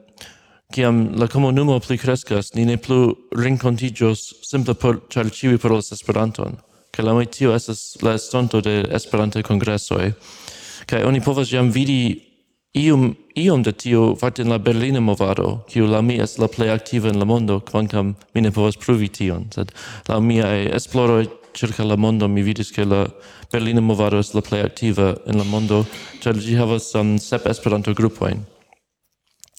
[0.73, 6.57] Ciam la comunumo pli crescas, ni ne plu rincontigios simple por char ciui parolas Esperanton.
[6.91, 10.11] Kaj la tio estas la estonto de Esperantaj kongresoj.
[10.85, 12.21] Kaj oni povas jam vidi
[12.73, 16.69] iom, iom de tio fakte en la Berlina movado, kiu la mi estas la plej
[16.69, 19.71] aktiva en la mondo, kvankam mi ne povas pruvi tion, sed
[20.09, 21.27] la miaj esploroj
[21.57, 23.07] circa la mondo mi vidis che la
[23.51, 25.85] Berlina movado es la plej aktiva en la mondo,
[26.21, 28.56] ĉar ĝi havas um, sep Esperanto-grupojn.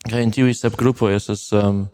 [0.07, 1.89] Kaj en tiuj sep grupoj estas um,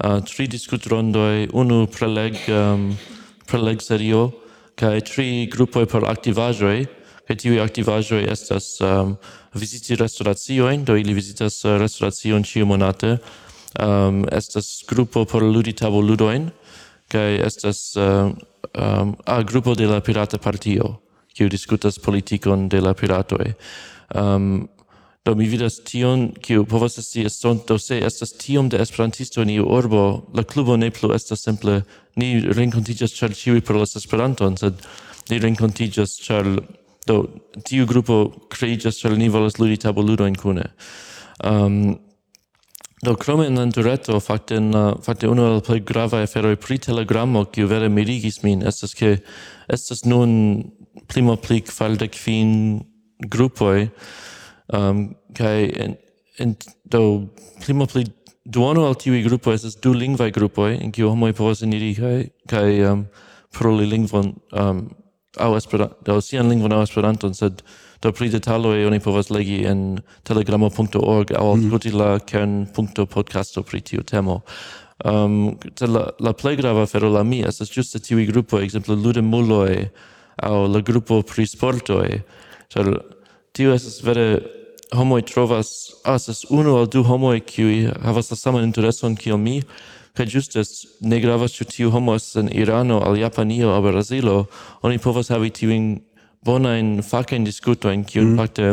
[0.00, 2.88] uh, tri diskutrondoj, unu preleg, um,
[3.50, 4.30] preleg serio,
[4.80, 6.86] kaj tri grupoj por aktivaĵoj,
[7.22, 9.14] Kai tiu aktivaĵoj estas um,
[9.54, 12.12] visiti restauratioin, do ili vizitas uh,
[12.44, 13.18] ciu monate,
[13.78, 16.50] um, estas grupo por ludi tavoludojn,
[17.08, 18.32] kai estas uh,
[18.74, 21.00] um, a grupo de la pirata partio,
[21.32, 23.54] kiu diskutas politikon de la piratoi.
[24.14, 24.68] Um,
[25.22, 29.68] Do mi vidas tion, kiu povas esti estonto, se estas tiom de esperantisto en iu
[29.70, 31.84] urbo, la klubo ne plu estas simple,
[32.18, 34.82] ni renkontiĝas ĉar ĉiuj parolas Esperanton, sed
[35.30, 36.48] ni renkontiĝas ĉar
[37.06, 37.18] do
[37.66, 38.16] tiu grupo
[38.50, 40.66] kreiĝas ĉar ni volas ludi taboludojn kune.
[41.46, 41.94] Um,
[43.02, 46.80] do krome en la entureto, fakte, en, uh, fakte unu el plej gravaj aferoj pri
[46.82, 49.16] telegramo, kiu vere mirigis min, estas ke
[49.70, 50.34] estas nun
[51.06, 52.52] pli malpli kvardek kvin
[53.30, 53.86] grupoj,
[54.72, 55.04] um,
[55.36, 55.96] kai en,
[56.38, 57.28] en do
[57.64, 58.06] primo pli
[58.44, 62.18] duono al tiui gruppo estas du lingvai gruppoi in kiu homoj povas eniri kai
[62.50, 63.06] kai um,
[63.52, 64.88] paroli lingvon um,
[65.36, 67.62] au Esperanto, sian lingvon au Esperanton, sed
[68.02, 71.70] do pli detaloj oni povas legi en telegramo.org au mm.
[71.70, 71.96] mm.
[71.96, 74.42] la kern.podcasto pri tiu temo.
[75.04, 79.88] Um, la, la plej grava fero la mi estas ĝuste grupo grupoj, ekzemple ludemuloj
[80.42, 82.22] au la grupo pri sportoi
[82.70, 83.02] ĉar
[83.52, 84.42] tio estas vere
[84.92, 89.62] homo trovas, ah, estas uno al du homoj qui havas la saman intereson kiel mi,
[90.16, 90.62] kaj ĝuste
[91.00, 94.46] ne gravas ĉu tiu homo estas en Irano, al Japanio, al Brazilo,
[94.82, 96.00] oni povas havi tiujn
[96.44, 98.38] bonajn fakajn diskutojn, kiujn mm.
[98.38, 98.72] fakte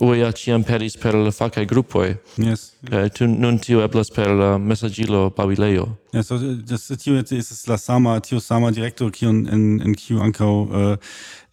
[0.00, 2.14] uia ciam peris per la facae gruppoi.
[2.40, 2.72] Yes.
[2.88, 5.88] Kaj tu, nun tiu eblas per la messagilo babileo.
[6.14, 10.52] Yes, so, das tio estas la sama, tiu sama director, kiun en, en kiu ankaŭ
[10.62, 10.96] uh,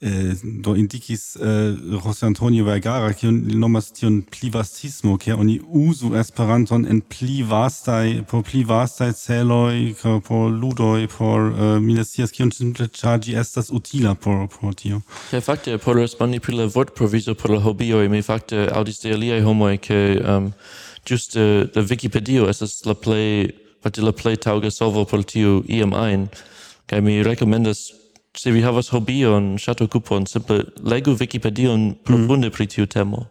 [0.02, 6.14] Eh, do indikis eh, José Antonio Vergara, kiun li nomas tion plivastismo, ke oni uzu
[6.16, 9.92] Esperanton en pli vastai, por pli vastai celoi,
[10.24, 15.02] por ludoi, por eh, uh, minestias, ne kion simple chargi estas utila por por tio.
[15.34, 19.44] Kaj fakte por respondi pri la vortprovizo por la hobioj, mi fakte audis de aliaj
[19.44, 20.54] homoj ke um,
[21.04, 21.44] ĝuste
[21.76, 23.52] la Wikipedio estas la plej
[23.84, 26.30] fakte la plej taŭga solvo por tiu iam ajn.
[26.88, 27.99] Kaj mi rekomendas
[28.40, 32.54] Se vi havas hobion, ŝatu kupon, simple legu Wikipedion profunde mm.
[32.56, 33.26] pri tiu temo.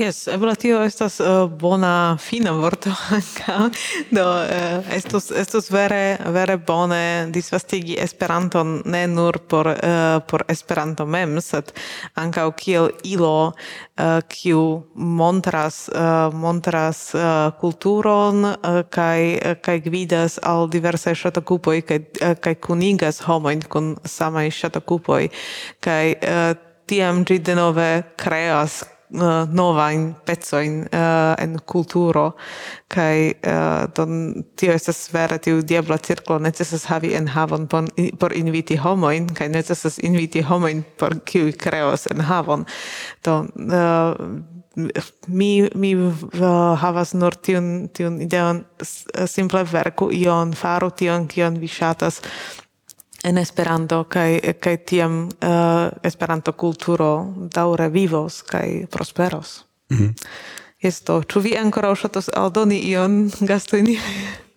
[0.00, 3.68] Yes, eble tio estas uh, bona fina vorto anka.
[4.10, 11.04] Do uh, estos estos vere vere bone disvastigi Esperanton ne nur por uh, por Esperanto
[11.06, 11.72] mem, sed
[12.16, 14.62] ankaŭ kiel ilo uh, kiu
[14.94, 19.20] montras uh, montras uh, kulturon uh, kaj
[19.60, 25.28] kaj gvidas al diversaj ŝatokupoj kaj uh, kaj kunigas homojn kun samaj ŝatokupoj
[25.84, 26.56] kaj uh,
[26.88, 28.80] tiam ĝi denove kreas
[29.12, 32.36] Eh, uh, nova in pezzo in uh, eh, en kulturo
[32.86, 37.88] kai uh, don tio estas vera tiu diabla cirklo necesas havi en havon por,
[38.18, 42.64] por inviti homoin kai necesas inviti homoin por kiu kreos en havon.
[43.24, 44.14] Do uh,
[45.26, 48.64] mi mi uh, havas nur tiun tiun ideon
[49.26, 52.22] simple verku ion faru tion kion vi ŝatas
[53.24, 57.10] en Esperanto kaj kaj tiam uh, Esperanto kulturo
[57.54, 59.64] daŭre vivos kaj prosperos.
[59.90, 60.14] Mm -hmm.
[60.80, 63.98] Esto, ĉu vi ankoraŭ ŝatas aldoni ion, Gastini?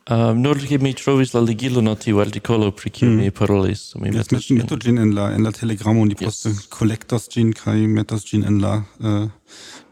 [0.10, 3.15] Um, ehm, nur ke mi trovis la ligilon al tiu artikolo pri kiu mm.
[3.15, 3.95] mi parolis.
[3.95, 4.57] Mi yes, metas ĝin.
[4.57, 6.68] Metu ĝin en la en la telegramo, ni poste yes.
[6.68, 9.30] kolektas ĝin kaj metas ĝin en la uh,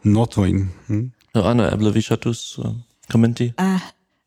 [0.02, 0.68] notojn.
[0.86, 1.10] Hmm?
[1.34, 2.74] No, Anna, eble vi ŝatus uh,
[3.12, 3.52] komenti?
[3.60, 3.80] Uh,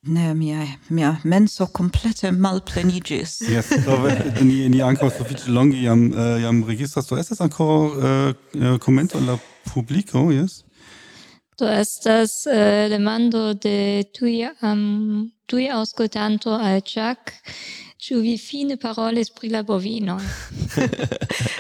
[0.08, 3.42] Ne, mia, mia menso complete malplenigis.
[3.50, 4.08] Yes, so,
[4.44, 7.08] ni, ni ancora suffice longi iam, uh, eh, iam registras.
[7.08, 9.40] Do estas ancora uh, eh, commento eh, la
[9.74, 10.64] publico, yes?
[11.58, 17.34] Do estas uh, demando de tui, um, tui auscultanto al Jack,
[18.06, 20.20] Ĉu vi fine parolis pri la bovino?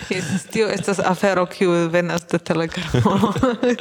[0.10, 3.32] yes, tio estas afero kiu venas de Telegramo.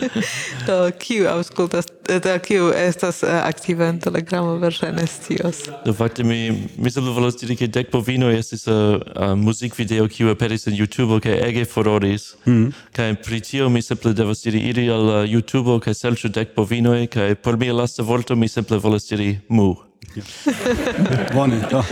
[0.69, 5.61] Do kiu aŭskultas, do kiu estas eh, aktiva en Telegramo verŝajne scios.
[5.85, 6.41] Do fakte mi
[6.79, 11.37] mi simple volas diri ke dek bovino estis a, muzikvideo kiu aperis en YouTube kaj
[11.51, 12.31] ege furoris.
[12.47, 12.73] Mm.
[12.97, 17.35] Kaj pri tio mi simple devas diri iri al YouTube kaj serĉu dek bovinoj kaj
[17.35, 19.75] por mia lasta vorto mi simple volas diri mu.
[21.35, 21.85] Bone, do.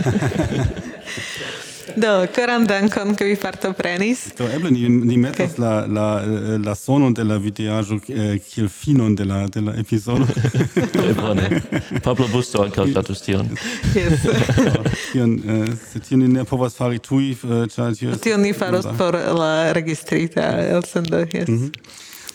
[1.95, 4.33] Do, koran dankon, che vi partoprenis.
[4.35, 5.65] Do, eble ni, ni metas okay.
[5.65, 6.25] la, la,
[6.57, 10.25] la sonon de la videajo eh, kiel finon de la, de la episodo.
[11.21, 11.61] Bone.
[12.01, 13.51] Pablo Busto ankaŭ status tion.
[13.93, 14.25] Yes.
[15.11, 18.17] tion, eh, se tion ni ne povas fari tui, eh.
[18.21, 21.47] Tion ni faros por la registrita elsendo, yes.
[21.47, 21.71] Mm -hmm.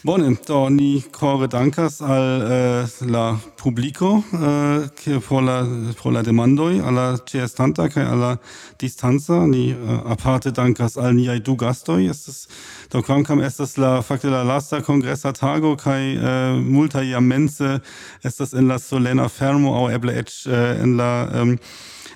[0.03, 5.67] Bone, do ni core dankas al eh, la publico eh, che pro la
[6.01, 8.39] pro la demandoi alla ĉeestanta kaj alla
[8.79, 9.47] distanza.
[9.47, 9.77] Ni eh,
[10.07, 12.47] aparte dankas al niaj du gastoj estas
[12.93, 17.81] do cam estas la fakte la lasta kongresa tago kaj eh, multaj jamense
[18.23, 21.59] estas en la solena fermo aŭ eble eĉ eh, en la um,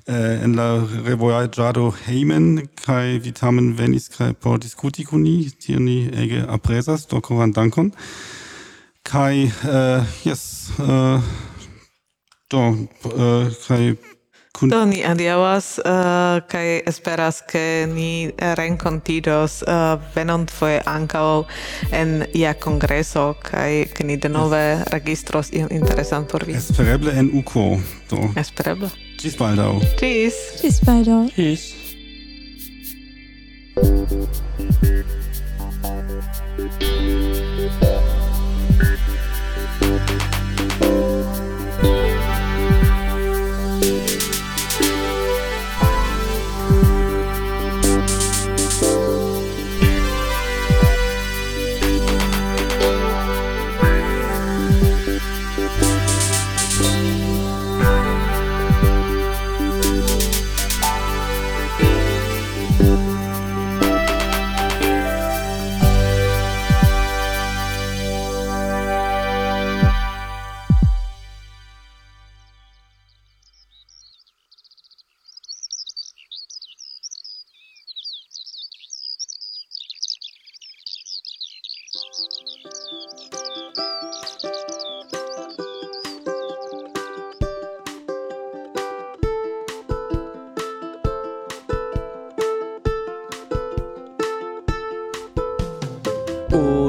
[0.06, 0.68] eh, en la
[1.06, 7.06] revojaĝado hejmen kaj vi tamen venis kaj por diskuti kun ni tion ni ege apresas,
[7.06, 7.92] do koran dankon
[9.02, 11.20] kaj äh, eh, yes, eh, äh,
[12.50, 12.64] do
[13.04, 13.94] eh, kaj
[14.52, 14.68] Kun...
[14.68, 21.44] Do ni adiaŭas uh, kaj esperas ke ni renkontiĝos uh, venontfoje ankaŭ
[21.96, 24.60] en ia kongreso kaj ke ni denove
[24.92, 26.58] registros ion interesan por vi.
[26.60, 27.80] Espereble en UKO.
[28.12, 28.28] Do.
[28.36, 28.92] Espereble.
[29.22, 29.82] Bis bald auch.
[29.96, 30.34] Tschüss.
[30.60, 31.28] Bis bald auch.
[31.34, 31.74] Tschüss.
[36.62, 37.51] Thank you.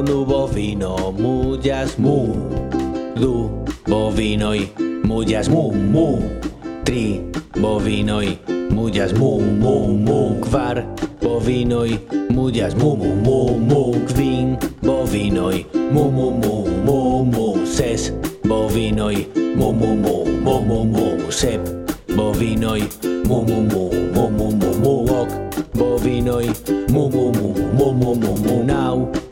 [0.03, 2.35] Unu bovino mullas mu
[3.15, 3.49] Du
[3.87, 4.67] bovinoi
[5.07, 6.19] mullas mu mu
[6.83, 7.21] Tri
[7.55, 8.37] bovinoi
[8.71, 10.83] mullas mu mu mu Kvar
[11.21, 11.95] bovinoi
[12.35, 13.81] mullas mu mu mu mu
[14.11, 15.63] Kvin bovinoi
[15.93, 16.55] mu mu mu
[16.85, 18.11] mu mu Ses
[18.43, 19.23] bovinoi
[19.55, 21.61] mu mu mu mu mu mu Sep
[22.17, 22.83] bovinoi
[23.27, 23.83] mu mu mu
[24.15, 25.29] mu mu mu mu Ok
[25.79, 26.49] bovinoi
[26.91, 27.47] mu mu mu
[27.77, 29.22] mu mu mu mu Nau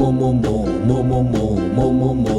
[0.00, 1.44] mo mo mo mo mo
[1.76, 2.38] mo mo mo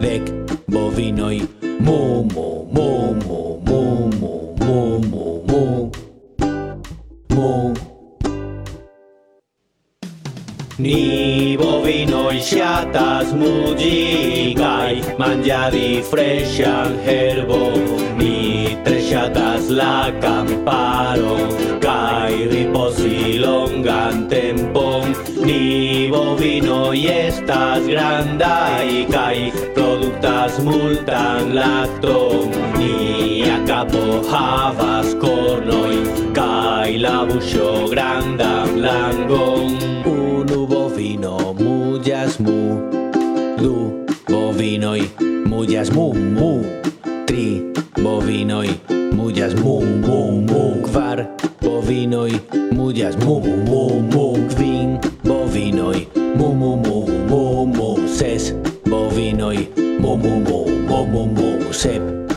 [0.00, 0.24] Lec,
[0.72, 1.44] bovino y
[1.84, 4.32] mo mo mo mo mo mo
[4.64, 5.62] mo mo mo
[7.36, 7.74] mo
[10.80, 16.00] Ni bovino y chatas mugigai mangiadi
[17.04, 17.76] herbo
[18.16, 20.89] ni tres chatas la campa
[26.60, 32.44] vino y estás granda y cae productas multan lactonia
[33.66, 36.02] capo havas cornoi
[36.34, 42.80] cae la bucho granda blangon un bovino mullas mu
[43.58, 45.10] du bovinoi
[45.46, 46.62] mullas mu mu
[47.26, 47.72] tri
[48.02, 48.70] bovinoi
[49.12, 51.28] mullas mu mu mu kvar
[51.62, 52.40] bovinoi
[52.72, 54.79] mullas mu mu mu kvin
[60.20, 60.50] โบโบ
[60.86, 61.40] โบโบโบ
[61.78, 62.29] เซบ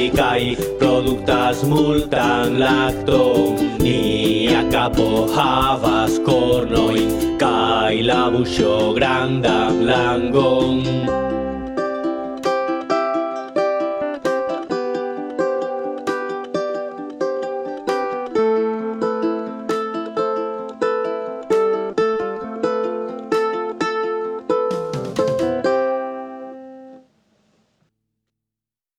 [0.00, 7.04] Icai, productes multan l'actor i a capo havas cornoi,
[7.36, 8.22] cai la
[8.96, 11.39] gran de.